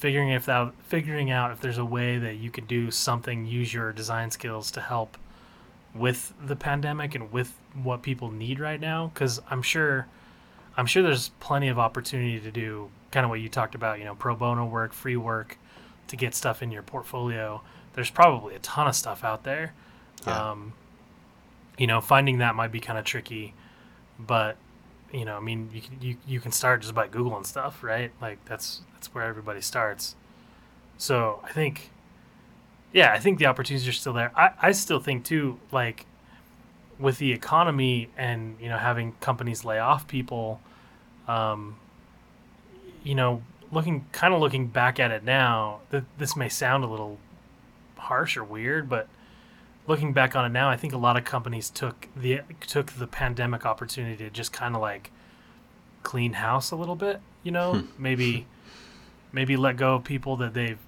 figuring 0.00 0.30
if 0.30 0.46
that 0.46 0.72
figuring 0.84 1.30
out 1.30 1.50
if 1.50 1.60
there's 1.60 1.76
a 1.76 1.84
way 1.84 2.16
that 2.16 2.36
you 2.36 2.50
could 2.50 2.66
do 2.66 2.90
something 2.90 3.44
use 3.44 3.74
your 3.74 3.92
design 3.92 4.30
skills 4.30 4.70
to 4.70 4.80
help 4.80 5.18
with 5.94 6.32
the 6.42 6.56
pandemic 6.56 7.14
and 7.14 7.30
with 7.30 7.58
what 7.74 8.00
people 8.00 8.30
need 8.30 8.58
right 8.58 8.80
now 8.80 9.10
because 9.12 9.42
i'm 9.50 9.60
sure 9.60 10.06
i'm 10.76 10.86
sure 10.86 11.02
there's 11.02 11.30
plenty 11.40 11.68
of 11.68 11.78
opportunity 11.78 12.40
to 12.40 12.50
do 12.50 12.90
kind 13.10 13.24
of 13.24 13.30
what 13.30 13.40
you 13.40 13.48
talked 13.48 13.74
about, 13.74 13.98
you 13.98 14.04
know, 14.04 14.14
pro 14.14 14.34
bono 14.34 14.64
work, 14.64 14.92
free 14.92 15.16
work 15.16 15.58
to 16.08 16.16
get 16.16 16.34
stuff 16.34 16.62
in 16.62 16.70
your 16.70 16.82
portfolio. 16.82 17.62
There's 17.94 18.10
probably 18.10 18.54
a 18.54 18.58
ton 18.60 18.86
of 18.86 18.94
stuff 18.94 19.24
out 19.24 19.44
there. 19.44 19.74
Yeah. 20.26 20.50
Um, 20.50 20.74
you 21.78 21.86
know, 21.86 22.00
finding 22.00 22.38
that 22.38 22.54
might 22.54 22.72
be 22.72 22.80
kind 22.80 22.98
of 22.98 23.04
tricky, 23.04 23.54
but 24.18 24.56
you 25.12 25.24
know, 25.24 25.36
I 25.36 25.40
mean, 25.40 25.70
you 25.72 25.80
can 25.80 25.96
you, 26.00 26.16
you 26.26 26.40
can 26.40 26.52
start 26.52 26.82
just 26.82 26.94
by 26.94 27.08
googling 27.08 27.46
stuff, 27.46 27.82
right? 27.82 28.12
Like 28.20 28.44
that's 28.44 28.82
that's 28.92 29.12
where 29.14 29.24
everybody 29.24 29.60
starts. 29.60 30.14
So 30.98 31.40
I 31.42 31.52
think, 31.52 31.90
yeah, 32.92 33.12
I 33.12 33.18
think 33.18 33.38
the 33.38 33.46
opportunities 33.46 33.88
are 33.88 33.92
still 33.92 34.12
there. 34.12 34.30
I 34.36 34.50
I 34.60 34.72
still 34.72 35.00
think 35.00 35.24
too, 35.24 35.58
like 35.72 36.04
with 37.00 37.18
the 37.18 37.32
economy 37.32 38.08
and 38.16 38.56
you 38.60 38.68
know 38.68 38.76
having 38.76 39.12
companies 39.20 39.64
lay 39.64 39.78
off 39.78 40.06
people, 40.06 40.60
um, 41.26 41.76
you 43.02 43.14
know, 43.14 43.42
looking 43.72 44.06
kind 44.12 44.34
of 44.34 44.40
looking 44.40 44.66
back 44.66 45.00
at 45.00 45.10
it 45.10 45.24
now, 45.24 45.80
th- 45.90 46.04
this 46.18 46.36
may 46.36 46.48
sound 46.48 46.84
a 46.84 46.86
little 46.86 47.18
harsh 47.96 48.36
or 48.36 48.44
weird, 48.44 48.88
but 48.88 49.08
looking 49.86 50.12
back 50.12 50.36
on 50.36 50.44
it 50.44 50.50
now, 50.50 50.68
I 50.68 50.76
think 50.76 50.92
a 50.92 50.98
lot 50.98 51.16
of 51.16 51.24
companies 51.24 51.70
took 51.70 52.08
the 52.14 52.40
took 52.66 52.92
the 52.92 53.06
pandemic 53.06 53.64
opportunity 53.64 54.16
to 54.24 54.30
just 54.30 54.52
kind 54.52 54.74
of 54.74 54.80
like 54.80 55.10
clean 56.02 56.34
house 56.34 56.70
a 56.70 56.76
little 56.76 56.96
bit. 56.96 57.20
You 57.42 57.52
know, 57.52 57.84
maybe 57.98 58.46
maybe 59.32 59.56
let 59.56 59.76
go 59.76 59.96
of 59.96 60.04
people 60.04 60.36
that 60.36 60.54
they've 60.54 60.78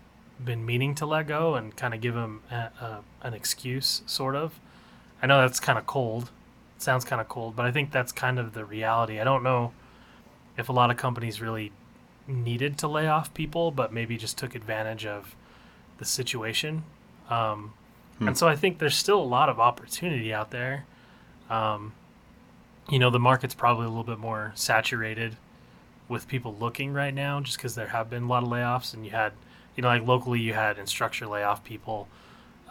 been 0.42 0.66
meaning 0.66 0.94
to 0.96 1.06
let 1.06 1.26
go 1.26 1.54
and 1.54 1.76
kind 1.76 1.94
of 1.94 2.00
give 2.00 2.14
them 2.14 2.42
a, 2.50 2.54
a, 2.54 3.00
an 3.22 3.34
excuse, 3.34 4.02
sort 4.06 4.34
of. 4.36 4.58
I 5.22 5.26
know 5.26 5.40
that's 5.40 5.60
kind 5.60 5.78
of 5.78 5.86
cold. 5.86 6.30
It 6.76 6.82
sounds 6.82 7.04
kind 7.04 7.20
of 7.20 7.28
cold, 7.28 7.54
but 7.54 7.64
I 7.64 7.70
think 7.70 7.92
that's 7.92 8.12
kind 8.12 8.38
of 8.38 8.54
the 8.54 8.64
reality. 8.64 9.20
I 9.20 9.24
don't 9.24 9.42
know 9.44 9.72
if 10.58 10.68
a 10.68 10.72
lot 10.72 10.90
of 10.90 10.96
companies 10.96 11.40
really 11.40 11.72
needed 12.26 12.76
to 12.78 12.88
lay 12.88 13.06
off 13.06 13.32
people, 13.32 13.70
but 13.70 13.92
maybe 13.92 14.16
just 14.16 14.36
took 14.36 14.54
advantage 14.54 15.06
of 15.06 15.34
the 15.98 16.04
situation. 16.04 16.82
Um, 17.30 17.72
And 18.28 18.38
so 18.38 18.46
I 18.48 18.56
think 18.56 18.78
there's 18.78 18.96
still 18.96 19.20
a 19.20 19.24
lot 19.24 19.48
of 19.48 19.58
opportunity 19.58 20.32
out 20.34 20.50
there. 20.50 20.84
Um, 21.50 21.92
you 22.88 22.98
know, 22.98 23.10
the 23.10 23.18
market's 23.18 23.54
probably 23.54 23.86
a 23.86 23.88
little 23.88 24.04
bit 24.04 24.18
more 24.18 24.52
saturated 24.54 25.36
with 26.08 26.28
people 26.28 26.54
looking 26.58 26.92
right 26.92 27.14
now, 27.14 27.40
just 27.40 27.56
because 27.56 27.74
there 27.74 27.88
have 27.88 28.10
been 28.10 28.24
a 28.24 28.26
lot 28.26 28.42
of 28.42 28.48
layoffs, 28.48 28.92
and 28.92 29.04
you 29.04 29.12
had, 29.12 29.32
you 29.76 29.82
know, 29.82 29.88
like 29.88 30.06
locally, 30.06 30.40
you 30.40 30.52
had 30.54 30.76
Instructure 30.76 31.28
layoff 31.28 31.64
people. 31.64 32.08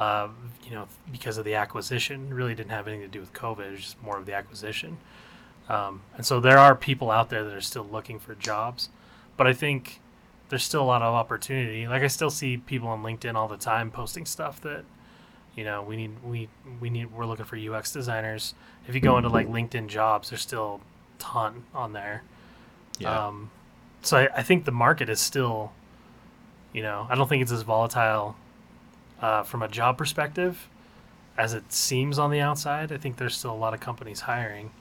Uh, 0.01 0.29
you 0.65 0.71
know, 0.71 0.87
because 1.11 1.37
of 1.37 1.45
the 1.45 1.53
acquisition, 1.53 2.29
It 2.31 2.33
really 2.33 2.55
didn't 2.55 2.71
have 2.71 2.87
anything 2.87 3.05
to 3.05 3.11
do 3.11 3.19
with 3.19 3.33
COVID. 3.33 3.67
It 3.67 3.71
was 3.73 3.81
just 3.81 4.01
more 4.01 4.17
of 4.17 4.25
the 4.25 4.33
acquisition. 4.33 4.97
Um, 5.69 6.01
and 6.17 6.25
so 6.25 6.39
there 6.39 6.57
are 6.57 6.73
people 6.73 7.11
out 7.11 7.29
there 7.29 7.43
that 7.43 7.53
are 7.53 7.61
still 7.61 7.83
looking 7.85 8.17
for 8.17 8.33
jobs, 8.33 8.89
but 9.37 9.45
I 9.45 9.53
think 9.53 10.01
there's 10.49 10.63
still 10.63 10.81
a 10.81 10.89
lot 10.89 11.03
of 11.03 11.13
opportunity. 11.13 11.87
Like 11.87 12.01
I 12.01 12.07
still 12.07 12.31
see 12.31 12.57
people 12.57 12.87
on 12.87 13.03
LinkedIn 13.03 13.35
all 13.35 13.47
the 13.47 13.57
time 13.57 13.91
posting 13.91 14.25
stuff 14.25 14.59
that, 14.61 14.85
you 15.55 15.63
know, 15.63 15.83
we 15.83 15.95
need 15.97 16.11
we 16.23 16.49
we 16.79 16.89
need 16.89 17.11
we're 17.11 17.27
looking 17.27 17.45
for 17.45 17.55
UX 17.55 17.91
designers. 17.91 18.55
If 18.87 18.95
you 18.95 19.01
go 19.01 19.17
into 19.17 19.29
like 19.29 19.47
LinkedIn 19.47 19.85
jobs, 19.85 20.31
there's 20.31 20.41
still 20.41 20.81
a 21.19 21.21
ton 21.21 21.65
on 21.75 21.93
there. 21.93 22.23
Yeah. 22.97 23.27
Um, 23.27 23.51
so 24.01 24.17
I, 24.17 24.29
I 24.37 24.41
think 24.41 24.65
the 24.65 24.71
market 24.71 25.09
is 25.09 25.19
still, 25.19 25.73
you 26.73 26.81
know, 26.81 27.05
I 27.07 27.13
don't 27.13 27.29
think 27.29 27.43
it's 27.43 27.51
as 27.51 27.61
volatile 27.61 28.35
uh, 29.21 29.43
from 29.43 29.61
a 29.61 29.67
job 29.67 29.97
perspective 29.97 30.67
as 31.37 31.53
it 31.53 31.71
seems 31.71 32.19
on 32.19 32.31
the 32.31 32.39
outside. 32.39 32.91
I 32.91 32.97
think 32.97 33.17
there's 33.17 33.37
still 33.37 33.53
a 33.53 33.55
lot 33.55 33.73
of 33.73 33.79
companies 33.79 34.21
hiring, 34.21 34.71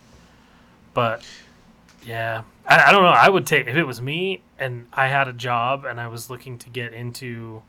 but 0.94 1.24
yeah, 2.04 2.42
I, 2.66 2.88
I 2.88 2.92
don't 2.92 3.02
know. 3.02 3.08
I 3.08 3.28
would 3.28 3.46
take 3.46 3.66
if 3.66 3.76
it 3.76 3.84
was 3.84 4.00
me 4.00 4.42
and 4.58 4.86
I 4.92 5.08
had 5.08 5.28
a 5.28 5.32
job 5.32 5.84
and 5.84 6.00
I 6.00 6.08
was 6.08 6.30
looking 6.30 6.58
to 6.58 6.70
get 6.70 6.92
into 6.92 7.62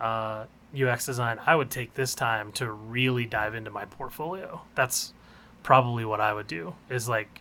uh, 0.00 0.44
UX 0.78 1.06
design. 1.06 1.38
I 1.46 1.54
would 1.56 1.70
take 1.70 1.94
this 1.94 2.14
time 2.14 2.52
to 2.52 2.70
really 2.70 3.26
dive 3.26 3.54
into 3.54 3.70
my 3.70 3.84
portfolio. 3.84 4.62
That's 4.74 5.12
probably 5.62 6.04
what 6.04 6.20
I 6.20 6.34
would 6.34 6.46
do. 6.46 6.74
Is 6.90 7.08
like, 7.08 7.40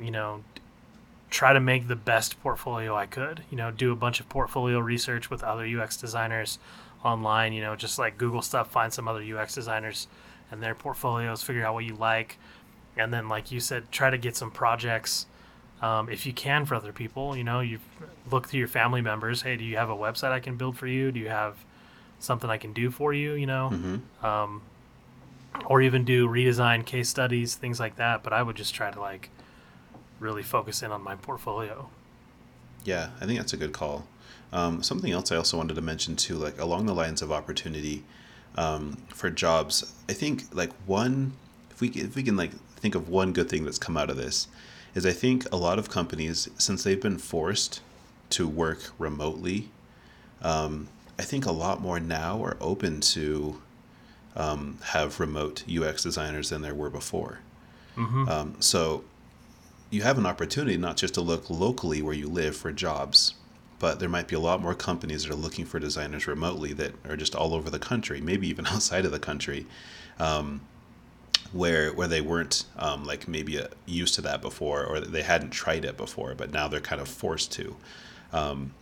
you 0.00 0.10
know, 0.10 0.42
try 1.30 1.52
to 1.52 1.60
make 1.60 1.88
the 1.88 1.96
best 1.96 2.40
portfolio 2.42 2.96
I 2.96 3.06
could. 3.06 3.42
You 3.50 3.56
know, 3.56 3.70
do 3.70 3.92
a 3.92 3.96
bunch 3.96 4.20
of 4.20 4.28
portfolio 4.28 4.78
research 4.78 5.30
with 5.30 5.42
other 5.44 5.64
UX 5.64 5.96
designers 5.96 6.58
online. 7.04 7.52
You 7.52 7.62
know, 7.62 7.76
just 7.76 7.98
like 7.98 8.18
Google 8.18 8.42
stuff, 8.42 8.70
find 8.70 8.92
some 8.92 9.08
other 9.08 9.22
UX 9.22 9.54
designers 9.54 10.08
and 10.50 10.62
their 10.62 10.74
portfolios, 10.74 11.42
figure 11.42 11.64
out 11.64 11.74
what 11.74 11.84
you 11.84 11.94
like, 11.94 12.38
and 12.96 13.12
then, 13.12 13.28
like 13.28 13.50
you 13.52 13.60
said, 13.60 13.90
try 13.92 14.10
to 14.10 14.18
get 14.18 14.36
some 14.36 14.50
projects. 14.50 15.26
Um, 15.80 16.08
if 16.08 16.26
you 16.26 16.32
can 16.32 16.64
for 16.64 16.74
other 16.74 16.92
people, 16.92 17.36
you 17.36 17.44
know, 17.44 17.60
you 17.60 17.78
look 18.30 18.48
through 18.48 18.58
your 18.58 18.68
family 18.68 19.00
members. 19.00 19.42
Hey, 19.42 19.56
do 19.56 19.62
you 19.64 19.76
have 19.76 19.90
a 19.90 19.94
website 19.96 20.32
I 20.32 20.40
can 20.40 20.56
build 20.56 20.76
for 20.76 20.86
you? 20.88 21.12
Do 21.12 21.20
you 21.20 21.28
have 21.28 21.56
something 22.18 22.50
I 22.50 22.56
can 22.58 22.72
do 22.72 22.90
for 22.90 23.12
you? 23.12 23.34
You 23.34 23.46
know, 23.46 23.70
Mhm. 23.72 24.24
um, 24.24 24.62
or 25.66 25.80
even 25.80 26.04
do 26.04 26.26
redesign 26.28 26.84
case 26.84 27.08
studies, 27.08 27.54
things 27.54 27.78
like 27.78 27.94
that. 27.96 28.24
But 28.24 28.32
I 28.32 28.42
would 28.42 28.56
just 28.56 28.74
try 28.74 28.90
to 28.90 28.98
like 29.00 29.30
really 30.18 30.42
focus 30.42 30.82
in 30.82 30.90
on 30.90 31.02
my 31.02 31.14
portfolio. 31.14 31.88
Yeah, 32.84 33.10
I 33.20 33.26
think 33.26 33.38
that's 33.38 33.52
a 33.52 33.56
good 33.56 33.72
call. 33.72 34.06
Um, 34.52 34.82
something 34.82 35.12
else 35.12 35.30
I 35.30 35.36
also 35.36 35.58
wanted 35.58 35.74
to 35.74 35.82
mention 35.82 36.16
too, 36.16 36.36
like 36.36 36.58
along 36.58 36.86
the 36.86 36.94
lines 36.94 37.20
of 37.20 37.30
opportunity 37.30 38.04
um, 38.56 38.96
for 39.08 39.30
jobs. 39.30 39.94
I 40.08 40.12
think 40.12 40.44
like 40.52 40.72
one, 40.86 41.32
if 41.70 41.80
we 41.80 41.88
if 41.88 42.16
we 42.16 42.22
can 42.22 42.36
like 42.36 42.52
think 42.76 42.94
of 42.94 43.08
one 43.08 43.32
good 43.32 43.48
thing 43.48 43.64
that's 43.64 43.78
come 43.78 43.96
out 43.96 44.10
of 44.10 44.16
this, 44.16 44.48
is 44.94 45.04
I 45.04 45.12
think 45.12 45.50
a 45.52 45.56
lot 45.56 45.78
of 45.78 45.90
companies 45.90 46.48
since 46.58 46.82
they've 46.82 47.00
been 47.00 47.18
forced 47.18 47.80
to 48.30 48.48
work 48.48 48.92
remotely, 48.98 49.70
um, 50.42 50.88
I 51.18 51.22
think 51.22 51.46
a 51.46 51.52
lot 51.52 51.80
more 51.80 52.00
now 52.00 52.42
are 52.44 52.56
open 52.60 53.00
to 53.00 53.60
um, 54.36 54.78
have 54.84 55.20
remote 55.20 55.64
UX 55.68 56.02
designers 56.02 56.50
than 56.50 56.62
there 56.62 56.74
were 56.74 56.90
before. 56.90 57.40
Mm-hmm. 57.96 58.28
Um, 58.28 58.56
so 58.60 59.04
you 59.90 60.02
have 60.02 60.18
an 60.18 60.26
opportunity 60.26 60.76
not 60.76 60.96
just 60.96 61.14
to 61.14 61.20
look 61.20 61.50
locally 61.50 62.02
where 62.02 62.14
you 62.14 62.28
live 62.28 62.56
for 62.56 62.70
jobs, 62.72 63.34
but 63.78 64.00
there 64.00 64.08
might 64.08 64.28
be 64.28 64.36
a 64.36 64.40
lot 64.40 64.60
more 64.60 64.74
companies 64.74 65.24
that 65.24 65.32
are 65.32 65.36
looking 65.36 65.64
for 65.64 65.78
designers 65.78 66.26
remotely 66.26 66.72
that 66.74 66.92
are 67.08 67.16
just 67.16 67.34
all 67.34 67.54
over 67.54 67.70
the 67.70 67.78
country, 67.78 68.20
maybe 68.20 68.48
even 68.48 68.66
outside 68.68 69.04
of 69.04 69.12
the 69.12 69.18
country, 69.18 69.66
um, 70.18 70.60
where 71.52 71.92
where 71.92 72.08
they 72.08 72.20
weren't 72.20 72.64
um, 72.76 73.04
like 73.04 73.28
maybe 73.28 73.58
uh, 73.58 73.68
used 73.86 74.14
to 74.14 74.20
that 74.22 74.42
before, 74.42 74.84
or 74.84 75.00
they 75.00 75.22
hadn't 75.22 75.50
tried 75.50 75.84
it 75.84 75.96
before, 75.96 76.34
but 76.34 76.52
now 76.52 76.68
they're 76.68 76.80
kind 76.80 77.00
of 77.00 77.08
forced 77.08 77.52
to. 77.52 77.76
Um, 78.32 78.74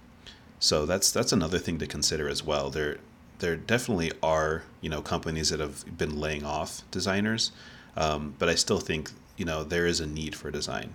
so 0.59 0.87
that's 0.87 1.11
that's 1.11 1.33
another 1.33 1.59
thing 1.59 1.79
to 1.79 1.87
consider 1.87 2.29
as 2.29 2.43
well. 2.43 2.71
There 2.71 2.99
there 3.39 3.57
definitely 3.57 4.13
are 4.23 4.63
you 4.81 4.89
know 4.89 5.03
companies 5.03 5.51
that 5.51 5.61
have 5.61 5.99
been 5.99 6.19
laying 6.19 6.45
off 6.45 6.83
designers, 6.91 7.53
um, 7.97 8.35
but 8.39 8.49
I 8.49 8.55
still 8.55 8.81
think 8.81 9.11
you 9.37 9.45
know 9.45 9.63
there 9.63 9.87
is 9.87 10.01
a 10.01 10.07
need 10.07 10.35
for 10.35 10.51
design. 10.51 10.95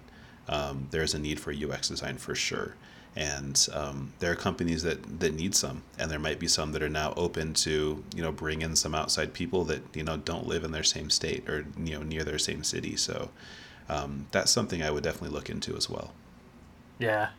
Um, 0.50 0.88
there 0.92 1.04
is 1.04 1.14
a 1.14 1.20
need 1.20 1.40
for 1.40 1.54
UX 1.54 1.88
design 1.90 2.18
for 2.18 2.36
sure, 2.36 2.76
and 3.16 3.68
um, 3.74 4.14
there 4.20 4.32
are 4.32 4.36
companies 4.36 4.84
that 4.84 5.20
that 5.20 5.34
need 5.34 5.56
some, 5.56 5.84
and 6.00 6.10
there 6.12 6.20
might 6.20 6.40
be 6.40 6.48
some 6.48 6.72
that 6.74 6.84
are 6.84 6.90
now 6.90 7.14
open 7.18 7.54
to 7.56 8.04
you 8.16 8.22
know 8.22 8.32
bring 8.32 8.62
in 8.62 8.76
some 8.76 8.96
outside 8.96 9.34
people 9.34 9.66
that 9.66 9.82
you 9.96 10.04
know 10.04 10.18
don't 10.18 10.48
live 10.48 10.64
in 10.64 10.72
their 10.72 10.84
same 10.84 11.10
state 11.10 11.48
or 11.50 11.66
you 11.84 11.96
know 11.96 12.04
near 12.04 12.24
their 12.24 12.40
same 12.40 12.64
city. 12.64 12.96
So 12.96 13.30
um, 13.90 14.28
that's 14.32 14.52
something 14.52 14.84
I 14.84 14.92
would 14.92 15.04
definitely 15.04 15.36
look 15.36 15.50
into 15.50 15.76
as 15.76 15.90
well. 15.90 16.14
Yeah. 17.00 17.30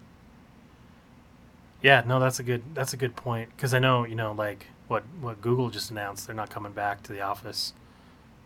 Yeah, 1.82 2.02
no, 2.06 2.20
that's 2.20 2.38
a 2.38 2.42
good 2.42 2.62
that's 2.74 2.92
a 2.92 2.96
good 2.96 3.16
point 3.16 3.50
because 3.56 3.74
I 3.74 3.78
know 3.78 4.04
you 4.04 4.14
know 4.14 4.32
like 4.32 4.66
what 4.88 5.02
what 5.20 5.40
Google 5.40 5.70
just 5.70 5.90
announced 5.90 6.26
they're 6.26 6.36
not 6.36 6.50
coming 6.50 6.72
back 6.72 7.02
to 7.04 7.12
the 7.12 7.20
office 7.22 7.72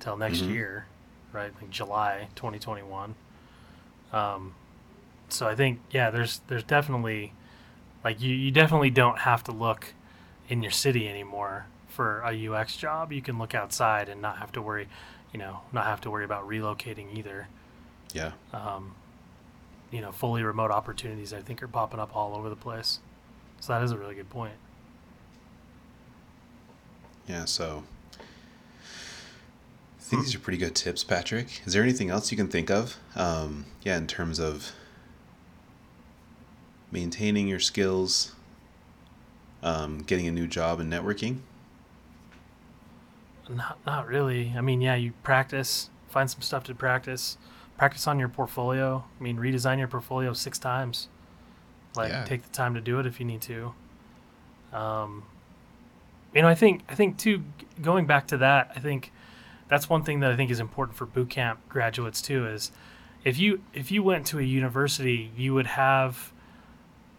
till 0.01 0.17
next 0.17 0.49
Mhm. 0.49 0.49
year, 0.49 0.87
right? 1.33 1.53
Like 1.61 1.71
July 1.71 2.29
2021. 2.37 3.15
Um, 4.13 4.55
so 5.29 5.47
I 5.47 5.55
think 5.55 5.81
yeah, 5.91 6.11
there's 6.11 6.41
there's 6.49 6.63
definitely 6.65 7.33
like 8.05 8.21
you 8.21 8.35
you 8.35 8.51
definitely 8.51 8.91
don't 8.91 9.21
have 9.21 9.43
to 9.45 9.53
look 9.53 9.95
in 10.49 10.63
your 10.63 10.73
city 10.73 11.09
anymore 11.09 11.67
for 11.89 12.21
a 12.21 12.49
UX 12.49 12.77
job. 12.77 13.13
You 13.13 13.23
can 13.23 13.39
look 13.39 13.55
outside 13.55 14.09
and 14.09 14.21
not 14.23 14.39
have 14.39 14.53
to 14.53 14.63
worry, 14.63 14.87
you 15.33 15.39
know, 15.39 15.61
not 15.73 15.87
have 15.87 16.01
to 16.03 16.11
worry 16.11 16.25
about 16.25 16.47
relocating 16.49 17.17
either 17.17 17.49
Yeah. 18.13 18.33
um, 18.53 18.95
you 19.91 20.01
know, 20.01 20.13
fully 20.13 20.43
remote 20.43 20.71
opportunities 20.71 21.33
I 21.33 21.41
think 21.41 21.63
are 21.63 21.69
popping 21.69 21.99
up 21.99 22.15
all 22.15 22.37
over 22.37 22.49
the 22.49 22.57
place. 22.57 23.01
So 23.61 23.73
that 23.73 23.83
is 23.83 23.91
a 23.93 23.97
really 23.99 24.15
good 24.15 24.29
point. 24.31 24.55
Yeah, 27.27 27.45
so 27.47 27.83
I 29.99 30.03
think 30.03 30.23
these 30.23 30.35
are 30.35 30.39
pretty 30.39 30.59
good 30.59 30.75
tips, 30.75 31.03
Patrick. 31.03 31.63
Is 31.67 31.73
there 31.73 31.83
anything 31.83 32.11
else 32.11 32.31
you 32.31 32.37
can 32.37 32.47
think 32.49 32.71
of? 32.71 32.97
Um, 33.17 33.67
yeah, 33.83 33.97
in 33.97 34.07
terms 34.07 34.39
of 34.39 34.73
maintaining 36.91 37.49
your 37.49 37.61
skills, 37.61 38.33
um, 39.63 39.99
getting 39.99 40.27
a 40.27 40.33
new 40.33 40.47
job, 40.47 40.81
and 40.81 40.93
networking. 40.93 41.39
Not 43.49 43.79
not 43.87 44.07
really. 44.09 44.55
I 44.57 44.61
mean, 44.61 44.81
yeah, 44.81 44.97
you 44.97 45.13
practice, 45.23 45.91
find 46.09 46.29
some 46.31 46.43
stuff 46.43 46.65
to 46.65 46.75
practice, 46.75 47.39
practice 47.79 48.07
on 48.07 48.19
your 48.19 48.29
portfolio. 48.29 49.05
I 49.19 49.23
mean, 49.23 49.37
redesign 49.37 49.79
your 49.79 49.89
portfolio 49.89 50.33
six 50.33 50.59
times. 50.59 51.09
Like 51.95 52.11
Yeah. 52.11 52.25
take 52.25 52.43
the 52.43 52.51
time 52.51 52.75
to 52.75 52.81
do 52.81 52.99
it 52.99 53.07
if 53.07 53.21
you 53.21 53.27
need 53.27 53.41
to. 53.43 53.75
Um, 54.73 55.25
you 56.35 56.43
know, 56.43 56.49
I 56.49 56.55
think 56.55 56.83
I 56.89 56.95
think 56.95 57.19
too. 57.19 57.45
Going 57.81 58.07
back 58.07 58.27
to 58.29 58.37
that, 58.39 58.73
I 58.75 58.81
think 58.81 59.13
that's 59.69 59.89
one 59.89 60.03
thing 60.03 60.21
that 60.21 60.33
I 60.33 60.37
think 60.37 60.51
is 60.51 60.61
important 60.61 60.97
for 60.97 61.07
boot 61.07 61.31
camp 61.31 61.61
graduates 61.69 62.21
too. 62.21 62.47
Is 62.47 62.73
if 63.25 63.39
you 63.39 63.63
if 63.73 63.91
you 63.93 64.03
went 64.03 64.27
to 64.29 64.39
a 64.41 64.43
university, 64.43 65.31
you 65.37 65.55
would 65.55 65.67
have 65.69 66.33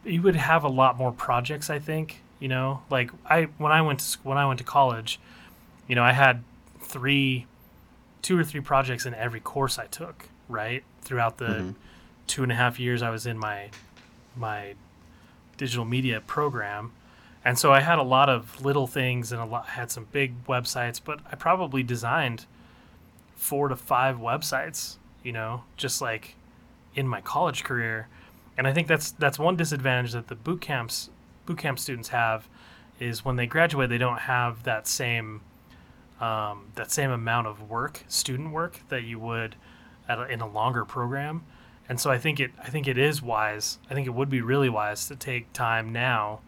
you 0.08 0.22
would 0.22 0.36
have 0.36 0.64
a 0.64 0.70
lot 0.70 0.98
more 0.98 1.12
projects. 1.12 1.70
I 1.70 1.80
think 1.80 2.22
you 2.40 2.48
know, 2.48 2.82
like 2.90 3.12
I 3.26 3.44
when 3.58 3.72
I 3.72 3.82
went 3.82 4.00
to 4.02 4.18
when 4.24 4.38
I 4.38 4.46
went 4.46 4.60
to 4.60 4.64
college, 4.64 5.20
you 5.88 5.96
know, 5.96 6.04
I 6.04 6.12
had 6.14 6.44
three, 6.82 7.46
two 8.22 8.38
or 8.40 8.44
three 8.44 8.62
projects 8.62 9.06
in 9.06 9.14
every 9.14 9.40
course 9.40 9.78
I 9.80 9.86
took. 9.88 10.30
Right 10.50 10.84
throughout 11.02 11.38
the 11.40 11.46
Mhm. 11.46 11.76
two 12.26 12.44
and 12.44 12.52
a 12.52 12.56
half 12.56 12.80
years 12.80 13.02
I 13.02 13.10
was 13.10 13.26
in 13.26 13.38
my 13.38 13.70
my 14.36 14.76
digital 15.58 15.84
media 15.86 16.22
program. 16.22 16.92
And 17.44 17.58
so 17.58 17.72
I 17.74 17.80
had 17.82 17.98
a 17.98 18.04
lot 18.04 18.30
of 18.30 18.62
little 18.64 18.88
things 18.88 19.32
and 19.32 19.42
a 19.42 19.46
lot 19.46 19.68
had 19.70 19.90
some 19.92 20.06
big 20.12 20.46
websites, 20.46 21.02
but 21.04 21.20
I 21.32 21.36
probably 21.36 21.82
designed 21.84 22.46
four 23.36 23.68
to 23.70 23.76
five 23.76 24.18
websites, 24.18 24.98
you 25.24 25.32
know, 25.32 25.64
just 25.78 26.02
like 26.02 26.36
in 26.96 27.08
my 27.08 27.22
college 27.22 27.64
career. 27.64 28.08
And 28.58 28.68
I 28.68 28.74
think 28.74 28.88
that's 28.88 29.12
that's 29.12 29.38
one 29.38 29.56
disadvantage 29.56 30.14
that 30.14 30.28
the 30.28 30.36
boot 30.36 30.62
camps 30.62 31.10
boot 31.46 31.60
camp 31.60 31.80
students 31.80 32.10
have 32.10 32.48
is 33.00 33.24
when 33.24 33.36
they 33.36 33.46
graduate 33.46 33.90
they 33.90 33.98
don't 33.98 34.20
have 34.22 34.64
that 34.64 34.88
same 34.88 35.42
um, 36.20 36.72
that 36.76 36.92
same 36.92 37.12
amount 37.12 37.48
of 37.48 37.70
work, 37.70 38.04
student 38.08 38.52
work 38.52 38.80
that 38.90 39.04
you 39.04 39.20
would 39.20 39.56
a, 40.08 40.24
in 40.24 40.42
a 40.42 40.48
longer 40.48 40.84
program. 40.84 41.44
And 41.90 42.00
so 42.00 42.10
I 42.10 42.18
think 42.18 42.40
it 42.40 42.52
I 42.62 42.70
think 42.70 42.88
it 42.88 42.98
is 42.98 43.22
wise. 43.22 43.80
I 43.90 43.94
think 43.94 44.08
it 44.08 44.14
would 44.14 44.30
be 44.30 44.42
really 44.42 44.70
wise 44.70 45.08
to 45.08 45.16
take 45.16 45.54
time 45.54 45.92
now 45.94 46.42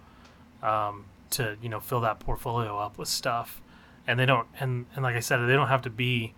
um, 0.61 1.05
to 1.31 1.57
you 1.61 1.69
know 1.69 1.79
fill 1.79 2.01
that 2.01 2.19
portfolio 2.19 2.77
up 2.77 2.97
with 2.97 3.07
stuff. 3.07 3.61
And 4.07 4.19
they 4.19 4.25
don't 4.25 4.47
and 4.59 4.85
and 4.95 5.03
like 5.03 5.15
I 5.15 5.19
said, 5.21 5.37
they 5.37 5.53
don't 5.53 5.67
have 5.67 5.83
to 5.83 5.89
be 5.89 6.33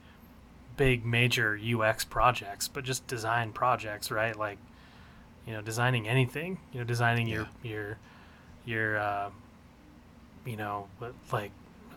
big 0.78 1.06
major 1.06 1.58
UX 1.58 2.04
projects, 2.06 2.68
but 2.68 2.84
just 2.84 3.08
design 3.08 3.54
projects, 3.54 4.12
right? 4.12 4.38
Like 4.38 4.58
you 5.46 5.54
know, 5.54 5.62
designing 5.62 6.08
anything. 6.08 6.60
You 6.72 6.80
know, 6.80 6.86
designing 6.86 7.28
your 7.28 7.48
your 7.64 7.98
your 8.66 8.98
uh, 8.98 9.30
you 10.46 10.58
know, 10.58 10.88
like 11.32 11.52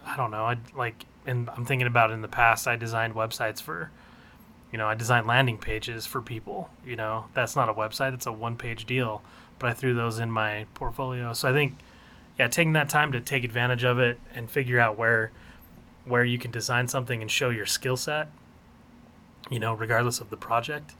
I 0.06 0.16
don't 0.16 0.30
know. 0.30 0.44
I 0.44 0.56
like 0.76 1.04
and 1.26 1.48
I'm 1.50 1.64
thinking 1.64 1.86
about 1.86 2.10
in 2.10 2.22
the 2.22 2.28
past. 2.28 2.66
I 2.66 2.76
designed 2.76 3.14
websites 3.14 3.60
for 3.60 3.90
you 4.74 4.78
know, 4.78 4.88
I 4.88 4.96
designed 4.96 5.28
landing 5.28 5.56
pages 5.56 6.04
for 6.04 6.20
people. 6.20 6.68
You 6.84 6.96
know, 6.96 7.26
that's 7.32 7.54
not 7.54 7.68
a 7.68 7.72
website; 7.74 8.12
it's 8.12 8.26
a 8.26 8.32
one-page 8.32 8.86
deal. 8.86 9.22
But 9.60 9.70
I 9.70 9.72
threw 9.72 9.94
those 9.94 10.18
in 10.18 10.32
my 10.32 10.66
portfolio. 10.74 11.32
So 11.32 11.48
I 11.48 11.52
think, 11.52 11.78
yeah, 12.36 12.48
taking 12.48 12.72
that 12.72 12.88
time 12.88 13.12
to 13.12 13.20
take 13.20 13.44
advantage 13.44 13.84
of 13.84 14.00
it 14.00 14.18
and 14.34 14.50
figure 14.50 14.80
out 14.80 14.98
where 14.98 15.30
where 16.04 16.24
you 16.24 16.38
can 16.38 16.50
design 16.50 16.88
something 16.88 17.22
and 17.22 17.30
show 17.30 17.50
your 17.50 17.66
skill 17.66 17.96
set, 17.96 18.28
you 19.48 19.60
know, 19.60 19.74
regardless 19.74 20.20
of 20.20 20.28
the 20.30 20.36
project, 20.36 20.94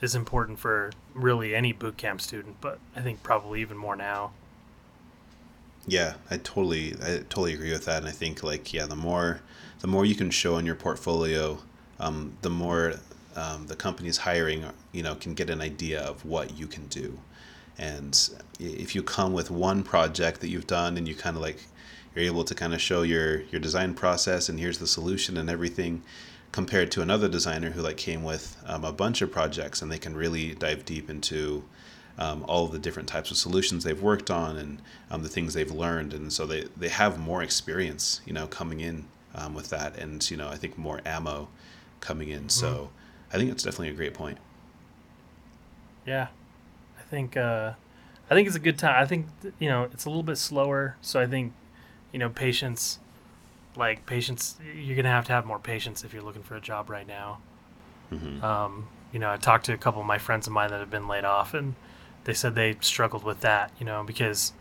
is 0.00 0.14
important 0.14 0.58
for 0.58 0.90
really 1.14 1.54
any 1.54 1.72
boot 1.72 1.96
camp 1.96 2.20
student. 2.20 2.56
But 2.60 2.78
I 2.96 3.00
think 3.00 3.22
probably 3.22 3.60
even 3.60 3.76
more 3.76 3.96
now. 3.96 4.32
Yeah, 5.86 6.14
I 6.30 6.36
totally, 6.36 6.94
I 7.02 7.18
totally 7.28 7.54
agree 7.54 7.72
with 7.72 7.86
that. 7.86 7.98
And 7.98 8.08
I 8.08 8.12
think 8.12 8.42
like, 8.42 8.72
yeah, 8.72 8.86
the 8.86 8.96
more, 8.96 9.40
the 9.80 9.86
more 9.86 10.04
you 10.04 10.14
can 10.14 10.30
show 10.30 10.58
in 10.58 10.66
your 10.66 10.74
portfolio, 10.74 11.58
um, 11.98 12.36
the 12.42 12.50
more 12.50 12.94
um, 13.34 13.66
the 13.66 13.76
companies 13.76 14.18
hiring, 14.18 14.64
you 14.92 15.02
know, 15.02 15.14
can 15.14 15.34
get 15.34 15.50
an 15.50 15.60
idea 15.60 16.00
of 16.02 16.24
what 16.24 16.58
you 16.58 16.66
can 16.66 16.86
do. 16.86 17.18
And 17.78 18.28
if 18.58 18.94
you 18.94 19.02
come 19.02 19.32
with 19.32 19.50
one 19.50 19.82
project 19.82 20.40
that 20.42 20.48
you've 20.48 20.66
done 20.66 20.98
and 20.98 21.08
you 21.08 21.14
kind 21.14 21.36
of 21.36 21.42
like, 21.42 21.64
you're 22.14 22.24
able 22.24 22.44
to 22.44 22.54
kind 22.54 22.74
of 22.74 22.80
show 22.80 23.02
your 23.02 23.42
your 23.42 23.60
design 23.60 23.94
process 23.94 24.48
and 24.48 24.58
here's 24.58 24.78
the 24.78 24.86
solution 24.86 25.36
and 25.36 25.48
everything, 25.48 26.02
compared 26.52 26.90
to 26.92 27.02
another 27.02 27.28
designer 27.28 27.70
who 27.70 27.80
like 27.80 27.96
came 27.96 28.24
with 28.24 28.56
um, 28.66 28.84
a 28.84 28.92
bunch 28.92 29.22
of 29.22 29.30
projects 29.30 29.82
and 29.82 29.90
they 29.90 29.98
can 29.98 30.16
really 30.16 30.54
dive 30.54 30.84
deep 30.84 31.08
into 31.08 31.64
um, 32.18 32.44
all 32.48 32.64
of 32.64 32.72
the 32.72 32.78
different 32.78 33.08
types 33.08 33.30
of 33.30 33.36
solutions 33.36 33.84
they've 33.84 34.02
worked 34.02 34.30
on 34.30 34.56
and 34.56 34.82
um, 35.10 35.22
the 35.22 35.28
things 35.28 35.54
they've 35.54 35.70
learned. 35.70 36.12
And 36.12 36.32
so 36.32 36.46
they, 36.46 36.64
they 36.76 36.88
have 36.88 37.18
more 37.18 37.42
experience 37.42 38.20
you 38.26 38.32
know 38.32 38.46
coming 38.46 38.80
in 38.80 39.04
um, 39.34 39.54
with 39.54 39.70
that 39.70 39.96
and 39.96 40.28
you 40.28 40.36
know 40.36 40.48
i 40.48 40.56
think 40.56 40.76
more 40.76 41.00
ammo 41.06 41.48
coming 42.00 42.28
in. 42.28 42.48
So 42.48 42.90
i 43.32 43.36
think 43.36 43.50
it's 43.50 43.62
definitely 43.62 43.90
a 43.90 43.94
great 43.94 44.14
point. 44.14 44.38
Yeah, 46.06 46.28
I 46.98 47.02
think 47.02 47.36
uh, 47.36 47.74
I 48.30 48.34
think 48.34 48.46
it's 48.46 48.56
a 48.56 48.60
good 48.60 48.78
time. 48.78 49.00
I 49.00 49.06
think 49.06 49.26
you 49.58 49.68
know 49.68 49.84
it's 49.92 50.04
a 50.04 50.08
little 50.08 50.22
bit 50.22 50.38
slower, 50.38 50.96
so 51.00 51.20
I 51.20 51.26
think 51.26 51.52
you 52.12 52.18
know 52.18 52.28
patience, 52.28 52.98
like 53.76 54.06
patience, 54.06 54.58
you're 54.74 54.96
gonna 54.96 55.08
have 55.08 55.26
to 55.26 55.32
have 55.32 55.46
more 55.46 55.58
patience 55.58 56.04
if 56.04 56.12
you're 56.12 56.22
looking 56.22 56.42
for 56.42 56.56
a 56.56 56.60
job 56.60 56.90
right 56.90 57.06
now. 57.06 57.38
Mhm. 58.12 58.42
Um, 58.42 58.88
you 59.12 59.18
know, 59.18 59.30
I 59.30 59.36
talked 59.36 59.66
to 59.66 59.72
a 59.72 59.76
couple 59.78 60.00
of 60.00 60.06
my 60.06 60.18
friends 60.18 60.46
of 60.46 60.52
mine 60.52 60.70
that 60.70 60.80
have 60.80 60.90
been 60.90 61.08
laid 61.08 61.24
off, 61.24 61.54
and 61.54 61.74
they 62.24 62.34
said 62.34 62.54
they 62.54 62.76
struggled 62.80 63.24
with 63.24 63.40
that. 63.40 63.70
You 63.78 63.86
know, 63.86 64.02
because 64.04 64.52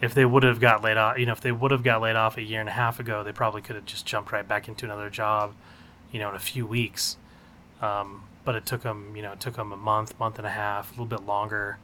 if 0.00 0.12
they 0.14 0.24
would 0.24 0.42
have 0.42 0.60
got 0.60 0.82
laid 0.82 0.96
off, 0.96 1.18
you 1.18 1.24
know, 1.26 1.32
if 1.32 1.40
they 1.40 1.52
would 1.52 1.70
have 1.70 1.82
got 1.82 2.00
laid 2.02 2.16
off 2.16 2.36
a 2.36 2.42
year 2.42 2.60
and 2.60 2.68
a 2.68 2.72
half 2.72 3.00
ago, 3.00 3.22
they 3.22 3.32
probably 3.32 3.62
could 3.62 3.76
have 3.76 3.86
just 3.86 4.04
jumped 4.06 4.30
right 4.32 4.46
back 4.46 4.68
into 4.68 4.84
another 4.84 5.08
job, 5.08 5.54
you 6.12 6.20
know, 6.20 6.28
in 6.28 6.34
a 6.34 6.40
few 6.40 6.66
weeks. 6.66 7.16
Um, 7.80 8.24
but 8.44 8.54
it 8.54 8.66
took 8.66 8.82
them, 8.82 9.16
you 9.16 9.22
know, 9.22 9.32
it 9.32 9.40
took 9.40 9.56
them 9.56 9.72
a 9.72 9.76
month, 9.76 10.18
month 10.20 10.38
and 10.38 10.46
a 10.46 10.50
half, 10.50 10.88
a 10.88 10.92
little 10.92 11.06
bit 11.06 11.22
longer, 11.26 11.78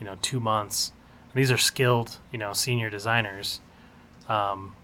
you 0.00 0.04
know, 0.04 0.16
two 0.20 0.40
months. 0.40 0.92
And 1.32 1.40
these 1.40 1.50
are 1.52 1.56
skilled, 1.56 2.18
you 2.32 2.38
know, 2.38 2.52
senior 2.52 2.90
designers, 2.90 3.60
um, 4.28 4.74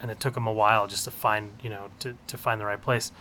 and 0.00 0.10
it 0.10 0.20
took 0.20 0.34
them 0.34 0.46
a 0.46 0.52
while 0.52 0.86
just 0.86 1.04
to 1.04 1.10
find, 1.10 1.52
you 1.62 1.70
know, 1.70 1.88
to, 2.00 2.16
to 2.26 2.36
find 2.38 2.60
the 2.60 2.66
right 2.66 2.80
place. 2.80 3.12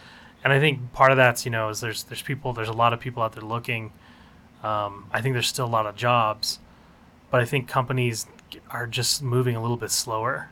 And 0.44 0.54
I 0.54 0.60
think 0.60 0.94
part 0.94 1.12
of 1.12 1.18
that's, 1.18 1.46
you 1.46 1.52
know, 1.52 1.70
is 1.70 1.80
there's 1.80 2.04
there's 2.04 2.22
people, 2.22 2.54
there's 2.54 2.70
a 2.70 2.74
lot 2.74 2.94
of 2.94 3.00
people 3.00 3.24
out 3.24 3.34
there 3.34 3.44
looking. 3.44 3.92
Um, 4.64 5.06
I 5.12 5.22
think 5.22 5.34
there's 5.34 5.48
still 5.48 5.66
a 5.66 5.68
lot 5.68 5.86
of 5.86 5.96
jobs, 5.96 6.60
but 7.32 7.42
I 7.42 7.46
think 7.46 7.68
companies 7.68 8.28
are 8.70 8.88
just 8.88 9.22
moving 9.24 9.56
a 9.56 9.62
little 9.62 9.78
bit 9.78 9.92
slower, 9.92 10.50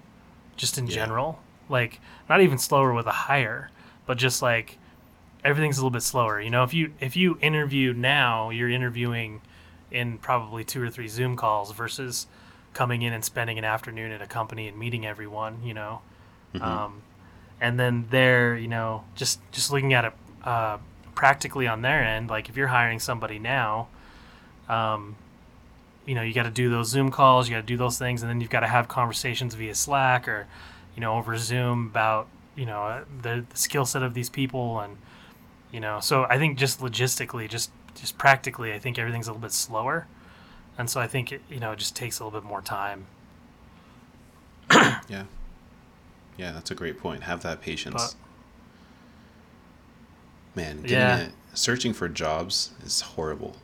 just 0.57 0.77
in 0.77 0.87
Yeah. 0.87 0.95
general. 0.95 1.39
Like 1.69 1.99
not 2.29 2.41
even 2.41 2.57
slower 2.57 2.93
with 2.93 3.05
a 3.07 3.11
hire, 3.11 3.69
but 4.05 4.17
just 4.17 4.41
like 4.41 4.77
everything's 5.43 5.77
a 5.77 5.81
little 5.81 5.91
bit 5.91 6.03
slower. 6.03 6.39
You 6.41 6.49
know, 6.49 6.63
if 6.63 6.73
you 6.73 6.93
if 6.99 7.15
you 7.15 7.37
interview 7.41 7.93
now, 7.93 8.49
you're 8.49 8.69
interviewing 8.69 9.41
in 9.91 10.17
probably 10.17 10.63
two 10.63 10.81
or 10.81 10.89
three 10.89 11.07
Zoom 11.07 11.35
calls 11.35 11.71
versus 11.71 12.25
coming 12.73 13.03
in 13.03 13.13
and 13.13 13.23
spending 13.23 13.59
an 13.59 13.63
afternoon 13.65 14.11
at 14.11 14.21
a 14.21 14.25
company 14.27 14.67
and 14.67 14.77
meeting 14.77 15.05
everyone. 15.05 15.61
You 15.63 15.73
know, 15.75 16.01
um, 16.61 17.01
and 17.61 17.79
then 17.79 18.05
they're 18.09 18.55
you 18.57 18.67
know 18.67 19.03
just 19.15 19.39
just 19.51 19.71
looking 19.71 19.93
at 19.93 20.05
it 20.05 20.13
uh, 20.43 20.77
practically 21.15 21.67
on 21.67 21.81
their 21.81 22.03
end. 22.03 22.29
Like 22.29 22.49
if 22.49 22.57
you're 22.57 22.67
hiring 22.67 22.99
somebody 22.99 23.39
now, 23.39 23.87
um, 24.69 25.15
you 26.05 26.15
know 26.15 26.21
you 26.21 26.33
got 26.33 26.43
to 26.43 26.51
do 26.51 26.69
those 26.69 26.89
Zoom 26.89 27.11
calls, 27.11 27.47
you 27.47 27.55
got 27.55 27.61
to 27.61 27.67
do 27.67 27.77
those 27.77 27.97
things, 27.97 28.21
and 28.21 28.29
then 28.29 28.41
you've 28.41 28.49
got 28.49 28.61
to 28.61 28.67
have 28.67 28.87
conversations 28.87 29.55
via 29.55 29.75
Slack 29.75 30.27
or 30.27 30.47
you 30.95 31.01
know 31.01 31.15
over 31.15 31.37
Zoom 31.37 31.87
about 31.87 32.27
you 32.55 32.65
know 32.65 32.83
uh, 32.83 33.03
the, 33.21 33.45
the 33.49 33.57
skill 33.57 33.85
set 33.85 34.03
of 34.03 34.13
these 34.13 34.29
people 34.29 34.79
and 34.79 34.97
you 35.71 35.79
know 35.79 35.99
so 35.99 36.25
i 36.29 36.37
think 36.37 36.57
just 36.57 36.79
logistically 36.81 37.49
just 37.49 37.71
just 37.95 38.15
practically 38.17 38.73
i 38.73 38.77
think 38.77 38.99
everything's 38.99 39.27
a 39.27 39.31
little 39.31 39.41
bit 39.41 39.51
slower. 39.51 40.07
And 40.77 40.89
so 40.89 40.99
i 40.99 41.07
think 41.07 41.31
it 41.31 41.41
you 41.49 41.59
know 41.59 41.71
it 41.71 41.79
just 41.79 41.95
takes 41.95 42.19
a 42.19 42.23
little 42.23 42.39
bit 42.39 42.47
more 42.47 42.61
time. 42.61 43.05
Yeah 45.07 45.23
yeah 46.37 46.51
that's 46.51 46.71
a 46.71 46.75
great 46.75 46.99
point 46.99 47.23
have 47.23 47.41
that 47.43 47.61
patience 47.61 48.15
But- 48.15 48.15
man 50.55 50.77
getting 50.81 50.91
Yeah. 50.97 51.17
it, 51.19 51.31
searching 51.53 51.93
for 51.93 52.07
jobs 52.09 52.71
is 52.85 53.01
horrible 53.01 53.55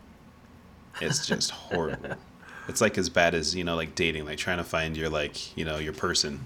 it's 1.01 1.25
just 1.27 1.51
horrible 1.51 2.15
it's 2.67 2.81
like 2.81 2.97
as 2.97 3.09
bad 3.09 3.33
as 3.35 3.55
you 3.55 3.63
know 3.63 3.75
like 3.75 3.95
dating 3.95 4.25
like 4.25 4.37
trying 4.37 4.57
to 4.57 4.63
find 4.63 4.95
your 4.97 5.09
like 5.09 5.55
you 5.57 5.65
know 5.65 5.77
your 5.77 5.93
person 5.93 6.45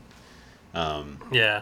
um, 0.74 1.20
yeah 1.32 1.62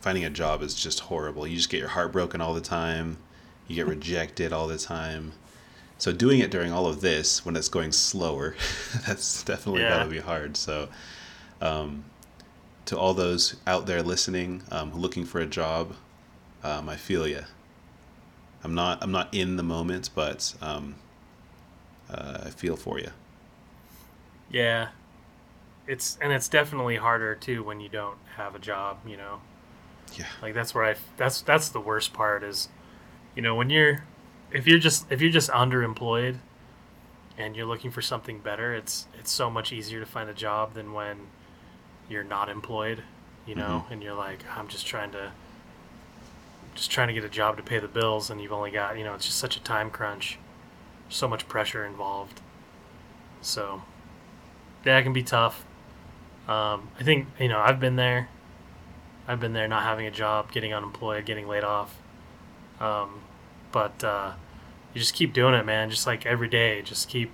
finding 0.00 0.24
a 0.26 0.28
job 0.30 0.60
is 0.60 0.74
just 0.74 1.00
horrible. 1.00 1.46
You 1.46 1.56
just 1.56 1.70
get 1.70 1.78
your 1.80 1.88
heart 1.88 2.12
broken 2.12 2.42
all 2.42 2.52
the 2.52 2.60
time. 2.60 3.16
You 3.68 3.74
get 3.76 3.86
rejected 3.96 4.52
all 4.52 4.66
the 4.66 4.76
time. 4.76 5.32
So 5.96 6.12
doing 6.12 6.40
it 6.40 6.50
during 6.50 6.70
all 6.72 6.86
of 6.86 7.00
this 7.00 7.46
when 7.46 7.56
it's 7.56 7.70
going 7.70 7.90
slower, 7.92 8.54
that's 9.06 9.42
definitely 9.44 9.80
Yeah. 9.80 9.96
gotta 9.96 10.10
be 10.10 10.18
hard. 10.18 10.58
So 10.58 10.90
um, 11.62 12.04
to 12.86 12.98
all 12.98 13.14
those 13.14 13.56
out 13.66 13.86
there 13.86 14.02
listening, 14.02 14.62
um, 14.70 14.94
looking 14.94 15.24
for 15.24 15.40
a 15.40 15.46
job, 15.46 15.94
um, 16.62 16.88
I 16.88 16.96
feel 16.96 17.26
you. 17.26 17.44
I'm 18.64 18.74
not 18.74 18.98
I'm 19.02 19.12
not 19.12 19.32
in 19.32 19.56
the 19.56 19.62
moment, 19.62 20.10
but 20.14 20.54
um, 20.60 20.96
uh, 22.10 22.38
I 22.46 22.50
feel 22.50 22.76
for 22.76 22.98
you. 22.98 23.10
yeah 24.50 24.88
it's 25.86 26.18
and 26.20 26.32
it's 26.32 26.48
definitely 26.48 26.96
harder 26.96 27.34
too 27.34 27.62
when 27.62 27.80
you 27.80 27.88
don't 27.88 28.16
have 28.36 28.54
a 28.54 28.58
job 28.58 28.98
you 29.06 29.16
know 29.16 29.40
Yeah. 30.18 30.26
like 30.42 30.54
that's 30.54 30.74
where 30.74 30.84
i 30.84 30.94
that's 31.16 31.42
that's 31.42 31.68
the 31.70 31.80
worst 31.80 32.12
part 32.12 32.42
is 32.42 32.68
you 33.34 33.42
know 33.42 33.54
when 33.54 33.70
you're 33.70 34.04
if 34.52 34.66
you're 34.66 34.78
just 34.78 35.10
if 35.10 35.20
you're 35.20 35.30
just 35.32 35.50
underemployed 35.50 36.38
and 37.36 37.56
you're 37.56 37.66
looking 37.66 37.90
for 37.90 38.02
something 38.02 38.38
better, 38.38 38.74
it's 38.74 39.06
it's 39.18 39.30
so 39.32 39.50
much 39.50 39.72
easier 39.72 40.00
to 40.00 40.06
find 40.06 40.30
a 40.30 40.34
job 40.34 40.74
than 40.74 40.92
when 40.92 41.18
you're 42.08 42.24
not 42.24 42.48
employed, 42.48 43.02
you 43.46 43.54
know, 43.54 43.86
and 43.90 44.02
you're 44.02 44.14
like, 44.14 44.40
I'm 44.56 44.68
just 44.68 44.86
trying 44.86 45.12
to 45.12 45.32
just 46.74 46.90
trying 46.90 47.08
to 47.08 47.14
get 47.14 47.24
a 47.24 47.28
job 47.28 47.56
to 47.56 47.62
pay 47.62 47.78
the 47.78 47.88
bills 47.88 48.30
and 48.30 48.40
you've 48.40 48.52
only 48.52 48.70
got, 48.70 48.98
you 48.98 49.04
know, 49.04 49.14
it's 49.14 49.26
just 49.26 49.38
such 49.38 49.56
a 49.56 49.60
time 49.60 49.90
crunch. 49.90 50.38
So 51.08 51.28
much 51.28 51.46
pressure 51.46 51.84
involved. 51.84 52.40
So 53.40 53.82
that 54.82 55.02
can 55.02 55.12
be 55.12 55.22
tough. 55.22 55.64
Um, 56.48 56.90
I 56.98 57.02
think, 57.02 57.28
you 57.38 57.48
know, 57.48 57.60
I've 57.60 57.78
been 57.78 57.96
there. 57.96 58.28
I've 59.26 59.40
been 59.40 59.52
there 59.52 59.68
not 59.68 59.84
having 59.84 60.06
a 60.06 60.10
job, 60.10 60.52
getting 60.52 60.74
unemployed, 60.74 61.24
getting 61.24 61.46
laid 61.46 61.64
off. 61.64 61.96
Um, 62.80 63.22
but 63.72 64.02
uh, 64.02 64.32
you 64.92 65.00
just 65.00 65.14
keep 65.14 65.32
doing 65.32 65.54
it, 65.54 65.64
man. 65.64 65.90
Just 65.90 66.06
like 66.06 66.26
every 66.26 66.48
day, 66.48 66.82
just 66.82 67.08
keep 67.08 67.30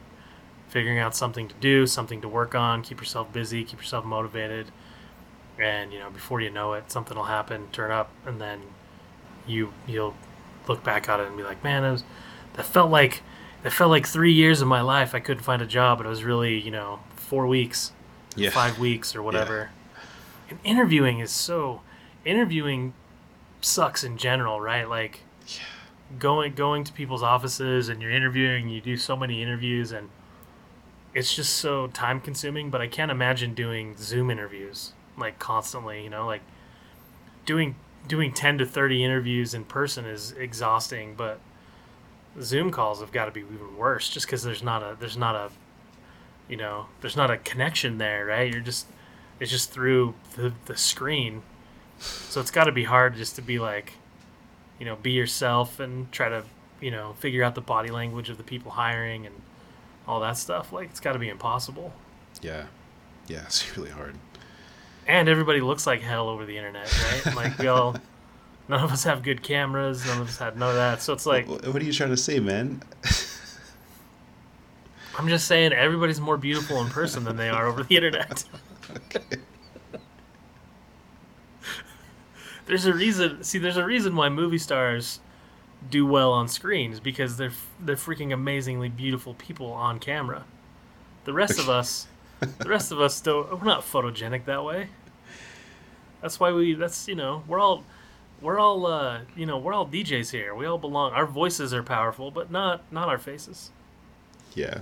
figuring 0.71 0.99
out 0.99 1.15
something 1.15 1.49
to 1.49 1.55
do, 1.61 1.87
something 1.87 2.21
to 2.23 2.29
work 2.29 2.55
on, 2.55 2.83
keep 2.83 2.99
yourself 3.01 3.33
busy, 3.33 3.65
keep 3.65 3.81
yourself 3.81 4.05
motivated. 4.05 4.67
And, 5.59 5.93
you 5.93 5.99
know, 5.99 6.09
before 6.11 6.41
you 6.41 6.49
know 6.51 6.73
it, 6.73 6.91
something 6.91 7.17
will 7.17 7.25
happen, 7.25 7.69
turn 7.73 7.91
up, 7.91 8.11
and 8.25 8.41
then 8.41 8.61
you 9.47 9.73
you'll 9.87 10.15
look 10.69 10.83
back 10.85 11.09
at 11.09 11.21
it 11.21 11.27
and 11.27 11.37
be 11.37 11.43
like, 11.43 11.63
man, 11.65 11.85
it 11.85 11.91
was 11.93 12.05
that 12.55 12.65
felt 12.65 12.91
like 12.91 13.23
that 13.63 13.73
felt 13.73 13.91
like 13.91 14.07
three 14.07 14.33
years 14.33 14.63
of 14.63 14.69
my 14.69 14.81
life. 14.81 15.15
I 15.15 15.21
couldn't 15.21 15.43
find 15.43 15.61
a 15.61 15.67
job, 15.67 15.99
but 15.99 16.07
it 16.07 16.11
was 16.11 16.25
really 16.25 16.59
you 16.59 16.71
know 16.71 17.01
four 17.17 17.47
weeks, 17.47 17.93
Yeah. 18.37 18.51
five 18.51 18.79
weeks 18.79 19.15
or 19.15 19.23
whatever. 19.23 19.71
And 20.49 20.59
interviewing 20.65 21.19
is 21.21 21.31
so 21.31 21.83
interviewing 22.25 22.95
sucks 23.61 24.03
in 24.03 24.17
general, 24.17 24.61
right? 24.61 24.89
Like 24.89 25.21
going 26.19 26.55
going 26.55 26.85
to 26.85 26.93
people's 26.93 27.23
offices 27.23 27.89
and 27.89 28.01
you're 28.01 28.11
interviewing, 28.11 28.69
you 28.69 28.81
do 28.81 28.97
so 28.97 29.17
many 29.17 29.43
interviews 29.43 29.93
and 29.93 30.09
it's 31.15 31.35
just 31.35 31.57
so 31.57 31.89
time 31.89 32.21
consuming, 32.21 32.71
but 32.71 32.81
I 32.81 32.87
can't 32.87 33.11
imagine 33.11 33.55
doing 33.55 33.97
Zoom 33.97 34.31
interviews 34.31 34.93
like 35.17 35.39
constantly, 35.39 36.03
you 36.03 36.11
know, 36.11 36.27
like 36.27 36.43
doing 37.45 37.77
doing 38.09 38.33
10 38.33 38.59
to 38.59 38.67
30 38.67 39.05
interviews 39.05 39.55
in 39.55 39.65
person 39.65 40.07
is 40.07 40.33
exhausting, 40.33 41.15
but 41.15 41.41
Zoom 42.41 42.71
calls 42.71 43.01
have 43.01 43.13
got 43.13 43.27
to 43.27 43.31
be 43.31 43.41
even 43.41 43.77
worse 43.77 44.09
just 44.09 44.27
cuz 44.29 44.43
there's 44.43 44.63
not 44.63 44.83
a 44.83 44.97
there's 44.99 45.17
not 45.17 45.35
a 45.35 45.51
you 46.49 46.57
know, 46.57 46.87
there's 47.01 47.17
not 47.17 47.31
a 47.31 47.37
connection 47.37 47.99
there, 47.99 48.27
right? 48.27 48.53
You're 48.53 48.63
just 48.63 48.87
it's 49.39 49.51
just 49.51 49.71
through 49.71 50.15
the, 50.37 50.53
the 50.67 50.77
screen. 50.77 51.43
So 51.99 52.41
it's 52.41 52.51
got 52.51 52.65
to 52.65 52.73
be 52.73 52.85
hard 52.85 53.17
just 53.17 53.37
to 53.37 53.43
be 53.43 53.59
like, 53.59 53.95
you 54.79 54.87
know, 54.87 54.97
be 54.97 55.13
yourself 55.13 55.81
and 55.81 56.11
try 56.13 56.29
to, 56.29 56.45
you 56.81 56.91
know, 56.91 57.15
figure 57.15 57.43
out 57.43 57.55
the 57.55 57.61
body 57.61 57.91
language 57.91 58.31
of 58.31 58.39
the 58.39 58.43
people 58.43 58.73
hiring 58.73 59.27
and 59.27 59.35
all 60.11 60.21
that 60.21 60.37
stuff. 60.37 60.73
Like, 60.73 60.91
it's 60.91 61.01
got 61.01 61.13
to 61.13 61.19
be 61.19 61.29
impossible. 61.29 61.93
Yeah. 62.43 62.65
Yeah, 63.29 63.43
it's 63.47 63.77
really 63.77 63.91
hard. 63.91 64.17
And 65.07 65.29
everybody 65.29 65.61
looks 65.61 65.87
like 65.87 66.01
hell 66.03 66.29
over 66.29 66.45
the 66.45 66.57
internet, 66.57 66.93
right? 67.05 67.35
like, 67.37 67.59
we 67.59 67.69
all, 67.69 67.97
none 68.69 68.83
of 68.83 68.93
us 68.93 69.05
have 69.05 69.23
good 69.23 69.43
cameras. 69.43 70.05
None 70.07 70.21
of 70.21 70.29
us 70.29 70.39
had 70.39 70.59
none 70.59 70.71
of 70.71 70.77
that. 70.77 71.01
So 71.03 71.13
it's 71.13 71.27
like, 71.27 71.49
what 71.49 71.77
are 71.77 71.85
you 71.85 71.93
trying 71.93 72.11
to 72.11 72.17
say, 72.17 72.41
man? 72.41 72.83
I'm 75.19 75.29
just 75.29 75.47
saying 75.47 75.73
everybody's 75.73 76.21
more 76.21 76.37
beautiful 76.37 76.81
in 76.81 76.89
person 76.89 77.25
than 77.25 77.37
they 77.37 77.49
are 77.49 77.67
over 77.67 77.83
the 77.83 77.97
internet. 77.97 78.45
there's 82.67 82.87
a 82.87 82.95
reason. 82.95 83.43
See, 83.45 83.59
there's 83.59 83.77
a 83.77 83.85
reason 83.85 84.17
why 84.17 84.29
movie 84.29 84.59
stars 84.59 85.21
do 85.89 86.07
well 86.07 86.33
on 86.33 86.49
screens 86.49 87.01
because 87.01 87.37
they're 87.37 87.53
they're 87.79 87.97
freaking 87.97 88.33
amazingly 88.33 88.89
beautiful 88.89 89.35
people 89.35 89.73
on 89.73 89.99
camera. 89.99 90.45
The 91.25 91.33
rest 91.33 91.59
of 91.59 91.69
us, 91.69 92.07
the 92.41 92.69
rest 92.69 92.93
of 92.93 93.01
us 93.01 93.21
don't. 93.21 93.59
We're 93.59 93.67
not 93.67 93.83
photogenic 93.83 94.45
that 94.45 94.65
way. 94.65 94.89
That's 96.21 96.39
why 96.39 96.53
we. 96.53 96.75
That's 96.75 97.09
you 97.09 97.15
know 97.15 97.45
we're 97.47 97.61
all. 97.61 97.85
We're 98.43 98.59
all, 98.59 98.87
uh, 98.87 99.21
you 99.37 99.45
know, 99.45 99.59
we're 99.59 99.75
all 99.75 99.87
DJs 99.87 100.31
here. 100.31 100.55
We 100.55 100.65
all 100.65 100.79
belong. 100.79 101.13
Our 101.13 101.27
voices 101.27 101.75
are 101.75 101.83
powerful, 101.83 102.31
but 102.31 102.51
not 102.51 102.91
not 102.91 103.09
our 103.09 103.19
faces. 103.19 103.71
Yeah. 104.55 104.81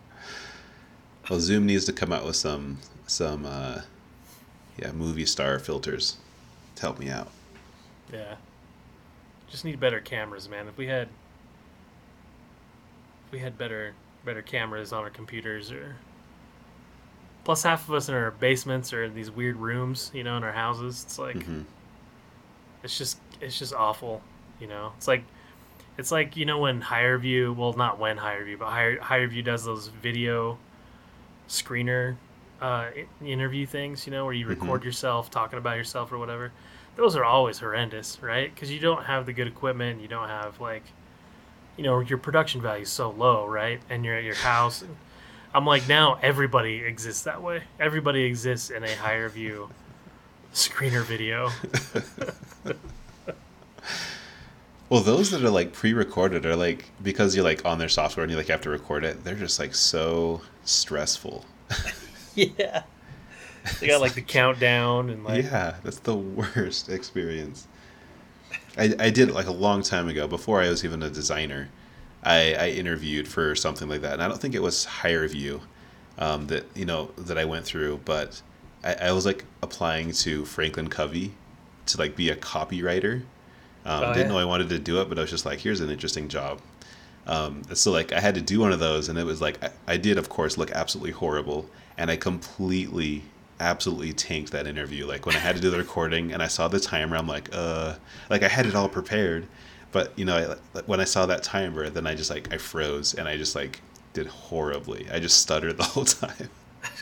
well, 1.30 1.38
Zoom 1.38 1.66
needs 1.66 1.84
to 1.84 1.92
come 1.92 2.12
out 2.12 2.24
with 2.24 2.36
some 2.36 2.78
some 3.06 3.44
uh, 3.44 3.82
yeah 4.78 4.92
movie 4.92 5.26
star 5.26 5.58
filters 5.58 6.16
to 6.76 6.82
help 6.82 6.98
me 6.98 7.10
out. 7.10 7.30
Yeah. 8.10 8.36
Just 9.48 9.64
need 9.64 9.78
better 9.80 10.00
cameras, 10.00 10.48
man. 10.48 10.68
If 10.68 10.76
we 10.76 10.86
had 10.86 11.08
if 13.26 13.32
we 13.32 13.38
had 13.38 13.56
better 13.58 13.94
better 14.24 14.42
cameras 14.42 14.92
on 14.92 15.02
our 15.04 15.10
computers 15.10 15.70
or 15.70 15.96
plus 17.44 17.62
half 17.62 17.88
of 17.88 17.94
us 17.94 18.08
in 18.08 18.14
our 18.14 18.32
basements 18.32 18.92
or 18.92 19.04
in 19.04 19.14
these 19.14 19.30
weird 19.30 19.56
rooms, 19.56 20.10
you 20.12 20.24
know, 20.24 20.36
in 20.36 20.42
our 20.44 20.52
houses, 20.52 21.04
it's 21.04 21.18
like 21.18 21.36
Mhm. 21.36 21.64
it's 22.82 22.98
just 22.98 23.18
it's 23.40 23.58
just 23.58 23.72
awful, 23.74 24.22
you 24.60 24.66
know. 24.66 24.92
It's 24.96 25.06
like 25.08 25.22
it's 25.98 26.10
like, 26.12 26.36
you 26.36 26.44
know, 26.44 26.58
when 26.58 26.82
HireVue, 26.82 27.54
well 27.56 27.72
not 27.72 27.98
when 27.98 28.18
HireVue, 28.18 28.58
but 28.58 28.68
Hire, 28.68 28.98
HireVue 28.98 29.42
does 29.44 29.64
those 29.64 29.88
video 29.88 30.58
screener 31.48 32.16
uh, 32.60 32.86
interview 33.24 33.66
things, 33.66 34.06
you 34.06 34.10
know, 34.10 34.24
where 34.24 34.32
you 34.34 34.46
record 34.46 34.82
yourself 34.82 35.30
talking 35.30 35.58
about 35.58 35.76
yourself 35.76 36.10
or 36.10 36.16
whatever. 36.18 36.50
Those 36.96 37.14
are 37.16 37.24
always 37.24 37.58
horrendous, 37.58 38.22
right? 38.22 38.52
Because 38.52 38.70
you 38.70 38.80
don't 38.80 39.04
have 39.04 39.26
the 39.26 39.32
good 39.32 39.46
equipment, 39.46 40.00
you 40.00 40.08
don't 40.08 40.28
have 40.28 40.60
like, 40.60 40.84
you 41.76 41.84
know, 41.84 42.00
your 42.00 42.18
production 42.18 42.60
value 42.60 42.82
is 42.82 42.90
so 42.90 43.10
low, 43.10 43.46
right? 43.46 43.80
And 43.90 44.04
you're 44.04 44.16
at 44.16 44.24
your 44.24 44.34
house. 44.34 44.82
And 44.82 44.96
I'm 45.54 45.66
like, 45.66 45.88
now 45.88 46.18
everybody 46.22 46.76
exists 46.78 47.22
that 47.24 47.42
way. 47.42 47.62
Everybody 47.78 48.24
exists 48.24 48.70
in 48.70 48.82
a 48.82 48.88
HireVue 48.88 49.68
screener 50.52 51.04
video. 51.04 51.50
Well, 54.88 55.00
those 55.00 55.32
that 55.32 55.42
are 55.42 55.50
like 55.50 55.72
pre-recorded 55.72 56.46
are 56.46 56.54
like 56.54 56.90
because 57.02 57.34
you're 57.34 57.44
like 57.44 57.64
on 57.64 57.78
their 57.78 57.88
software 57.88 58.22
and 58.22 58.30
you 58.30 58.36
like 58.36 58.46
have 58.48 58.60
to 58.62 58.70
record 58.70 59.04
it. 59.04 59.24
They're 59.24 59.34
just 59.34 59.58
like 59.58 59.74
so 59.74 60.42
stressful. 60.64 61.44
yeah. 62.36 62.84
They 63.80 63.86
got 63.86 64.00
like 64.00 64.14
the 64.14 64.22
countdown 64.22 65.10
and 65.10 65.24
like 65.24 65.44
yeah, 65.44 65.76
that's 65.82 65.98
the 66.00 66.14
worst 66.16 66.88
experience. 66.88 67.68
I, 68.76 68.94
I 68.98 69.10
did 69.10 69.28
it 69.28 69.34
like 69.34 69.46
a 69.46 69.52
long 69.52 69.82
time 69.82 70.08
ago 70.08 70.26
before 70.28 70.60
I 70.62 70.68
was 70.68 70.84
even 70.84 71.02
a 71.02 71.10
designer. 71.10 71.70
I, 72.22 72.54
I 72.54 72.68
interviewed 72.70 73.28
for 73.28 73.54
something 73.54 73.88
like 73.88 74.02
that, 74.02 74.14
and 74.14 74.22
I 74.22 74.28
don't 74.28 74.40
think 74.40 74.54
it 74.54 74.62
was 74.62 74.86
HireVue 74.86 75.60
um, 76.18 76.46
that 76.48 76.66
you 76.74 76.84
know 76.84 77.12
that 77.18 77.38
I 77.38 77.44
went 77.44 77.64
through, 77.64 77.98
but 78.04 78.42
I, 78.84 78.94
I 78.94 79.12
was 79.12 79.24
like 79.26 79.44
applying 79.62 80.12
to 80.12 80.44
Franklin 80.44 80.88
Covey 80.88 81.38
to 81.86 81.98
like 81.98 82.16
be 82.16 82.30
a 82.30 82.36
copywriter. 82.36 83.24
Um, 83.84 84.08
Oh, 84.08 84.12
didn't 84.12 84.28
yeah. 84.28 84.28
know 84.28 84.38
I 84.38 84.44
wanted 84.44 84.68
to 84.70 84.78
do 84.78 85.00
it, 85.00 85.08
but 85.08 85.18
I 85.18 85.22
was 85.22 85.30
just 85.30 85.46
like, 85.46 85.60
here's 85.60 85.80
an 85.80 85.90
interesting 85.90 86.28
job. 86.28 86.60
Um, 87.26 87.62
so 87.74 87.92
like 87.92 88.12
I 88.12 88.20
had 88.20 88.34
to 88.36 88.42
do 88.42 88.60
one 88.60 88.72
of 88.72 88.80
those, 88.80 89.08
and 89.08 89.18
it 89.18 89.24
was 89.24 89.40
like 89.40 89.62
I, 89.64 89.70
I 89.86 89.96
did, 89.96 90.18
of 90.18 90.28
course, 90.28 90.58
look 90.58 90.70
absolutely 90.72 91.12
horrible, 91.12 91.70
and 91.98 92.10
I 92.10 92.16
completely, 92.16 93.24
absolutely 93.60 94.12
tanked 94.12 94.52
that 94.52 94.66
interview. 94.66 95.06
Like 95.06 95.26
when 95.26 95.36
I 95.36 95.38
had 95.38 95.56
to 95.56 95.62
do 95.62 95.70
the 95.70 95.78
recording, 95.78 96.32
and 96.32 96.42
I 96.42 96.48
saw 96.48 96.68
the 96.68 96.80
timer, 96.80 97.16
I'm 97.16 97.26
like, 97.26 97.48
uh, 97.52 97.96
like 98.30 98.42
I 98.42 98.48
had 98.48 98.66
it 98.66 98.74
all 98.74 98.88
prepared, 98.88 99.46
but 99.92 100.12
you 100.18 100.24
know, 100.24 100.58
I, 100.74 100.80
when 100.82 101.00
I 101.00 101.04
saw 101.04 101.26
that 101.26 101.42
timer, 101.42 101.88
then 101.90 102.06
I 102.06 102.14
just 102.14 102.30
like 102.30 102.52
I 102.52 102.58
froze, 102.58 103.14
and 103.14 103.28
I 103.28 103.36
just 103.36 103.54
like 103.54 103.80
did 104.12 104.26
horribly. 104.26 105.06
I 105.10 105.18
just 105.20 105.40
stuttered 105.40 105.76
the 105.78 105.84
whole 105.84 106.04
time. 106.04 106.50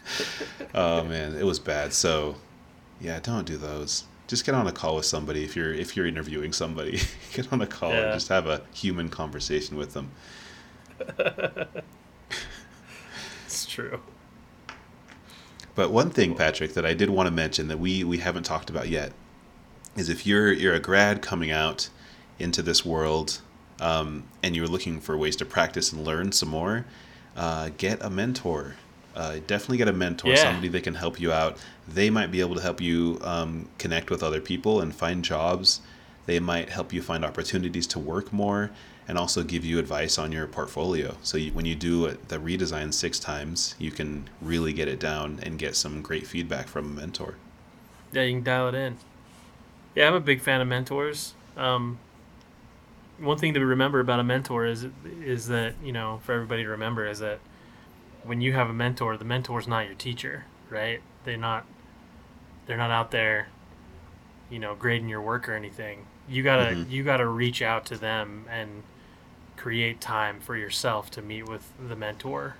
oh 0.74 1.04
man, 1.04 1.34
it 1.36 1.44
was 1.44 1.58
bad. 1.58 1.92
So 1.92 2.36
yeah, 3.00 3.20
don't 3.20 3.46
do 3.46 3.56
those. 3.56 4.04
Just 4.26 4.46
get 4.46 4.54
on 4.54 4.66
a 4.66 4.72
call 4.72 4.96
with 4.96 5.04
somebody 5.04 5.44
if 5.44 5.54
you're 5.54 5.74
if 5.74 5.96
you're 5.96 6.06
interviewing 6.06 6.52
somebody. 6.52 7.00
get 7.34 7.52
on 7.52 7.60
a 7.60 7.66
call 7.66 7.92
and 7.92 8.14
just 8.14 8.28
have 8.28 8.46
a 8.46 8.62
human 8.72 9.08
conversation 9.08 9.76
with 9.76 9.92
them. 9.92 10.10
it's 13.46 13.66
true. 13.66 14.00
But 15.74 15.90
one 15.90 16.10
thing, 16.10 16.34
Patrick, 16.34 16.74
that 16.74 16.86
I 16.86 16.94
did 16.94 17.10
want 17.10 17.26
to 17.26 17.30
mention 17.32 17.68
that 17.68 17.78
we 17.78 18.04
we 18.04 18.18
haven't 18.18 18.44
talked 18.44 18.70
about 18.70 18.88
yet 18.88 19.12
is 19.96 20.08
if 20.08 20.26
you're 20.26 20.52
you're 20.52 20.74
a 20.74 20.80
grad 20.80 21.22
coming 21.22 21.50
out 21.50 21.88
into 22.38 22.62
this 22.62 22.84
world 22.84 23.40
um, 23.80 24.24
and 24.42 24.54
you're 24.56 24.66
looking 24.66 25.00
for 25.00 25.16
ways 25.16 25.36
to 25.36 25.44
practice 25.44 25.92
and 25.92 26.04
learn 26.04 26.32
some 26.32 26.48
more, 26.48 26.84
uh, 27.36 27.70
get 27.76 28.02
a 28.02 28.10
mentor. 28.10 28.76
Uh, 29.16 29.36
definitely 29.46 29.76
get 29.76 29.86
a 29.86 29.92
mentor, 29.92 30.30
Yeah. 30.30 30.42
somebody 30.42 30.66
that 30.68 30.82
can 30.82 30.94
help 30.96 31.20
you 31.20 31.30
out. 31.30 31.56
They 31.86 32.10
might 32.10 32.32
be 32.32 32.40
able 32.40 32.56
to 32.56 32.60
help 32.60 32.80
you 32.80 33.20
um, 33.22 33.68
connect 33.78 34.10
with 34.10 34.24
other 34.24 34.40
people 34.40 34.80
and 34.80 34.92
find 34.92 35.24
jobs. 35.24 35.80
They 36.26 36.40
might 36.40 36.70
help 36.70 36.92
you 36.92 37.02
find 37.02 37.24
opportunities 37.24 37.86
to 37.88 37.98
work 37.98 38.32
more 38.32 38.70
and 39.06 39.18
also 39.18 39.42
give 39.42 39.64
you 39.64 39.78
advice 39.78 40.18
on 40.18 40.32
your 40.32 40.46
portfolio. 40.46 41.16
So 41.22 41.36
you, 41.36 41.52
when 41.52 41.66
you 41.66 41.74
do 41.74 42.16
the 42.28 42.38
redesign 42.38 42.94
six 42.94 43.18
times, 43.18 43.74
you 43.78 43.90
can 43.90 44.28
really 44.40 44.72
get 44.72 44.88
it 44.88 44.98
down 44.98 45.40
and 45.42 45.58
get 45.58 45.76
some 45.76 46.00
great 46.00 46.26
feedback 46.26 46.68
from 46.68 46.86
a 46.86 47.00
mentor. 47.00 47.36
Yeah, 48.12 48.22
you 48.22 48.36
can 48.36 48.44
dial 48.44 48.68
it 48.68 48.74
in. 48.74 48.96
Yeah, 49.94 50.08
I'm 50.08 50.14
a 50.14 50.20
big 50.20 50.40
fan 50.40 50.60
of 50.60 50.68
mentors. 50.68 51.34
Um, 51.56 51.98
one 53.18 53.38
thing 53.38 53.54
to 53.54 53.64
remember 53.64 54.00
about 54.00 54.20
a 54.20 54.24
mentor 54.24 54.66
is 54.66 54.86
is 55.22 55.46
that 55.48 55.74
you 55.84 55.92
know 55.92 56.20
for 56.24 56.32
everybody 56.32 56.64
to 56.64 56.68
remember 56.68 57.06
is 57.06 57.20
that 57.20 57.38
when 58.24 58.40
you 58.40 58.52
have 58.54 58.68
a 58.68 58.72
mentor, 58.72 59.16
the 59.16 59.24
mentor's 59.24 59.68
not 59.68 59.86
your 59.86 59.94
teacher, 59.94 60.46
right? 60.70 61.00
They're 61.24 61.36
not 61.36 61.66
they're 62.66 62.76
not 62.76 62.90
out 62.90 63.10
there, 63.10 63.48
you 64.50 64.58
know, 64.58 64.74
grading 64.74 65.08
your 65.08 65.20
work 65.20 65.48
or 65.48 65.54
anything. 65.54 66.06
You 66.28 66.42
gotta 66.42 66.74
Mhm. 66.74 66.90
you 66.90 67.02
gotta 67.04 67.26
reach 67.26 67.60
out 67.62 67.84
to 67.86 67.96
them 67.96 68.46
and 68.50 68.82
create 69.56 70.00
time 70.00 70.40
for 70.40 70.56
yourself 70.56 71.10
to 71.12 71.22
meet 71.22 71.48
with 71.48 71.72
the 71.78 71.96
mentor, 71.96 72.56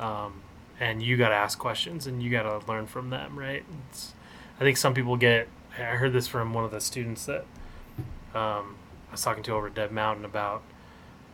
um, 0.00 0.42
and 0.80 1.02
you 1.02 1.16
gotta 1.16 1.34
ask 1.34 1.58
questions 1.58 2.06
and 2.06 2.22
you 2.22 2.30
gotta 2.30 2.58
learn 2.66 2.86
from 2.86 3.10
them, 3.10 3.38
right? 3.38 3.64
It's, 3.90 4.14
I 4.58 4.64
think 4.64 4.76
some 4.76 4.94
people 4.94 5.16
get. 5.16 5.48
I 5.76 5.96
heard 5.96 6.12
this 6.12 6.28
from 6.28 6.54
one 6.54 6.62
of 6.64 6.70
the 6.70 6.80
students 6.80 7.26
that 7.26 7.44
um, 8.34 8.76
I 9.08 9.12
was 9.12 9.22
talking 9.22 9.42
to 9.44 9.52
over 9.52 9.66
at 9.68 9.74
Dev 9.74 9.90
Mountain 9.92 10.24
about, 10.24 10.62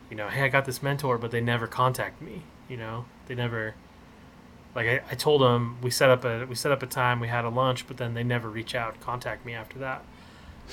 you 0.09 0.15
know, 0.17 0.29
hey, 0.29 0.43
I 0.43 0.47
got 0.49 0.65
this 0.65 0.81
mentor, 0.83 1.17
but 1.19 1.29
they 1.31 1.41
never 1.41 1.67
contact 1.67 2.21
me. 2.21 2.41
You 2.67 2.77
know, 2.77 3.05
they 3.27 3.35
never. 3.35 3.75
Like 4.73 4.87
I, 4.87 5.01
I 5.11 5.15
told 5.15 5.41
them, 5.41 5.77
we 5.81 5.89
set 5.91 6.09
up 6.09 6.23
a 6.25 6.45
we 6.45 6.55
set 6.55 6.71
up 6.71 6.81
a 6.81 6.87
time, 6.87 7.19
we 7.19 7.27
had 7.27 7.43
a 7.45 7.49
lunch, 7.49 7.87
but 7.87 7.97
then 7.97 8.13
they 8.13 8.23
never 8.23 8.49
reach 8.49 8.73
out, 8.73 8.99
contact 9.01 9.45
me 9.45 9.53
after 9.53 9.77
that. 9.79 10.03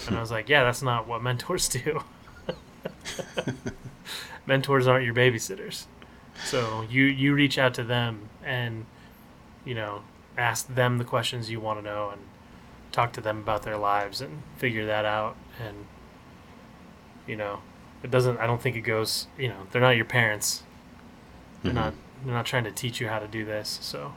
And 0.07 0.17
I 0.17 0.21
was 0.21 0.31
like, 0.31 0.49
yeah, 0.49 0.63
that's 0.65 0.83
not 0.83 1.07
what 1.09 1.23
mentors 1.23 1.69
do. 1.81 2.03
mentors 4.47 4.87
aren't 4.87 5.05
your 5.05 5.15
babysitters. 5.15 5.87
So 6.45 6.85
you 6.89 7.05
you 7.05 7.35
reach 7.35 7.59
out 7.59 7.75
to 7.75 7.85
them 7.85 8.29
and 8.45 8.87
you 9.65 9.75
know 9.75 10.03
ask 10.37 10.73
them 10.73 10.99
the 10.99 11.05
questions 11.05 11.51
you 11.51 11.61
want 11.61 11.81
to 11.81 11.85
know 11.85 12.11
and 12.11 12.21
talk 12.93 13.13
to 13.15 13.21
them 13.21 13.39
about 13.39 13.65
their 13.65 13.77
lives 13.77 14.21
and 14.21 14.43
figure 14.57 14.87
that 14.87 15.05
out 15.05 15.37
and 15.61 15.85
you 17.27 17.37
know 17.37 17.61
it 18.03 18.11
doesn't 18.11 18.39
I 18.39 18.47
don't 18.47 18.63
think 18.63 18.77
it 18.77 18.83
goes 18.83 19.27
you 19.37 19.49
know 19.49 19.67
they're 19.73 19.83
not 19.83 19.97
your 19.97 20.05
parents 20.05 20.63
they're 21.63 21.73
Mhm. 21.73 21.75
not 21.75 21.95
they're 22.25 22.35
not 22.35 22.47
trying 22.47 22.65
to 22.65 22.71
teach 22.71 23.01
you 23.01 23.09
how 23.09 23.19
to 23.19 23.27
do 23.27 23.45
this 23.45 23.79
so 23.83 24.15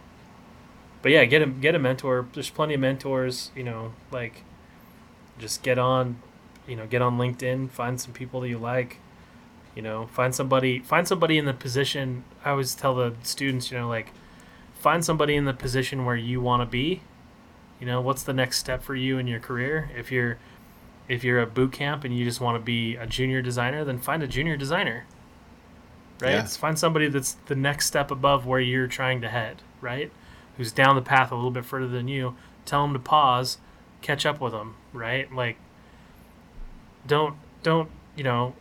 but 1.01 1.11
yeah 1.11 1.25
get 1.25 1.41
a 1.41 1.47
get 1.47 1.73
a 1.75 1.79
mentor 1.79 2.27
there's 2.33 2.49
plenty 2.51 2.75
of 2.75 2.79
mentors 2.79 3.51
you 3.55 3.63
know 3.63 3.93
like 4.11 4.43
just 5.41 5.63
get 5.63 5.77
on 5.77 6.17
you 6.67 6.75
know 6.75 6.87
get 6.87 7.01
on 7.01 7.17
linkedin 7.17 7.69
find 7.69 7.99
some 7.99 8.13
people 8.13 8.41
that 8.41 8.49
you 8.49 8.57
like 8.57 8.97
you 9.75 9.81
know 9.81 10.07
find 10.07 10.33
somebody 10.33 10.79
find 10.79 11.07
somebody 11.07 11.37
in 11.37 11.45
the 11.45 11.53
position 11.53 12.23
i 12.45 12.51
always 12.51 12.73
tell 12.75 12.95
the 12.95 13.13
students 13.23 13.71
you 13.71 13.77
know 13.77 13.89
like 13.89 14.13
find 14.81 15.05
somebody 15.05 15.35
in 15.35 15.45
the 15.45 15.53
position 15.53 16.05
where 16.05 16.15
you 16.15 16.41
want 16.41 16.61
to 16.61 16.65
be. 16.65 17.01
You 17.79 17.85
know 17.85 18.01
what's 18.01 18.23
the 18.23 18.33
next 18.33 18.57
step 18.57 18.83
for 18.83 18.95
you 18.95 19.17
in 19.17 19.27
your 19.27 19.39
career? 19.39 19.91
If 19.95 20.11
you're 20.11 20.39
if 21.07 21.23
you're 21.23 21.39
at 21.39 21.53
boot 21.53 21.71
camp 21.71 22.03
and 22.03 22.17
you 22.17 22.25
just 22.25 22.41
want 22.41 22.55
to 22.55 22.63
be 22.63 22.95
a 22.95 23.05
junior 23.05 23.41
designer 23.41 23.83
then 23.83 23.97
find 23.97 24.23
a 24.23 24.27
junior 24.27 24.55
designer 24.55 25.05
right? 26.21 26.31
Yeah. 26.31 26.45
find 26.45 26.79
somebody 26.79 27.09
that's 27.09 27.33
the 27.47 27.55
next 27.55 27.87
step 27.87 28.11
above 28.11 28.45
where 28.45 28.61
you're 28.61 28.87
trying 28.87 29.19
to 29.21 29.29
head 29.29 29.61
right? 29.81 30.11
Who's 30.57 30.71
down 30.71 30.95
the 30.95 31.01
path 31.01 31.31
a 31.31 31.35
little 31.35 31.51
bit 31.51 31.65
further 31.65 31.87
than 31.87 32.07
you 32.07 32.35
tell 32.65 32.83
them 32.83 32.93
to 32.93 32.99
pause 32.99 33.57
catch 34.01 34.25
up 34.25 34.41
with 34.41 34.53
them 34.53 34.75
right? 34.93 35.31
Like 35.33 35.57
don't 37.07 37.35
don't 37.63 37.89
you 38.15 38.23
know 38.23 38.55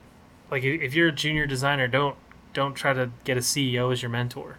like 0.51 0.64
if 0.64 0.95
you're 0.95 1.09
a 1.09 1.12
junior 1.12 1.47
designer 1.47 1.86
don't 1.86 2.16
don't 2.53 2.74
try 2.74 2.93
to 2.93 3.11
get 3.24 3.36
a 3.36 3.41
ceo 3.41 3.93
as 3.93 4.03
your 4.03 4.11
mentor 4.11 4.57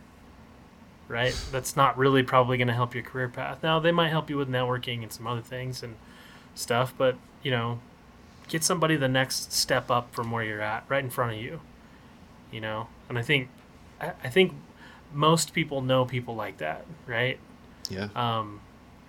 right? 1.07 1.37
That's 1.51 1.75
not 1.75 1.97
really 1.97 2.23
probably 2.23 2.55
going 2.55 2.69
to 2.69 2.73
help 2.73 2.95
your 2.95 3.03
career 3.03 3.27
path. 3.27 3.61
Now 3.61 3.79
they 3.81 3.91
might 3.91 4.07
help 4.09 4.29
you 4.29 4.37
with 4.37 4.47
networking 4.47 5.03
and 5.03 5.11
some 5.11 5.27
other 5.27 5.41
things 5.41 5.83
and 5.83 5.95
stuff 6.55 6.93
but 6.97 7.15
you 7.43 7.51
know 7.51 7.79
get 8.47 8.63
somebody 8.63 8.95
the 8.95 9.07
next 9.07 9.53
step 9.53 9.89
up 9.89 10.13
from 10.13 10.31
where 10.31 10.43
you're 10.43 10.61
at 10.61 10.83
right 10.89 11.03
in 11.03 11.09
front 11.09 11.33
of 11.33 11.41
you 11.41 11.61
you 12.51 12.59
know? 12.59 12.87
And 13.07 13.17
i 13.17 13.21
think 13.21 13.49
i, 13.99 14.11
I 14.23 14.29
think 14.29 14.53
most 15.13 15.53
people 15.53 15.81
know 15.81 16.05
people 16.05 16.35
like 16.35 16.57
that 16.57 16.85
right? 17.07 17.39
Yeah. 17.89 18.09
um, 18.15 18.61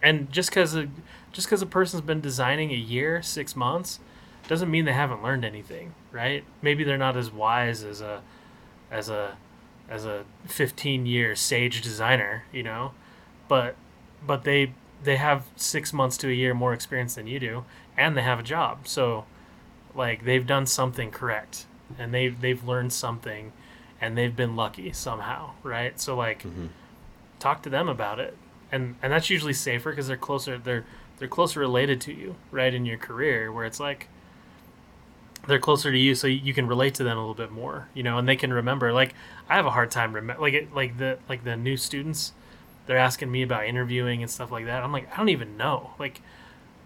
and 0.02 0.30
just 0.32 0.50
because 0.50 0.74
a, 0.74 0.88
just 1.32 1.46
because 1.46 1.62
a 1.62 1.66
person's 1.66 2.02
been 2.02 2.20
designing 2.20 2.70
a 2.70 2.76
year, 2.76 3.22
six 3.22 3.54
months, 3.56 4.00
doesn't 4.48 4.70
mean 4.70 4.84
they 4.84 4.92
haven't 4.92 5.22
learned 5.22 5.44
anything, 5.44 5.94
right? 6.10 6.44
Maybe 6.60 6.84
they're 6.84 6.98
not 6.98 7.16
as 7.16 7.30
wise 7.30 7.84
as 7.84 8.00
a 8.00 8.22
as 8.90 9.08
a 9.08 9.36
as 9.88 10.04
a 10.04 10.24
15 10.46 11.06
year 11.06 11.34
sage 11.36 11.80
designer, 11.82 12.44
you 12.52 12.62
know, 12.62 12.92
but 13.48 13.76
but 14.26 14.44
they 14.44 14.72
they 15.04 15.16
have 15.16 15.44
six 15.56 15.92
months 15.92 16.16
to 16.18 16.28
a 16.28 16.32
year 16.32 16.54
more 16.54 16.72
experience 16.72 17.14
than 17.14 17.26
you 17.26 17.40
do, 17.40 17.64
and 17.96 18.16
they 18.16 18.22
have 18.22 18.38
a 18.38 18.42
job, 18.42 18.86
so 18.86 19.24
like 19.94 20.24
they've 20.24 20.46
done 20.46 20.66
something 20.66 21.10
correct, 21.10 21.66
and 21.98 22.12
they've 22.14 22.40
they've 22.40 22.62
learned 22.66 22.92
something, 22.92 23.52
and 24.00 24.16
they've 24.16 24.34
been 24.36 24.56
lucky 24.56 24.92
somehow, 24.92 25.50
right? 25.62 25.98
So 26.00 26.16
like 26.16 26.42
Mhm. 26.42 26.68
talk 27.38 27.62
to 27.62 27.70
them 27.70 27.88
about 27.88 28.18
it 28.20 28.36
and 28.72 28.96
and 29.02 29.12
that's 29.12 29.30
usually 29.30 29.52
safer 29.52 29.90
because 29.90 30.08
they're 30.08 30.16
closer 30.16 30.58
they're 30.58 30.84
they're 31.18 31.28
closer 31.28 31.60
related 31.60 32.00
to 32.00 32.12
you 32.12 32.34
right 32.50 32.74
in 32.74 32.84
your 32.84 32.96
career 32.96 33.52
where 33.52 33.64
it's 33.64 33.78
like 33.78 34.08
they're 35.46 35.58
closer 35.58 35.92
to 35.92 35.98
you 35.98 36.14
so 36.14 36.26
you 36.26 36.54
can 36.54 36.66
relate 36.66 36.94
to 36.94 37.04
them 37.04 37.16
a 37.16 37.20
little 37.20 37.34
bit 37.34 37.50
more 37.50 37.88
you 37.94 38.02
know 38.02 38.18
and 38.18 38.28
they 38.28 38.36
can 38.36 38.52
remember 38.52 38.92
like 38.92 39.14
i 39.48 39.54
have 39.54 39.66
a 39.66 39.70
hard 39.70 39.90
time 39.90 40.12
remember 40.12 40.40
like 40.40 40.54
it, 40.54 40.74
like 40.74 40.96
the 40.98 41.18
like 41.28 41.44
the 41.44 41.56
new 41.56 41.76
students 41.76 42.32
they're 42.86 42.98
asking 42.98 43.30
me 43.30 43.42
about 43.42 43.66
interviewing 43.66 44.22
and 44.22 44.30
stuff 44.30 44.50
like 44.50 44.64
that 44.64 44.82
i'm 44.82 44.92
like 44.92 45.12
i 45.12 45.16
don't 45.16 45.28
even 45.28 45.56
know 45.56 45.90
like 45.98 46.20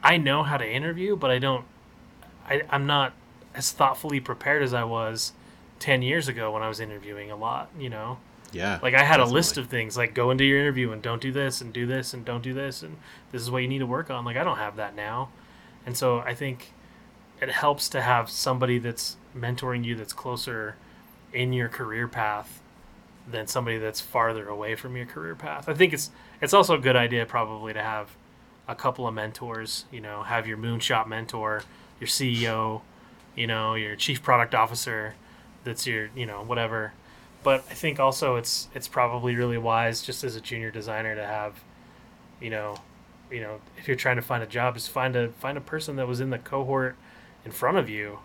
i 0.02 0.16
know 0.16 0.42
how 0.42 0.56
to 0.56 0.68
interview 0.68 1.16
but 1.16 1.30
i 1.30 1.38
don't 1.38 1.64
I, 2.48 2.62
i'm 2.70 2.86
not 2.86 3.12
as 3.54 3.72
thoughtfully 3.72 4.20
prepared 4.20 4.62
as 4.62 4.74
i 4.74 4.84
was 4.84 5.32
10 5.78 6.02
years 6.02 6.26
ago 6.26 6.50
when 6.52 6.62
i 6.62 6.68
was 6.68 6.80
interviewing 6.80 7.30
a 7.30 7.36
lot 7.36 7.70
you 7.78 7.90
know 7.90 8.18
Yeah. 8.52 8.78
like 8.82 8.94
I 8.94 9.02
had 9.02 9.20
a 9.20 9.24
list 9.24 9.58
of 9.58 9.68
things 9.68 9.96
like 9.96 10.14
go 10.14 10.30
into 10.30 10.44
your 10.44 10.58
interview 10.60 10.92
and 10.92 11.02
don't 11.02 11.20
do 11.20 11.32
this 11.32 11.60
and 11.60 11.72
do 11.72 11.86
this 11.86 12.14
and 12.14 12.24
don't 12.24 12.42
do 12.42 12.54
this 12.54 12.82
and 12.82 12.96
this 13.32 13.42
is 13.42 13.50
what 13.50 13.58
you 13.58 13.68
need 13.68 13.80
to 13.80 13.86
work 13.86 14.10
on. 14.10 14.24
Like 14.24 14.36
I 14.36 14.44
don't 14.44 14.58
have 14.58 14.76
that 14.76 14.94
now. 14.94 15.30
And 15.84 15.96
so 15.96 16.18
I 16.20 16.34
think 16.34 16.72
it 17.40 17.50
helps 17.50 17.88
to 17.90 18.00
have 18.00 18.30
somebody 18.30 18.78
that's 18.78 19.16
mentoring 19.36 19.84
you 19.84 19.94
that's 19.94 20.12
closer 20.12 20.76
in 21.32 21.52
your 21.52 21.68
career 21.68 22.08
path 22.08 22.60
than 23.28 23.46
somebody 23.46 23.78
that's 23.78 24.00
farther 24.00 24.48
away 24.48 24.74
from 24.74 24.96
your 24.96 25.06
career 25.06 25.34
path. 25.34 25.68
I 25.68 25.74
think 25.74 25.92
it's 25.92 26.10
it's 26.40 26.54
also 26.54 26.74
a 26.74 26.78
good 26.78 26.96
idea 26.96 27.26
probably 27.26 27.72
to 27.72 27.82
have 27.82 28.10
a 28.68 28.74
couple 28.74 29.06
of 29.06 29.14
mentors, 29.14 29.84
you 29.90 30.00
know, 30.00 30.22
have 30.22 30.46
your 30.46 30.56
moonshot 30.56 31.06
mentor, 31.06 31.62
your 32.00 32.08
CEO, 32.08 32.82
you 33.34 33.46
know, 33.46 33.74
your 33.74 33.96
chief 33.96 34.22
product 34.22 34.54
officer 34.54 35.14
that's 35.64 35.86
your, 35.86 36.10
you 36.14 36.26
know, 36.26 36.42
whatever 36.42 36.92
but 37.46 37.64
I 37.70 37.74
think 37.74 38.00
also 38.00 38.34
it's 38.34 38.66
it's 38.74 38.88
probably 38.88 39.36
really 39.36 39.56
wise 39.56 40.02
just 40.02 40.24
as 40.24 40.34
a 40.34 40.40
junior 40.40 40.72
designer 40.72 41.14
to 41.14 41.24
have, 41.24 41.62
you 42.40 42.50
know, 42.50 42.76
you 43.30 43.40
know, 43.40 43.60
if 43.78 43.86
you're 43.86 43.96
trying 43.96 44.16
to 44.16 44.22
find 44.22 44.42
a 44.42 44.48
job, 44.48 44.76
is 44.76 44.88
find 44.88 45.14
a 45.14 45.28
find 45.28 45.56
a 45.56 45.60
person 45.60 45.94
that 45.94 46.08
was 46.08 46.18
in 46.18 46.30
the 46.30 46.40
cohort 46.40 46.96
in 47.44 47.52
front 47.52 47.78
of 47.78 47.88
you, 47.88 48.18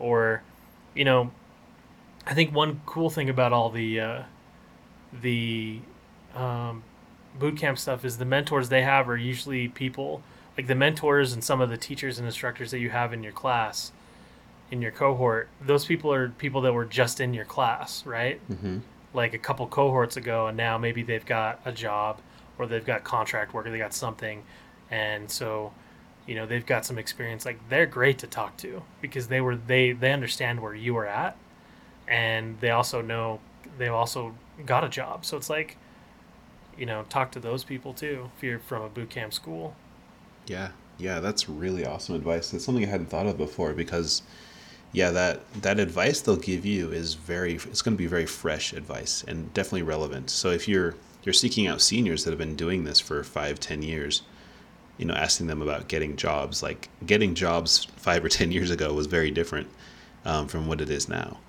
or, 0.00 0.42
you 0.96 1.04
know, 1.04 1.30
I 2.26 2.34
think 2.34 2.52
one 2.52 2.80
cool 2.86 3.08
thing 3.08 3.30
about 3.30 3.52
all 3.52 3.70
the 3.70 4.00
uh, 4.00 4.22
the 5.12 5.78
um, 6.34 6.82
stuff 7.76 8.04
is 8.04 8.18
the 8.18 8.24
mentors 8.24 8.68
they 8.68 8.82
have 8.82 9.08
are 9.08 9.16
usually 9.16 9.68
people 9.68 10.24
like 10.58 10.66
the 10.66 10.74
mentors 10.74 11.32
and 11.32 11.44
some 11.44 11.60
of 11.60 11.70
the 11.70 11.76
teachers 11.76 12.18
and 12.18 12.26
instructors 12.26 12.72
that 12.72 12.80
you 12.80 12.90
have 12.90 13.12
in 13.12 13.22
your 13.22 13.30
class 13.30 13.92
in 14.70 14.82
your 14.82 14.90
cohort 14.90 15.48
those 15.60 15.84
people 15.84 16.12
are 16.12 16.28
people 16.30 16.60
that 16.62 16.72
were 16.72 16.84
just 16.84 17.20
in 17.20 17.32
your 17.34 17.44
class 17.44 18.04
right? 18.06 18.40
Mhm. 18.50 18.80
like 19.14 19.32
a 19.34 19.38
couple 19.38 19.66
cohorts 19.66 20.16
ago 20.16 20.46
and 20.48 20.56
now 20.56 20.76
maybe 20.76 21.02
they've 21.02 21.24
got 21.26 21.60
a 21.64 21.72
job 21.72 22.20
or 22.58 22.66
they've 22.66 22.84
got 22.84 23.04
contract 23.04 23.54
work 23.54 23.66
or 23.66 23.70
they 23.70 23.78
got 23.78 23.92
something. 23.94 24.42
And 24.90 25.30
so 25.30 25.72
you 26.26 26.34
know 26.34 26.46
they've 26.46 26.64
got 26.66 26.84
some 26.84 26.98
experience. 26.98 27.44
Like 27.44 27.58
they're 27.68 27.86
great 27.86 28.18
to 28.18 28.26
talk 28.26 28.56
to 28.58 28.82
because 29.00 29.28
they 29.28 29.40
were 29.40 29.56
they 29.56 29.92
they 29.92 30.12
understand 30.12 30.60
where 30.60 30.74
you 30.74 30.94
were 30.94 31.06
at. 31.06 31.36
And 32.08 32.58
they 32.60 32.70
also 32.70 33.00
know 33.02 33.40
they've 33.78 33.92
also 33.92 34.34
got 34.64 34.84
a 34.84 34.88
job. 34.88 35.24
So 35.24 35.36
it's 35.36 35.50
like 35.50 35.76
you 36.78 36.86
know 36.86 37.04
talk 37.08 37.30
to 37.32 37.40
those 37.40 37.62
people 37.64 37.92
too 37.94 38.30
if 38.36 38.42
you're 38.42 38.58
from 38.58 38.82
a 38.82 38.88
boot 38.88 39.10
camp 39.10 39.32
school. 39.32 39.76
Yeah, 40.46 40.70
yeah, 40.98 41.20
that's 41.20 41.48
really 41.48 41.84
awesome 41.84 42.14
advice. 42.14 42.50
That's 42.50 42.64
something 42.64 42.84
I 42.84 42.88
hadn't 42.88 43.10
thought 43.10 43.26
of 43.26 43.36
before 43.36 43.72
because, 43.72 44.22
yeah, 44.96 45.10
that 45.10 45.40
that 45.60 45.78
advice 45.78 46.22
they'll 46.22 46.36
give 46.36 46.64
you 46.64 46.90
is 46.90 47.12
very. 47.12 47.56
It's 47.56 47.82
going 47.82 47.94
to 47.94 47.98
be 47.98 48.06
very 48.06 48.24
fresh 48.24 48.72
advice 48.72 49.22
and 49.28 49.52
definitely 49.52 49.82
relevant. 49.82 50.30
So 50.30 50.48
if 50.48 50.66
you're 50.66 50.94
you're 51.22 51.34
seeking 51.34 51.66
out 51.66 51.82
seniors 51.82 52.24
that 52.24 52.30
have 52.30 52.38
been 52.38 52.56
doing 52.56 52.84
this 52.84 52.98
for 52.98 53.22
five, 53.22 53.60
ten 53.60 53.82
years, 53.82 54.22
you 54.96 55.04
know, 55.04 55.12
asking 55.12 55.48
them 55.48 55.60
about 55.60 55.88
getting 55.88 56.16
jobs, 56.16 56.62
like 56.62 56.88
getting 57.04 57.34
jobs 57.34 57.84
five 57.96 58.24
or 58.24 58.30
ten 58.30 58.50
years 58.50 58.70
ago 58.70 58.94
was 58.94 59.06
very 59.06 59.30
different 59.30 59.68
um, 60.24 60.48
from 60.48 60.66
what 60.66 60.80
it 60.80 60.88
is 60.88 61.10
now. 61.10 61.40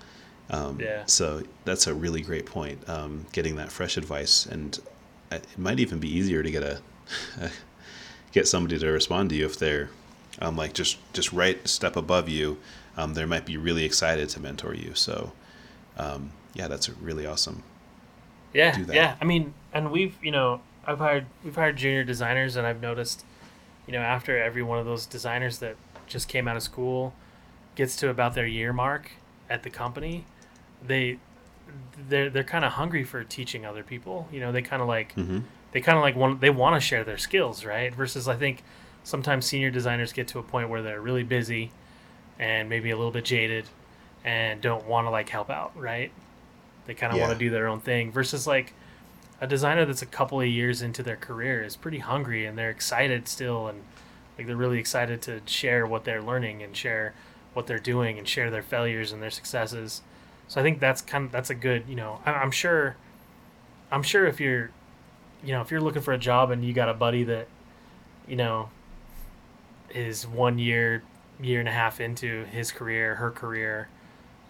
Um, 0.50 0.78
Yeah. 0.78 1.06
So 1.06 1.42
that's 1.64 1.86
a 1.86 1.94
really 1.94 2.20
great 2.20 2.44
point. 2.44 2.86
Um, 2.86 3.24
getting 3.32 3.56
that 3.56 3.72
fresh 3.72 3.96
advice, 3.96 4.44
and 4.44 4.78
it 5.32 5.46
might 5.56 5.80
even 5.80 6.00
be 6.00 6.14
easier 6.14 6.42
to 6.42 6.50
get 6.50 6.62
a 6.62 6.82
get 8.32 8.46
somebody 8.46 8.78
to 8.78 8.88
respond 8.88 9.30
to 9.30 9.36
you 9.36 9.46
if 9.46 9.58
they're 9.58 9.88
um, 10.38 10.54
like 10.54 10.74
just 10.74 10.98
just 11.14 11.32
right 11.32 11.66
step 11.66 11.96
above 11.96 12.28
you 12.28 12.58
um, 12.98 13.14
they 13.14 13.26
might 13.26 13.46
be 13.46 13.56
really 13.58 13.86
excited 13.86 14.28
to 14.30 14.40
mentor 14.40 14.74
you. 14.74 14.94
So, 14.94 15.32
um, 15.98 16.32
yeah, 16.54 16.68
that's 16.68 16.90
really 16.90 17.26
awesome. 17.26 17.64
Yeah, 18.52 18.82
yeah. 18.90 19.16
I 19.20 19.24
mean, 19.24 19.54
and 19.72 19.90
we've 19.90 20.16
you 20.22 20.30
know 20.30 20.62
I've 20.86 20.98
hired 20.98 21.26
we've 21.44 21.54
hired 21.54 21.76
junior 21.76 22.04
designers, 22.04 22.56
and 22.56 22.66
I've 22.66 22.80
noticed, 22.80 23.24
you 23.86 23.92
know, 23.92 24.00
after 24.00 24.38
every 24.42 24.62
one 24.62 24.78
of 24.78 24.86
those 24.86 25.06
designers 25.06 25.58
that 25.58 25.76
just 26.06 26.28
came 26.28 26.48
out 26.48 26.56
of 26.56 26.62
school 26.62 27.14
gets 27.76 27.96
to 27.96 28.10
about 28.10 28.34
their 28.34 28.46
year 28.46 28.72
mark 28.72 29.12
at 29.50 29.62
the 29.64 29.70
company, 29.70 30.26
they 30.86 31.18
they're 32.08 32.30
they're 32.30 32.44
kind 32.44 32.64
of 32.64 32.72
hungry 32.72 33.04
for 33.04 33.24
teaching 33.24 33.66
other 33.66 33.82
people. 33.82 34.28
You 34.32 34.40
know, 34.40 34.52
they 34.52 34.62
kind 34.62 34.82
of 34.82 34.88
like 34.88 35.16
hmm 35.16 35.40
they 35.72 35.80
kind 35.80 35.98
of 35.98 36.02
like 36.02 36.16
want 36.16 36.40
they 36.40 36.50
want 36.50 36.76
to 36.76 36.80
share 36.80 37.04
their 37.04 37.18
skills, 37.18 37.64
right? 37.64 37.94
Versus 37.94 38.28
I 38.28 38.36
think 38.36 38.64
sometimes 39.04 39.46
senior 39.46 39.70
designers 39.70 40.12
get 40.12 40.28
to 40.28 40.38
a 40.38 40.42
point 40.42 40.70
where 40.70 40.82
they're 40.82 41.00
really 41.00 41.22
busy 41.24 41.72
and 42.38 42.68
maybe 42.68 42.90
a 42.90 42.96
little 42.96 43.10
bit 43.12 43.24
jaded 43.24 43.64
and 44.24 44.60
don't 44.60 44.86
want 44.86 45.06
to 45.06 45.10
like 45.10 45.28
help 45.28 45.50
out, 45.50 45.76
right? 45.76 46.10
They 46.86 46.94
kind 46.94 47.12
of 47.12 47.18
want 47.26 47.38
to 47.38 47.44
do 47.44 47.50
their 47.50 47.68
own 47.68 47.80
thing 47.80 48.10
versus 48.12 48.46
like 48.46 48.74
a 49.40 49.46
designer 49.46 49.84
that's 49.84 50.02
a 50.02 50.06
couple 50.06 50.40
of 50.40 50.46
years 50.46 50.82
into 50.82 51.02
their 51.02 51.16
career 51.16 51.62
is 51.62 51.76
pretty 51.76 51.98
hungry 51.98 52.44
and 52.46 52.56
they're 52.58 52.70
excited 52.70 53.28
still 53.28 53.68
and 53.68 53.82
like 54.36 54.46
they're 54.46 54.56
really 54.56 54.78
excited 54.78 55.20
to 55.22 55.40
share 55.46 55.86
what 55.86 56.04
they're 56.04 56.22
learning 56.22 56.62
and 56.62 56.76
share 56.76 57.14
what 57.54 57.66
they're 57.66 57.78
doing 57.78 58.18
and 58.18 58.26
share 58.28 58.50
their 58.50 58.62
failures 58.62 59.12
and 59.12 59.22
their 59.22 59.30
successes. 59.30 60.02
So 60.48 60.60
I 60.60 60.64
think 60.64 60.80
that's 60.80 61.02
kind 61.02 61.26
of 61.26 61.32
that's 61.32 61.50
a 61.50 61.54
good, 61.54 61.84
you 61.88 61.94
know, 61.96 62.20
I- 62.26 62.32
I'm 62.32 62.50
sure 62.50 62.96
I'm 63.90 64.02
sure 64.02 64.26
if 64.26 64.40
you're 64.40 64.70
you 65.44 65.52
know, 65.52 65.60
if 65.60 65.70
you're 65.70 65.80
looking 65.80 66.02
for 66.02 66.12
a 66.12 66.18
job 66.18 66.50
and 66.50 66.64
you 66.64 66.72
got 66.72 66.88
a 66.88 66.94
buddy 66.94 67.22
that, 67.24 67.46
you 68.26 68.34
know, 68.36 68.70
is 69.90 70.26
one 70.26 70.58
year, 70.58 71.02
year 71.40 71.60
and 71.60 71.68
a 71.68 71.72
half 71.72 72.00
into 72.00 72.44
his 72.46 72.72
career, 72.72 73.14
her 73.16 73.30
career, 73.30 73.88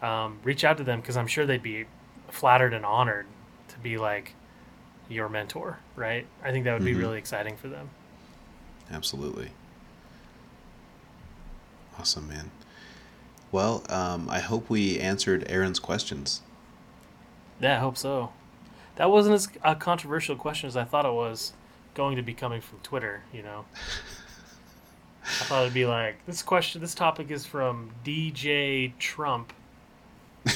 um, 0.02 0.38
reach 0.44 0.64
out 0.64 0.76
to 0.78 0.84
them 0.84 1.00
because 1.00 1.16
I'm 1.16 1.26
sure 1.26 1.44
they'd 1.46 1.62
be 1.62 1.84
flattered 2.28 2.72
and 2.74 2.84
honored 2.84 3.26
to 3.68 3.78
be 3.78 3.96
like 3.98 4.34
your 5.08 5.28
mentor, 5.28 5.78
right? 5.96 6.26
I 6.44 6.50
think 6.52 6.64
that 6.64 6.74
would 6.74 6.84
be 6.84 6.94
Mhm. 6.94 6.98
really 6.98 7.18
exciting 7.18 7.56
for 7.56 7.68
them. 7.68 7.90
Absolutely. 8.90 9.50
Awesome, 11.98 12.28
man. 12.28 12.50
Well, 13.50 13.82
um, 13.88 14.28
I 14.28 14.40
hope 14.40 14.68
we 14.70 14.98
answered 15.00 15.44
Aaron's 15.48 15.78
questions. 15.78 16.42
Yeah, 17.60 17.76
I 17.76 17.80
hope 17.80 17.96
so. 17.96 18.32
That 18.96 19.10
wasn't 19.10 19.34
as 19.34 19.48
a 19.64 19.74
controversial 19.74 20.36
question 20.36 20.68
as 20.68 20.76
I 20.76 20.84
thought 20.84 21.04
it 21.06 21.12
was 21.12 21.52
going 21.94 22.16
to 22.16 22.22
be 22.22 22.34
coming 22.34 22.60
from 22.60 22.78
Twitter, 22.80 23.22
you 23.32 23.42
know. 23.42 23.64
I 25.24 25.44
thought 25.44 25.62
it'd 25.62 25.74
be 25.74 25.86
like 25.86 26.24
this 26.26 26.42
question 26.42 26.80
this 26.80 26.94
topic 26.94 27.30
is 27.30 27.44
from 27.46 27.90
DJ 28.04 28.92
Trump. 28.98 29.52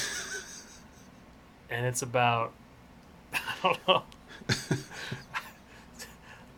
and 1.70 1.86
it's 1.86 2.02
about 2.02 2.52
I 3.34 3.38
don't 3.62 3.88
know. 3.88 4.02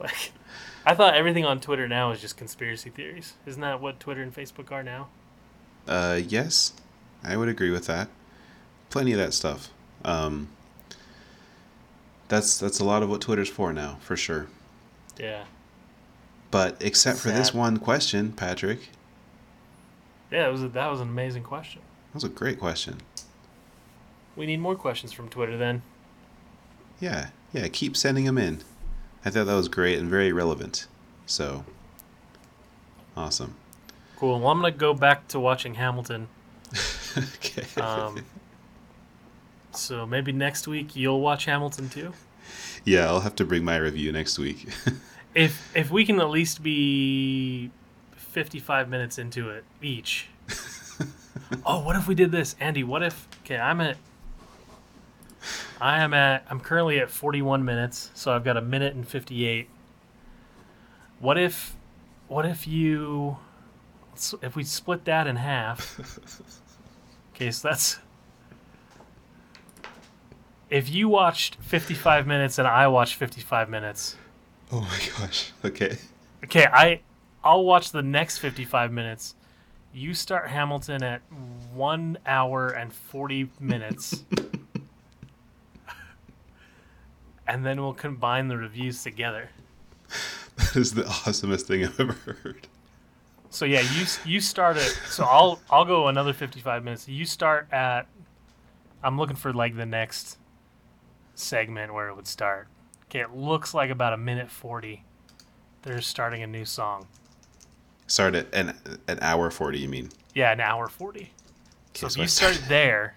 like 0.00 0.32
I 0.86 0.94
thought 0.94 1.14
everything 1.14 1.44
on 1.44 1.60
Twitter 1.60 1.88
now 1.88 2.12
is 2.12 2.20
just 2.20 2.36
conspiracy 2.36 2.90
theories. 2.90 3.34
Isn't 3.46 3.62
that 3.62 3.80
what 3.80 4.00
Twitter 4.00 4.22
and 4.22 4.34
Facebook 4.34 4.70
are 4.70 4.82
now? 4.82 5.08
Uh, 5.88 6.20
yes, 6.26 6.72
I 7.22 7.36
would 7.36 7.48
agree 7.48 7.70
with 7.70 7.86
that. 7.86 8.08
Plenty 8.90 9.12
of 9.12 9.18
that 9.18 9.34
stuff. 9.34 9.70
Um, 10.04 10.48
that's 12.28 12.58
that's 12.58 12.80
a 12.80 12.84
lot 12.84 13.02
of 13.02 13.08
what 13.08 13.20
Twitter's 13.20 13.48
for 13.48 13.72
now, 13.72 13.98
for 14.00 14.16
sure. 14.16 14.48
Yeah. 15.18 15.44
But 16.54 16.76
except 16.80 17.18
for 17.18 17.30
this 17.30 17.52
one 17.52 17.78
question, 17.78 18.30
Patrick, 18.30 18.90
Yeah, 20.30 20.46
it 20.46 20.52
was 20.52 20.62
a, 20.62 20.68
that 20.68 20.86
was 20.86 21.00
an 21.00 21.08
amazing 21.08 21.42
question. 21.42 21.82
that 22.12 22.14
was 22.14 22.22
a 22.22 22.28
great 22.28 22.60
question. 22.60 22.98
We 24.36 24.46
need 24.46 24.60
more 24.60 24.76
questions 24.76 25.12
from 25.12 25.28
Twitter 25.28 25.56
then. 25.56 25.82
Yeah, 27.00 27.30
yeah, 27.52 27.66
keep 27.66 27.96
sending 27.96 28.24
them 28.24 28.38
in. 28.38 28.60
I 29.24 29.30
thought 29.30 29.46
that 29.46 29.54
was 29.54 29.66
great 29.66 29.98
and 29.98 30.08
very 30.08 30.30
relevant. 30.30 30.86
So, 31.26 31.64
awesome. 33.16 33.56
Cool. 34.14 34.38
Well, 34.38 34.48
I'm 34.48 34.60
gonna 34.60 34.70
go 34.70 34.94
back 34.94 35.26
to 35.28 35.40
watching 35.40 35.74
Hamilton. 35.74 36.28
okay. 37.18 37.80
Um, 37.80 38.24
so 39.72 40.06
maybe 40.06 40.30
next 40.30 40.68
week 40.68 40.94
you'll 40.94 41.20
watch 41.20 41.46
Hamilton 41.46 41.88
too. 41.88 42.12
yeah, 42.84 43.08
I'll 43.08 43.22
have 43.22 43.34
to 43.34 43.44
bring 43.44 43.64
my 43.64 43.76
review 43.76 44.12
next 44.12 44.38
week. 44.38 44.68
If 45.34 45.76
if 45.76 45.90
we 45.90 46.06
can 46.06 46.20
at 46.20 46.30
least 46.30 46.62
be 46.62 47.70
55 48.16 48.88
minutes 48.88 49.18
into 49.18 49.50
it 49.50 49.64
each. 49.82 50.28
oh, 51.66 51.82
what 51.84 51.96
if 51.96 52.06
we 52.06 52.14
did 52.14 52.30
this, 52.30 52.56
Andy? 52.60 52.84
What 52.84 53.02
if? 53.02 53.28
Okay, 53.44 53.58
I'm 53.58 53.80
at. 53.80 53.96
I 55.80 56.00
am 56.00 56.14
at. 56.14 56.44
I'm 56.48 56.60
currently 56.60 56.98
at 56.98 57.10
41 57.10 57.64
minutes, 57.64 58.10
so 58.14 58.32
I've 58.32 58.44
got 58.44 58.56
a 58.56 58.62
minute 58.62 58.94
and 58.94 59.06
58. 59.06 59.68
What 61.18 61.38
if? 61.38 61.76
What 62.28 62.46
if 62.46 62.66
you? 62.66 63.38
If 64.42 64.56
we 64.56 64.64
split 64.64 65.04
that 65.04 65.26
in 65.26 65.36
half. 65.36 66.40
Okay, 67.34 67.50
so 67.50 67.66
that's. 67.66 67.98
If 70.70 70.88
you 70.88 71.08
watched 71.08 71.56
55 71.56 72.28
minutes 72.28 72.60
and 72.60 72.68
I 72.68 72.86
watched 72.86 73.16
55 73.16 73.68
minutes, 73.68 74.14
oh 74.72 74.80
my 74.80 74.98
gosh. 75.18 75.52
Okay. 75.64 75.96
Okay, 76.44 76.66
I 76.66 77.00
I'll 77.42 77.64
watch 77.64 77.92
the 77.92 78.02
next 78.02 78.38
55 78.38 78.92
minutes. 78.92 79.34
You 79.92 80.14
start 80.14 80.48
Hamilton 80.48 81.02
at 81.02 81.22
1 81.72 82.18
hour 82.26 82.68
and 82.70 82.92
40 82.92 83.50
minutes. 83.60 84.24
and 87.46 87.64
then 87.64 87.80
we'll 87.80 87.94
combine 87.94 88.48
the 88.48 88.56
reviews 88.56 89.02
together. 89.02 89.50
That 90.56 90.76
is 90.76 90.94
the 90.94 91.02
awesomest 91.02 91.62
thing 91.62 91.84
I've 91.84 91.98
ever 91.98 92.12
heard. 92.12 92.66
So 93.50 93.64
yeah, 93.64 93.80
you 93.80 94.04
you 94.24 94.40
start 94.40 94.76
at 94.76 94.90
so 95.08 95.24
I'll 95.24 95.60
I'll 95.70 95.84
go 95.84 96.08
another 96.08 96.32
55 96.32 96.82
minutes. 96.82 97.08
You 97.08 97.24
start 97.24 97.68
at 97.72 98.06
I'm 99.02 99.16
looking 99.16 99.36
for 99.36 99.52
like 99.52 99.76
the 99.76 99.86
next 99.86 100.38
segment 101.34 101.94
where 101.94 102.08
it 102.08 102.16
would 102.16 102.26
start. 102.26 102.68
Okay, 103.14 103.22
it 103.22 103.36
looks 103.36 103.74
like 103.74 103.90
about 103.90 104.12
a 104.12 104.16
minute 104.16 104.50
40. 104.50 105.04
They're 105.82 106.00
starting 106.00 106.42
a 106.42 106.48
new 106.48 106.64
song. 106.64 107.06
Start 108.08 108.34
at 108.34 108.52
an, 108.52 108.74
an 109.06 109.20
hour 109.22 109.52
40, 109.52 109.78
you 109.78 109.88
mean? 109.88 110.08
Yeah, 110.34 110.50
an 110.50 110.58
hour 110.58 110.88
40. 110.88 111.30
So 111.94 112.08
if 112.08 112.18
I 112.18 112.22
you 112.22 112.26
start 112.26 112.60
there 112.68 113.16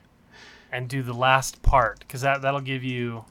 and 0.71 0.87
do 0.87 1.01
the 1.01 1.15
last 1.15 1.63
part, 1.63 2.01
because 2.01 2.21
that, 2.21 2.43
that'll 2.43 2.61
give 2.61 2.83
you. 2.83 3.25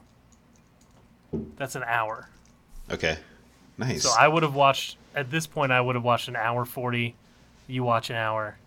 That's 1.55 1.75
an 1.75 1.83
hour. 1.87 2.27
Okay. 2.91 3.17
Nice. 3.77 4.03
So 4.03 4.11
I 4.19 4.27
would 4.27 4.43
have 4.43 4.55
watched, 4.55 4.97
at 5.15 5.31
this 5.31 5.47
point, 5.47 5.71
I 5.71 5.79
would 5.79 5.95
have 5.95 6.03
watched 6.03 6.27
an 6.27 6.35
hour 6.35 6.65
40. 6.65 7.15
You 7.67 7.83
watch 7.85 8.09
an 8.09 8.17
hour. 8.17 8.57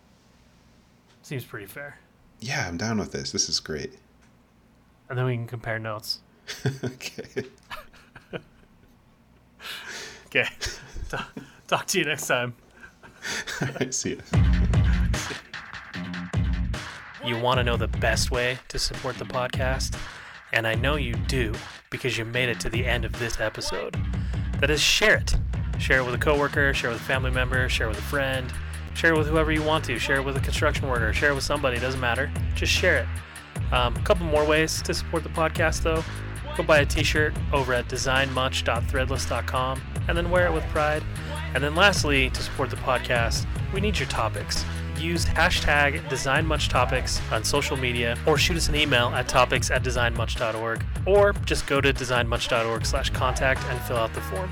Seems 1.21 1.45
pretty 1.45 1.67
fair. 1.67 1.99
yeah, 2.39 2.67
I'm 2.67 2.77
down 2.77 2.97
with 2.97 3.11
this. 3.11 3.31
This 3.31 3.47
is 3.47 3.59
great. 3.59 3.93
And 5.07 5.19
then 5.19 5.25
we 5.25 5.35
can 5.35 5.45
compare 5.45 5.77
notes. 5.77 6.21
okay. 6.83 7.45
Okay. 10.33 10.47
Talk 11.67 11.87
to 11.87 11.99
you 11.99 12.05
next 12.05 12.25
time. 12.27 12.53
See 13.89 14.15
ya. 14.15 14.21
You 17.25 17.37
want 17.37 17.57
to 17.57 17.63
know 17.65 17.75
the 17.75 17.89
best 17.89 18.31
way 18.31 18.57
to 18.69 18.79
support 18.79 19.17
the 19.17 19.25
podcast? 19.25 19.97
And 20.53 20.65
I 20.65 20.75
know 20.75 20.95
you 20.95 21.15
do 21.27 21.53
because 21.89 22.17
you 22.17 22.23
made 22.23 22.47
it 22.47 22.61
to 22.61 22.69
the 22.69 22.85
end 22.85 23.03
of 23.03 23.11
this 23.19 23.41
episode. 23.41 23.97
That 24.61 24.69
is, 24.69 24.81
share 24.81 25.17
it. 25.17 25.35
Share 25.79 25.99
it 25.99 26.05
with 26.05 26.15
a 26.15 26.17
coworker, 26.17 26.73
share 26.73 26.91
it 26.91 26.93
with 26.93 27.01
a 27.01 27.05
family 27.05 27.31
member, 27.31 27.67
share 27.67 27.87
it 27.87 27.89
with 27.89 27.99
a 27.99 28.03
friend, 28.03 28.51
share 28.93 29.13
it 29.13 29.17
with 29.17 29.27
whoever 29.27 29.51
you 29.51 29.63
want 29.63 29.83
to, 29.85 29.99
share 29.99 30.15
it 30.15 30.23
with 30.23 30.37
a 30.37 30.41
construction 30.41 30.87
worker, 30.87 31.11
share 31.11 31.31
it 31.31 31.35
with 31.35 31.43
somebody, 31.43 31.77
doesn't 31.77 31.99
matter. 31.99 32.31
Just 32.55 32.71
share 32.71 32.99
it. 32.99 33.73
Um, 33.73 33.97
a 33.97 34.01
couple 34.01 34.25
more 34.25 34.45
ways 34.45 34.81
to 34.83 34.93
support 34.93 35.23
the 35.23 35.29
podcast, 35.29 35.83
though. 35.83 36.03
Go 36.57 36.63
buy 36.63 36.79
a 36.79 36.85
t 36.85 37.03
shirt 37.03 37.33
over 37.53 37.73
at 37.73 37.87
designmuch.threadless.com 37.87 39.81
and 40.07 40.17
then 40.17 40.29
wear 40.29 40.45
it 40.47 40.53
with 40.53 40.63
pride. 40.65 41.03
And 41.53 41.63
then 41.63 41.75
lastly, 41.75 42.29
to 42.29 42.41
support 42.41 42.69
the 42.69 42.75
podcast, 42.77 43.45
we 43.73 43.81
need 43.81 43.99
your 43.99 44.07
topics. 44.07 44.63
Use 44.97 45.25
hashtag 45.25 45.99
DesignMuchTopics 46.09 47.31
on 47.31 47.43
social 47.43 47.75
media 47.75 48.17
or 48.27 48.37
shoot 48.37 48.57
us 48.57 48.69
an 48.69 48.75
email 48.75 49.07
at 49.09 49.27
topics 49.27 49.71
at 49.71 49.83
designmuch.org 49.83 50.85
or 51.07 51.33
just 51.45 51.65
go 51.65 51.81
to 51.81 51.91
designmuch.org 51.91 52.85
slash 52.85 53.09
contact 53.09 53.63
and 53.65 53.81
fill 53.81 53.97
out 53.97 54.13
the 54.13 54.21
form. 54.21 54.51